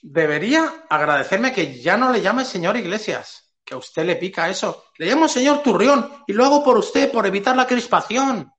debería 0.00 0.84
agradecerme 0.88 1.52
que 1.52 1.80
ya 1.80 1.96
no 1.96 2.12
le 2.12 2.20
llame 2.20 2.44
señor 2.44 2.76
Iglesias, 2.76 3.45
que 3.66 3.74
a 3.74 3.78
usted 3.78 4.06
le 4.06 4.16
pica 4.16 4.48
eso. 4.48 4.86
Le 4.96 5.06
llamo 5.06 5.28
señor 5.28 5.60
Turrión 5.62 6.24
y 6.26 6.32
lo 6.32 6.44
hago 6.44 6.62
por 6.62 6.78
usted, 6.78 7.10
por 7.10 7.26
evitar 7.26 7.56
la 7.56 7.66
crispación. 7.66 8.52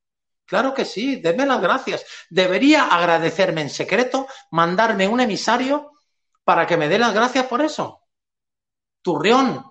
Claro 0.45 0.73
que 0.73 0.85
sí, 0.85 1.15
denme 1.15 1.45
las 1.45 1.61
gracias. 1.61 2.05
Debería 2.29 2.87
agradecerme 2.87 3.61
en 3.61 3.69
secreto, 3.69 4.27
mandarme 4.51 5.07
un 5.07 5.21
emisario 5.21 5.93
para 6.43 6.67
que 6.67 6.77
me 6.77 6.89
dé 6.89 6.99
las 6.99 7.13
gracias 7.13 7.47
por 7.47 7.61
eso. 7.61 8.03
Turrión, 9.01 9.65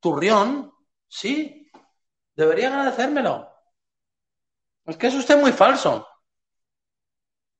Turrión, 0.00 0.72
sí, 1.08 1.70
debería 2.34 2.68
agradecérmelo. 2.68 3.50
Es 4.84 4.96
que 4.98 5.06
es 5.06 5.14
usted 5.14 5.38
muy 5.38 5.52
falso. 5.52 6.06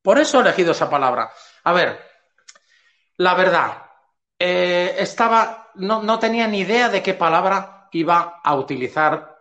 Por 0.03 0.19
eso 0.19 0.39
he 0.39 0.43
elegido 0.43 0.73
esa 0.73 0.89
palabra. 0.89 1.33
A 1.65 1.73
ver, 1.73 1.99
la 3.17 3.35
verdad, 3.35 3.86
eh, 4.39 4.97
estaba, 4.99 5.71
no, 5.77 6.03
no 6.03 6.19
tenía 6.19 6.47
ni 6.47 6.61
idea 6.61 6.89
de 6.89 7.03
qué 7.03 7.15
palabra 7.15 7.89
iba 7.93 8.41
a 8.43 8.55
utilizar 8.55 9.37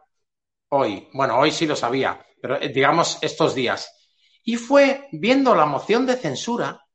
hoy. 0.69 1.09
Bueno, 1.13 1.37
hoy 1.37 1.51
sí 1.51 1.65
lo 1.65 1.75
sabía, 1.75 2.25
pero 2.41 2.61
eh, 2.61 2.69
digamos 2.69 3.17
estos 3.21 3.55
días. 3.55 3.91
Y 4.43 4.57
fue 4.57 5.07
viendo 5.11 5.55
la 5.55 5.65
moción 5.65 6.05
de 6.05 6.15
censura 6.15 6.85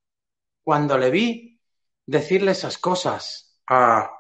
cuando 0.63 0.97
le 0.97 1.11
vi 1.11 1.61
decirle 2.07 2.53
esas 2.53 2.79
cosas 2.79 3.59
a... 3.67 4.11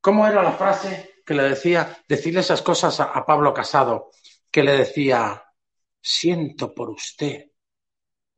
¿Cómo 0.00 0.26
era 0.26 0.42
la 0.42 0.52
frase 0.52 1.16
que 1.26 1.34
le 1.34 1.42
decía? 1.42 1.98
Decirle 2.08 2.40
esas 2.40 2.62
cosas 2.62 3.00
a, 3.00 3.04
a 3.04 3.26
Pablo 3.26 3.52
Casado, 3.52 4.10
que 4.50 4.62
le 4.62 4.72
decía, 4.72 5.44
siento 6.00 6.74
por 6.74 6.90
usted 6.90 7.49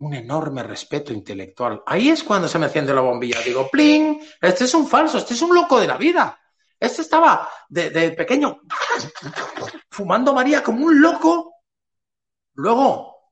un 0.03 0.15
enorme 0.15 0.65
respeto 0.65 1.13
intelectual. 1.13 1.83
Ahí 1.87 2.09
es 2.09 2.25
cuando 2.25 2.49
se 2.49 2.59
me 2.59 2.67
enciende 2.67 2.93
la 2.93 3.03
bombilla. 3.03 3.41
Digo, 3.41 3.69
¡pling! 3.71 4.21
Este 4.41 4.65
es 4.65 4.75
un 4.75 4.89
falso, 4.89 5.19
este 5.19 5.35
es 5.35 5.43
un 5.43 5.55
loco 5.55 5.81
de 5.81 5.87
la 5.87 5.97
vida. 5.97 6.39
Este 6.79 7.03
estaba 7.03 7.49
de, 7.69 8.11
pequeño 8.11 8.63
fumando 9.91 10.35
María 10.35 10.61
como 10.61 10.87
un 10.87 11.01
loco. 11.01 11.55
Luego, 12.55 13.31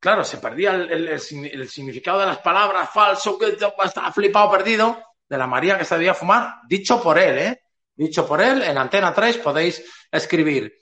claro, 0.00 0.24
se 0.24 0.38
perdía 0.38 0.74
el, 0.74 1.20
significado 1.20 2.18
de 2.18 2.26
las 2.26 2.38
palabras, 2.38 2.90
falso, 2.90 3.38
que 3.38 3.50
estaba 3.50 4.12
flipado, 4.12 4.50
perdido, 4.50 5.00
de 5.28 5.38
la 5.38 5.46
María 5.46 5.78
que 5.78 5.84
se 5.84 5.94
debía 5.94 6.14
fumar, 6.14 6.62
dicho 6.66 7.00
por 7.00 7.16
él, 7.16 7.38
¿eh? 7.38 7.62
Dicho 7.94 8.26
por 8.26 8.42
él, 8.42 8.62
en 8.62 8.76
Antena 8.76 9.14
3 9.14 9.38
podéis 9.38 9.84
escribir 10.10 10.72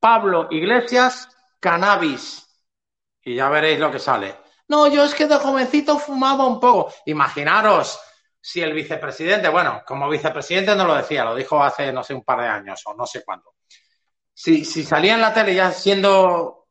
Pablo 0.00 0.48
Iglesias, 0.50 1.28
cannabis. 1.60 2.47
Y 3.22 3.34
ya 3.34 3.48
veréis 3.48 3.78
lo 3.78 3.90
que 3.90 3.98
sale. 3.98 4.36
No, 4.68 4.86
yo 4.86 5.04
es 5.04 5.14
que 5.14 5.26
de 5.26 5.36
jovencito 5.36 5.98
fumaba 5.98 6.46
un 6.46 6.60
poco. 6.60 6.92
Imaginaros 7.06 7.98
si 8.40 8.60
el 8.60 8.72
vicepresidente, 8.72 9.48
bueno, 9.48 9.82
como 9.86 10.08
vicepresidente 10.08 10.74
no 10.74 10.86
lo 10.86 10.94
decía, 10.94 11.24
lo 11.24 11.34
dijo 11.34 11.62
hace, 11.62 11.92
no 11.92 12.02
sé, 12.02 12.14
un 12.14 12.24
par 12.24 12.40
de 12.40 12.48
años 12.48 12.82
o 12.86 12.94
no 12.94 13.06
sé 13.06 13.24
cuándo. 13.24 13.54
Si, 14.32 14.64
si 14.64 14.84
salía 14.84 15.14
en 15.14 15.20
la 15.20 15.34
tele 15.34 15.54
ya 15.54 15.72
siendo 15.72 16.68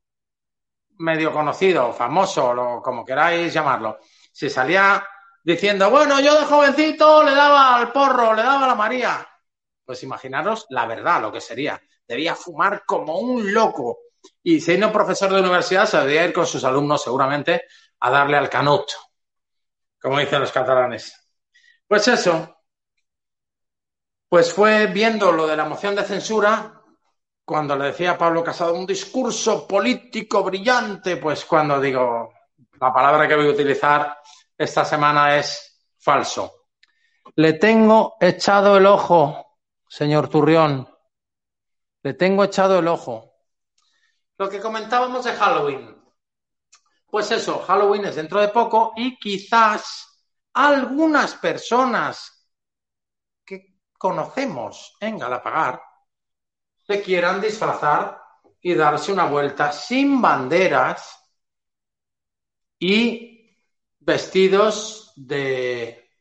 medio 0.99 1.31
conocido, 1.31 1.93
famoso, 1.93 2.49
o 2.49 2.81
como 2.81 3.05
queráis 3.05 3.53
llamarlo, 3.53 3.99
si 4.31 4.49
salía 4.49 5.05
diciendo, 5.43 5.89
bueno, 5.89 6.19
yo 6.19 6.39
de 6.39 6.45
jovencito 6.45 7.23
le 7.23 7.33
daba 7.33 7.75
al 7.75 7.91
porro, 7.91 8.33
le 8.33 8.43
daba 8.43 8.65
a 8.65 8.67
la 8.67 8.75
María, 8.75 9.27
pues 9.85 10.03
imaginaros 10.03 10.65
la 10.69 10.85
verdad, 10.85 11.21
lo 11.21 11.31
que 11.31 11.41
sería. 11.41 11.81
Debía 12.07 12.35
fumar 12.35 12.83
como 12.85 13.19
un 13.19 13.53
loco. 13.53 13.99
Y 14.43 14.59
si 14.59 14.71
hay 14.71 14.81
un 14.81 14.91
profesor 14.91 15.31
de 15.31 15.39
universidad, 15.39 15.85
se 15.85 15.97
debería 15.97 16.25
ir 16.25 16.33
con 16.33 16.45
sus 16.45 16.63
alumnos 16.63 17.03
seguramente 17.03 17.63
a 17.99 18.09
darle 18.09 18.37
al 18.37 18.49
canut, 18.49 18.89
como 20.01 20.19
dicen 20.19 20.39
los 20.39 20.51
catalanes. 20.51 21.29
Pues 21.87 22.07
eso, 22.07 22.57
pues 24.29 24.53
fue 24.53 24.87
viendo 24.87 25.31
lo 25.31 25.47
de 25.47 25.57
la 25.57 25.65
moción 25.65 25.95
de 25.95 26.03
censura, 26.03 26.81
cuando 27.45 27.77
le 27.77 27.85
decía 27.85 28.11
a 28.11 28.17
Pablo 28.17 28.43
Casado 28.43 28.73
un 28.73 28.85
discurso 28.85 29.65
político 29.65 30.43
brillante, 30.43 31.15
pues 31.15 31.45
cuando 31.45 31.79
digo, 31.79 32.33
la 32.79 32.93
palabra 32.93 33.25
que 33.27 33.35
voy 33.35 33.47
a 33.47 33.51
utilizar 33.51 34.17
esta 34.57 34.83
semana 34.83 35.37
es 35.37 35.89
falso. 35.97 36.65
Le 37.35 37.53
tengo 37.53 38.17
echado 38.19 38.77
el 38.77 38.85
ojo, 38.85 39.59
señor 39.87 40.27
Turrión. 40.27 40.89
Le 42.03 42.13
tengo 42.13 42.43
echado 42.43 42.79
el 42.79 42.87
ojo. 42.87 43.26
Lo 44.37 44.49
que 44.49 44.59
comentábamos 44.59 45.25
de 45.25 45.33
Halloween. 45.33 45.95
Pues 47.09 47.31
eso, 47.31 47.59
Halloween 47.59 48.05
es 48.05 48.15
dentro 48.15 48.41
de 48.41 48.49
poco 48.49 48.93
y 48.95 49.17
quizás 49.17 50.25
algunas 50.53 51.35
personas 51.35 52.49
que 53.45 53.79
conocemos 53.97 54.97
en 54.99 55.17
Galapagar 55.17 55.81
se 56.85 57.01
quieran 57.01 57.41
disfrazar 57.41 58.21
y 58.61 58.73
darse 58.73 59.11
una 59.11 59.25
vuelta 59.25 59.71
sin 59.71 60.21
banderas 60.21 61.17
y 62.79 63.57
vestidos 63.99 65.13
de 65.15 66.11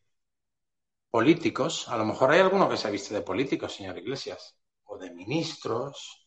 políticos. 1.11 1.89
A 1.89 1.97
lo 1.97 2.05
mejor 2.05 2.31
hay 2.31 2.41
alguno 2.41 2.69
que 2.69 2.77
se 2.77 2.91
viste 2.91 3.15
de 3.15 3.23
políticos, 3.23 3.75
señor 3.75 3.99
Iglesias, 3.99 4.57
o 4.85 4.99
de 4.99 5.11
ministros. 5.11 6.26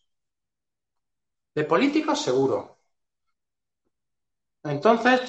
De 1.59 1.65
políticos 1.65 2.21
seguro. 2.21 2.79
Entonces, 4.63 5.19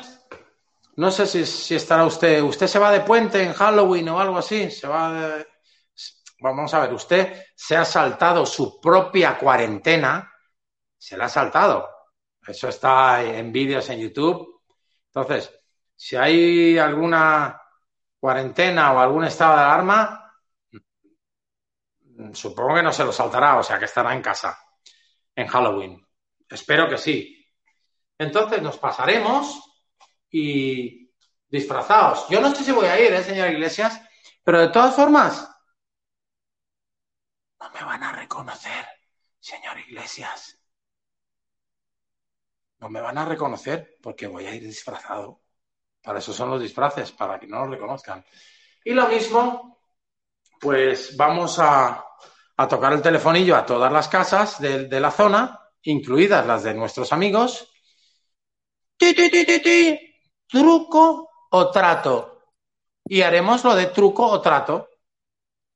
no 0.95 1.11
sé 1.11 1.26
si, 1.26 1.74
estará 1.74 2.07
usted. 2.07 2.41
¿Usted 2.41 2.68
se 2.68 2.78
va 2.78 2.93
de 2.93 3.01
puente 3.01 3.43
en 3.43 3.53
Halloween 3.53 4.11
o 4.11 4.20
algo 4.20 4.39
así? 4.39 4.70
Se 4.70 4.87
va 4.87 5.12
de... 5.12 5.49
Vamos 6.39 6.72
a 6.72 6.83
ver, 6.83 6.95
usted 6.95 7.47
se 7.57 7.76
ha 7.76 7.85
saltado 7.85 8.47
su 8.47 8.81
propia 8.81 9.37
cuarentena. 9.37 10.33
Se 10.97 11.16
la 11.16 11.24
ha 11.24 11.28
saltado. 11.28 11.89
Eso 12.47 12.68
está 12.68 13.24
en 13.24 13.51
vídeos 13.51 13.91
en 13.91 13.99
YouTube. 13.99 14.62
Entonces, 15.07 15.53
si 15.97 16.14
hay 16.14 16.78
alguna 16.78 17.61
cuarentena 18.20 18.93
o 18.93 19.01
algún 19.01 19.24
estado 19.24 19.57
de 19.57 19.64
alarma, 19.64 20.33
supongo 22.33 22.76
que 22.76 22.85
no 22.85 22.93
se 22.93 23.05
lo 23.05 23.11
saltará, 23.11 23.59
o 23.59 23.64
sea 23.64 23.81
que 23.81 23.87
estará 23.87 24.14
en 24.14 24.22
casa 24.22 24.57
en 25.35 25.49
Halloween. 25.49 26.07
Espero 26.51 26.88
que 26.88 26.98
sí. 26.98 27.46
Entonces 28.18 28.61
nos 28.61 28.76
pasaremos 28.76 29.62
y 30.28 31.11
disfrazados. 31.48 32.28
Yo 32.28 32.40
no 32.40 32.55
sé 32.55 32.64
si 32.64 32.72
voy 32.72 32.86
a 32.86 33.01
ir, 33.01 33.12
¿eh, 33.12 33.22
señor 33.22 33.51
Iglesias? 33.51 34.01
Pero 34.42 34.61
de 34.61 34.68
todas 34.68 34.94
formas, 34.94 35.48
no 37.61 37.70
me 37.70 37.84
van 37.84 38.03
a 38.03 38.12
reconocer, 38.12 38.86
señor 39.38 39.78
Iglesias. 39.78 40.59
No 42.78 42.88
me 42.88 43.01
van 43.01 43.18
a 43.18 43.24
reconocer 43.24 43.96
porque 44.03 44.26
voy 44.26 44.46
a 44.46 44.55
ir 44.55 44.62
disfrazado. 44.62 45.42
Para 46.03 46.18
eso 46.18 46.32
son 46.32 46.51
los 46.51 46.61
disfraces, 46.61 47.12
para 47.12 47.38
que 47.38 47.46
no 47.46 47.61
los 47.61 47.70
reconozcan. 47.70 48.24
Y 48.84 48.92
lo 48.92 49.07
mismo, 49.07 49.82
pues 50.59 51.16
vamos 51.16 51.59
a, 51.59 52.05
tocar 52.68 52.92
el 52.92 53.03
telefonillo 53.03 53.57
a 53.57 53.64
todas 53.64 53.92
las 53.92 54.09
casas 54.09 54.61
de 54.61 55.01
la 55.01 55.11
zona 55.11 55.61
incluidas 55.83 56.47
las 56.47 56.62
de 56.62 56.74
nuestros 56.74 57.12
amigos. 57.12 57.68
Ti, 58.97 59.14
ti, 59.14 59.31
ti, 59.31 60.14
truco 60.47 61.31
o 61.51 61.70
trato. 61.70 62.43
Y 63.07 63.22
haremos 63.22 63.64
lo 63.64 63.74
de 63.74 63.87
truco 63.87 64.26
o 64.26 64.41
trato. 64.41 64.89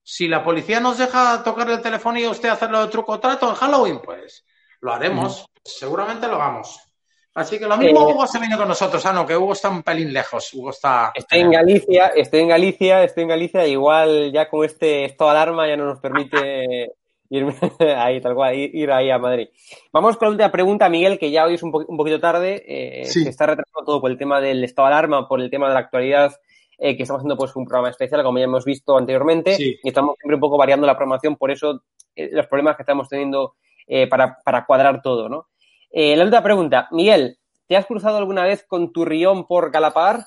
Si 0.03 0.29
la 0.29 0.45
policía 0.45 0.81
nos 0.81 0.99
deja 0.99 1.43
tocar 1.43 1.71
el 1.71 1.81
teléfono 1.81 2.19
y 2.19 2.27
usted 2.27 2.51
hacerlo 2.51 2.83
de 2.83 2.93
truco 2.93 3.13
o 3.13 3.21
trato 3.21 3.49
en 3.49 3.55
Halloween, 3.55 4.01
pues 4.03 4.45
lo 4.81 4.93
haremos. 4.93 5.47
Seguramente 5.65 6.29
lo 6.29 6.35
hagamos. 6.35 6.79
Así 7.35 7.59
que 7.59 7.67
lo 7.67 7.77
mismo 7.77 8.09
eh, 8.09 8.13
Hugo 8.13 8.27
se 8.27 8.39
viene 8.39 8.57
con 8.57 8.69
nosotros. 8.69 9.05
Ah, 9.07 9.13
no, 9.13 9.27
que 9.27 9.37
Hugo 9.37 9.55
está 9.55 9.69
un 9.69 9.83
pelín 9.83 10.13
lejos. 10.13 10.53
Hugo 10.55 10.71
está. 10.71 11.11
Estoy 11.15 11.41
en 11.41 11.51
Galicia, 11.51 12.09
estoy 12.15 12.41
en 12.41 12.49
Galicia, 12.49 13.03
estoy 13.03 13.23
en 13.25 13.29
Galicia. 13.31 13.67
Igual 13.67 14.31
ya 14.33 14.49
con 14.49 14.65
este 14.65 15.07
estado 15.07 15.31
de 15.31 15.37
alarma 15.37 15.67
ya 15.67 15.77
no 15.77 15.87
nos 15.87 15.99
permite 15.99 16.93
ir 17.31 17.47
ahí, 17.97 18.20
tal 18.20 18.35
cual, 18.35 18.55
ir, 18.55 18.91
ahí 18.91 19.11
a 19.11 19.18
Madrid. 19.18 19.49
Vamos 19.93 20.16
con 20.16 20.27
la 20.27 20.31
última 20.33 20.53
pregunta, 20.53 20.89
Miguel, 20.89 21.18
que 21.18 21.31
ya 21.31 21.45
hoy 21.45 21.55
es 21.55 21.62
un, 21.62 21.72
poquito 21.72 22.20
tarde, 22.20 22.64
eh, 22.66 23.05
se 23.07 23.29
está 23.29 23.47
retrasando 23.47 23.85
todo 23.85 24.01
por 24.01 24.11
el 24.11 24.18
tema 24.18 24.41
del 24.41 24.62
estado 24.64 24.89
de 24.89 24.95
alarma, 24.95 25.29
por 25.29 25.41
el 25.41 25.51
tema 25.51 25.68
de 25.68 25.75
la 25.75 25.81
actualidad, 25.81 26.35
eh, 26.79 26.97
que 26.97 27.03
estamos 27.03 27.20
haciendo 27.20 27.37
pues 27.37 27.55
un 27.57 27.66
programa 27.66 27.91
especial, 27.91 28.22
como 28.22 28.39
ya 28.39 28.45
hemos 28.45 28.64
visto 28.64 28.97
anteriormente, 28.97 29.57
y 29.59 29.89
estamos 29.89 30.16
siempre 30.18 30.37
un 30.37 30.41
poco 30.41 30.57
variando 30.57 30.87
la 30.87 30.97
programación, 30.97 31.37
por 31.37 31.51
eso 31.51 31.83
eh, 32.14 32.31
los 32.33 32.47
problemas 32.47 32.77
que 32.77 32.83
estamos 32.83 33.09
teniendo 33.09 33.55
para, 34.09 34.39
para, 34.43 34.64
cuadrar 34.64 35.03
todo, 35.03 35.29
¿no? 35.29 35.49
la 35.93 36.25
última 36.25 36.43
pregunta, 36.43 36.89
Miguel, 36.91 37.39
¿te 37.68 37.77
has 37.77 37.85
cruzado 37.85 38.16
alguna 38.16 38.45
vez 38.45 38.64
con 38.66 38.95
tu 38.95 39.05
rión 39.05 39.47
por 39.47 39.70
Galapagar? 39.70 40.25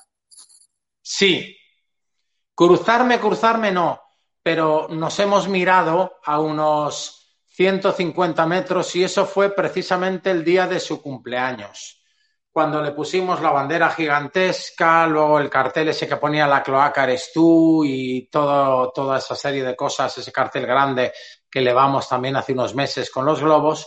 Sí. 1.02 1.56
Cruzarme, 2.54 3.18
cruzarme 3.18 3.72
no 3.72 4.00
pero 4.48 4.86
nos 4.88 5.18
hemos 5.18 5.46
mirado 5.46 6.20
a 6.24 6.40
unos 6.40 7.36
150 7.48 8.46
metros 8.46 8.96
y 8.96 9.04
eso 9.04 9.26
fue 9.26 9.54
precisamente 9.54 10.30
el 10.30 10.42
día 10.42 10.66
de 10.66 10.80
su 10.80 11.02
cumpleaños. 11.02 12.02
Cuando 12.50 12.80
le 12.80 12.92
pusimos 12.92 13.42
la 13.42 13.50
bandera 13.50 13.90
gigantesca, 13.90 15.06
luego 15.06 15.38
el 15.38 15.50
cartel 15.50 15.90
ese 15.90 16.08
que 16.08 16.16
ponía 16.16 16.46
la 16.46 16.62
cloaca 16.62 17.04
eres 17.04 17.30
tú 17.30 17.84
y 17.84 18.30
todo, 18.30 18.90
toda 18.90 19.18
esa 19.18 19.34
serie 19.34 19.62
de 19.62 19.76
cosas, 19.76 20.16
ese 20.16 20.32
cartel 20.32 20.64
grande 20.64 21.12
que 21.50 21.60
levamos 21.60 22.08
también 22.08 22.36
hace 22.36 22.54
unos 22.54 22.74
meses 22.74 23.10
con 23.10 23.26
los 23.26 23.42
globos, 23.42 23.86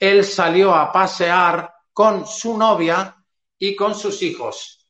él 0.00 0.24
salió 0.24 0.74
a 0.74 0.90
pasear 0.90 1.72
con 1.92 2.26
su 2.26 2.58
novia 2.58 3.24
y 3.56 3.76
con 3.76 3.94
sus 3.94 4.20
hijos. 4.22 4.84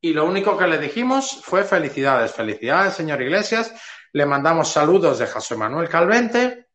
Y 0.00 0.12
lo 0.12 0.24
único 0.24 0.58
que 0.58 0.66
le 0.66 0.78
dijimos 0.78 1.40
fue 1.40 1.62
felicidades, 1.62 2.32
felicidades, 2.32 2.94
señor 2.94 3.22
Iglesias, 3.22 3.72
le 4.14 4.26
mandamos 4.26 4.68
saludos 4.68 5.18
de 5.18 5.26
José 5.26 5.56
Manuel 5.56 5.88
Calvente 5.88 6.68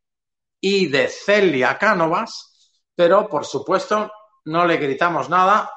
y 0.59 0.87
de 0.87 1.07
Celia 1.07 1.77
Cánovas, 1.77 2.73
pero 2.93 3.29
por 3.29 3.45
supuesto 3.45 4.11
no 4.45 4.65
le 4.65 4.75
gritamos 4.75 5.29
nada, 5.29 5.71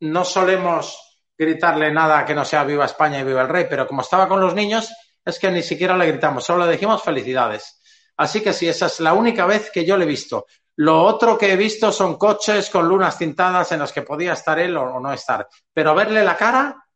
no 0.00 0.24
solemos 0.24 1.20
gritarle 1.36 1.92
nada 1.92 2.24
que 2.24 2.34
no 2.34 2.46
sea 2.46 2.64
viva 2.64 2.86
España 2.86 3.20
y 3.20 3.24
viva 3.24 3.42
el 3.42 3.48
rey, 3.48 3.66
pero 3.68 3.86
como 3.86 4.00
estaba 4.00 4.26
con 4.26 4.40
los 4.40 4.54
niños, 4.54 4.90
es 5.22 5.38
que 5.38 5.50
ni 5.50 5.62
siquiera 5.62 5.94
le 5.98 6.06
gritamos, 6.06 6.44
solo 6.44 6.64
le 6.64 6.72
dijimos 6.72 7.02
felicidades. 7.02 7.78
Así 8.16 8.40
que 8.40 8.54
sí, 8.54 8.66
esa 8.66 8.86
es 8.86 8.98
la 9.00 9.12
única 9.12 9.44
vez 9.44 9.70
que 9.70 9.84
yo 9.84 9.98
le 9.98 10.04
he 10.04 10.08
visto. 10.08 10.46
Lo 10.76 11.02
otro 11.02 11.36
que 11.36 11.52
he 11.52 11.56
visto 11.56 11.92
son 11.92 12.16
coches 12.16 12.70
con 12.70 12.88
lunas 12.88 13.18
tintadas 13.18 13.70
en 13.72 13.80
los 13.80 13.92
que 13.92 14.00
podía 14.00 14.32
estar 14.32 14.58
él 14.58 14.74
o 14.78 14.98
no 14.98 15.12
estar. 15.12 15.46
Pero 15.74 15.94
verle 15.94 16.24
la 16.24 16.38
cara, 16.38 16.86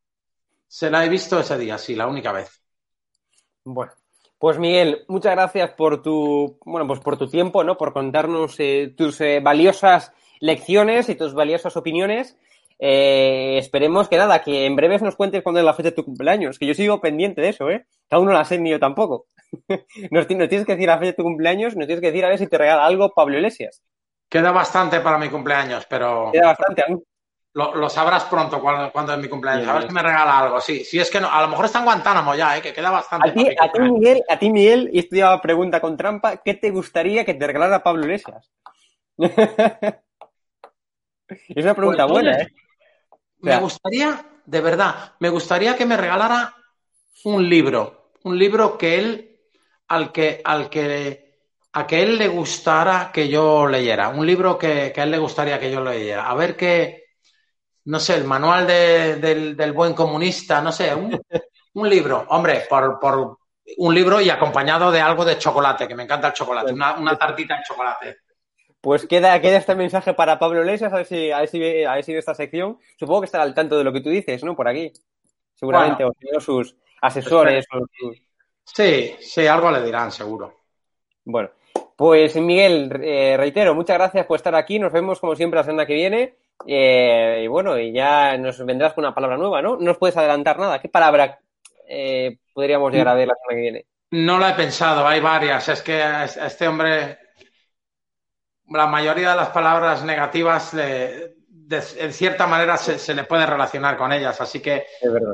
se 0.66 0.88
la 0.88 1.04
he 1.04 1.08
visto 1.10 1.38
ese 1.38 1.58
día, 1.58 1.76
sí, 1.76 1.94
la 1.94 2.06
única 2.06 2.32
vez. 2.32 2.59
Bueno, 3.72 3.92
pues 4.38 4.58
Miguel, 4.58 5.04
muchas 5.06 5.32
gracias 5.32 5.70
por 5.72 6.02
tu, 6.02 6.58
bueno, 6.64 6.86
pues 6.86 7.00
por 7.00 7.16
tu 7.16 7.28
tiempo, 7.28 7.62
¿no? 7.62 7.76
Por 7.76 7.92
contarnos 7.92 8.58
eh, 8.58 8.92
tus 8.96 9.20
eh, 9.20 9.40
valiosas 9.40 10.12
lecciones 10.40 11.08
y 11.08 11.14
tus 11.14 11.34
valiosas 11.34 11.76
opiniones. 11.76 12.36
Eh, 12.78 13.58
esperemos 13.58 14.08
que 14.08 14.16
nada, 14.16 14.42
que 14.42 14.66
en 14.66 14.74
breves 14.74 15.02
nos 15.02 15.14
cuentes 15.14 15.42
cuándo 15.42 15.60
es 15.60 15.66
la 15.66 15.74
fecha 15.74 15.90
de 15.90 15.96
tu 15.96 16.04
cumpleaños, 16.04 16.58
que 16.58 16.66
yo 16.66 16.74
sigo 16.74 17.00
pendiente 17.00 17.42
de 17.42 17.50
eso, 17.50 17.70
¿eh? 17.70 17.86
Cada 18.08 18.22
uno 18.22 18.32
la 18.32 18.44
sé 18.44 18.58
ni 18.58 18.70
yo 18.70 18.80
tampoco. 18.80 19.26
nos, 20.10 20.26
tienes 20.26 20.48
que 20.48 20.72
decir 20.74 20.88
la 20.88 20.98
fecha 20.98 21.10
de 21.10 21.16
tu 21.16 21.22
cumpleaños, 21.22 21.76
nos 21.76 21.86
tienes 21.86 22.00
que 22.00 22.08
decir 22.08 22.24
a 22.24 22.28
ver 22.28 22.38
si 22.38 22.46
te 22.48 22.58
regala 22.58 22.86
algo 22.86 23.12
Pablo 23.14 23.36
Iglesias. 23.36 23.82
Queda 24.28 24.50
bastante 24.50 25.00
para 25.00 25.18
mi 25.18 25.28
cumpleaños, 25.28 25.86
pero. 25.88 26.30
Queda 26.32 26.46
bastante 26.46 26.82
aún. 26.88 27.04
Lo, 27.52 27.88
sabrás 27.88 28.24
pronto 28.24 28.60
cuando, 28.60 29.12
es 29.12 29.18
mi 29.18 29.28
cumpleaños. 29.28 29.66
a 29.66 29.74
ver 29.74 29.88
si 29.88 29.92
me 29.92 30.02
regala 30.02 30.38
algo. 30.38 30.60
Sí, 30.60 30.84
si 30.84 31.00
es 31.00 31.10
que 31.10 31.20
no, 31.20 31.28
a 31.28 31.42
lo 31.42 31.48
mejor 31.48 31.64
está 31.64 31.80
en 31.80 31.84
Guantánamo 31.84 32.36
ya, 32.36 32.56
¿eh? 32.56 32.62
que 32.62 32.72
queda 32.72 32.90
bastante. 32.90 33.30
A 33.30 33.34
ti, 33.34 33.48
a 33.58 33.72
ti, 33.72 33.80
Miguel, 33.80 34.22
a 34.28 34.38
ti, 34.38 34.50
Miguel, 34.50 34.88
y 34.92 35.00
esto 35.00 35.16
ya 35.16 35.40
pregunta 35.40 35.80
con 35.80 35.96
trampa, 35.96 36.36
¿qué 36.36 36.54
te 36.54 36.70
gustaría 36.70 37.24
que 37.24 37.34
te 37.34 37.44
regalara 37.44 37.82
Pablo 37.82 38.04
Iglesias? 38.04 38.48
es 39.18 39.34
una 41.56 41.74
pregunta 41.74 42.06
pues, 42.06 42.12
buena, 42.12 42.38
¿eh? 42.38 42.46
me 43.40 43.58
gustaría, 43.58 44.24
de 44.44 44.60
verdad, 44.60 45.14
me 45.18 45.28
gustaría 45.28 45.74
que 45.74 45.86
me 45.86 45.96
regalara 45.96 46.54
un 47.24 47.48
libro. 47.48 48.12
Un 48.22 48.38
libro 48.38 48.78
que 48.78 48.98
él, 48.98 49.40
al 49.88 50.12
que, 50.12 50.40
al 50.44 50.70
que, 50.70 51.40
a 51.72 51.84
que 51.84 52.02
él 52.02 52.16
le 52.16 52.28
gustara 52.28 53.10
que 53.12 53.28
yo 53.28 53.66
leyera. 53.66 54.10
Un 54.10 54.24
libro 54.24 54.56
que, 54.56 54.92
que 54.94 55.00
a 55.00 55.04
él 55.04 55.10
le 55.10 55.18
gustaría 55.18 55.58
que 55.58 55.72
yo 55.72 55.82
leyera. 55.82 56.30
A 56.30 56.34
ver 56.36 56.56
qué 56.56 56.99
no 57.84 58.00
sé, 58.00 58.16
el 58.16 58.24
manual 58.24 58.66
del, 58.66 59.72
buen 59.72 59.94
comunista, 59.94 60.60
no 60.60 60.72
sé, 60.72 60.94
un, 60.94 61.88
libro, 61.88 62.26
hombre, 62.28 62.66
por, 62.68 63.38
un 63.76 63.94
libro 63.94 64.20
y 64.20 64.30
acompañado 64.30 64.90
de 64.90 65.00
algo 65.00 65.24
de 65.24 65.38
chocolate, 65.38 65.88
que 65.88 65.94
me 65.94 66.04
encanta 66.04 66.28
el 66.28 66.32
chocolate, 66.32 66.72
una, 66.72 67.16
tartita 67.16 67.56
de 67.56 67.62
chocolate. 67.62 68.16
Pues 68.80 69.06
queda, 69.06 69.38
queda 69.40 69.58
este 69.58 69.74
mensaje 69.74 70.14
para 70.14 70.38
Pablo 70.38 70.60
Iglesias, 70.60 70.92
a 70.92 70.96
ver 70.96 71.06
si, 71.06 71.30
a 71.30 71.40
ver 71.40 71.48
si, 71.48 71.84
a 71.84 71.94
ver 71.94 72.04
si 72.04 72.14
esta 72.14 72.34
sección. 72.34 72.78
Supongo 72.98 73.20
que 73.20 73.26
estará 73.26 73.44
al 73.44 73.54
tanto 73.54 73.76
de 73.76 73.84
lo 73.84 73.92
que 73.92 74.00
tú 74.00 74.08
dices, 74.08 74.42
¿no? 74.42 74.56
Por 74.56 74.68
aquí. 74.68 74.90
Seguramente, 75.54 76.02
Bueno. 76.04 76.16
o 76.38 76.40
sus 76.40 76.74
asesores. 77.02 77.66
o 77.72 77.80
sus- 77.92 78.22
Sí, 78.64 79.16
sí, 79.20 79.46
algo 79.46 79.70
le 79.70 79.82
dirán, 79.82 80.10
seguro. 80.10 80.60
Bueno, 81.24 81.50
pues 81.96 82.36
Miguel, 82.36 82.90
eh, 83.02 83.36
reitero, 83.36 83.74
muchas 83.74 83.98
gracias 83.98 84.24
por 84.26 84.36
estar 84.36 84.54
aquí. 84.54 84.78
Nos 84.78 84.92
vemos 84.92 85.20
como 85.20 85.36
siempre 85.36 85.58
la 85.58 85.64
semana 85.64 85.86
que 85.86 85.94
viene. 85.94 86.36
Eh, 86.66 87.42
y 87.44 87.46
bueno, 87.46 87.78
y 87.78 87.92
ya 87.92 88.36
nos 88.36 88.64
vendrás 88.64 88.92
con 88.92 89.04
una 89.04 89.14
palabra 89.14 89.36
nueva, 89.36 89.62
¿no? 89.62 89.76
No 89.76 89.80
nos 89.82 89.98
puedes 89.98 90.16
adelantar 90.16 90.58
nada. 90.58 90.78
¿Qué 90.80 90.88
palabra 90.88 91.38
eh, 91.88 92.38
podríamos 92.52 92.92
llegar 92.92 93.08
a 93.08 93.14
ver 93.14 93.28
la 93.28 93.34
semana 93.34 93.56
que 93.56 93.62
viene? 93.62 93.86
No 94.12 94.38
lo 94.38 94.46
he 94.48 94.52
pensado, 94.54 95.06
hay 95.06 95.20
varias. 95.20 95.68
Es 95.68 95.82
que 95.82 96.02
a 96.02 96.24
este 96.24 96.68
hombre, 96.68 97.18
la 98.68 98.86
mayoría 98.86 99.30
de 99.30 99.36
las 99.36 99.50
palabras 99.50 100.04
negativas, 100.04 100.74
le- 100.74 101.34
de- 101.48 101.82
en 101.98 102.12
cierta 102.12 102.46
manera, 102.46 102.76
se, 102.76 102.98
se 102.98 103.14
le 103.14 103.24
puede 103.24 103.46
relacionar 103.46 103.96
con 103.96 104.12
ellas. 104.12 104.40
Así 104.40 104.60
que 104.60 104.86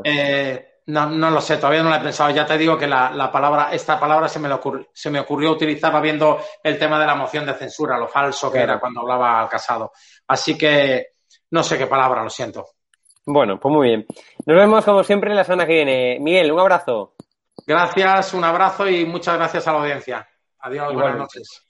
eh, 0.04 0.80
no, 0.86 1.06
no 1.08 1.30
lo 1.30 1.40
sé, 1.40 1.56
todavía 1.56 1.82
no 1.82 1.88
lo 1.90 1.96
he 1.96 2.00
pensado. 2.00 2.30
Ya 2.30 2.46
te 2.46 2.58
digo 2.58 2.76
que 2.78 2.86
la, 2.86 3.10
la 3.10 3.32
palabra, 3.32 3.70
esta 3.72 3.98
palabra 3.98 4.28
se 4.28 4.38
me, 4.38 4.48
ocurri- 4.50 4.86
se 4.92 5.10
me 5.10 5.20
ocurrió 5.20 5.50
utilizarla 5.52 6.00
viendo 6.00 6.38
el 6.62 6.78
tema 6.78 7.00
de 7.00 7.06
la 7.06 7.14
moción 7.14 7.46
de 7.46 7.54
censura, 7.54 7.98
lo 7.98 8.08
falso 8.08 8.50
que 8.50 8.58
Claro. 8.58 8.72
era 8.72 8.80
cuando 8.80 9.00
hablaba 9.00 9.40
al 9.40 9.48
casado. 9.48 9.92
Así 10.28 10.56
que 10.58 11.15
no 11.50 11.62
sé 11.62 11.78
qué 11.78 11.86
palabra, 11.86 12.22
lo 12.22 12.30
siento. 12.30 12.66
Bueno, 13.24 13.58
pues 13.58 13.74
muy 13.74 13.88
bien. 13.88 14.06
Nos 14.46 14.56
vemos 14.56 14.84
como 14.84 15.02
siempre 15.02 15.34
la 15.34 15.44
semana 15.44 15.66
que 15.66 15.72
viene. 15.72 16.18
Miguel, 16.20 16.52
un 16.52 16.60
abrazo. 16.60 17.14
Gracias, 17.66 18.34
un 18.34 18.44
abrazo 18.44 18.88
y 18.88 19.04
muchas 19.04 19.36
gracias 19.36 19.66
a 19.66 19.72
la 19.72 19.80
audiencia. 19.80 20.28
Adiós, 20.60 20.94
buenas 20.94 21.18
noches. 21.18 21.66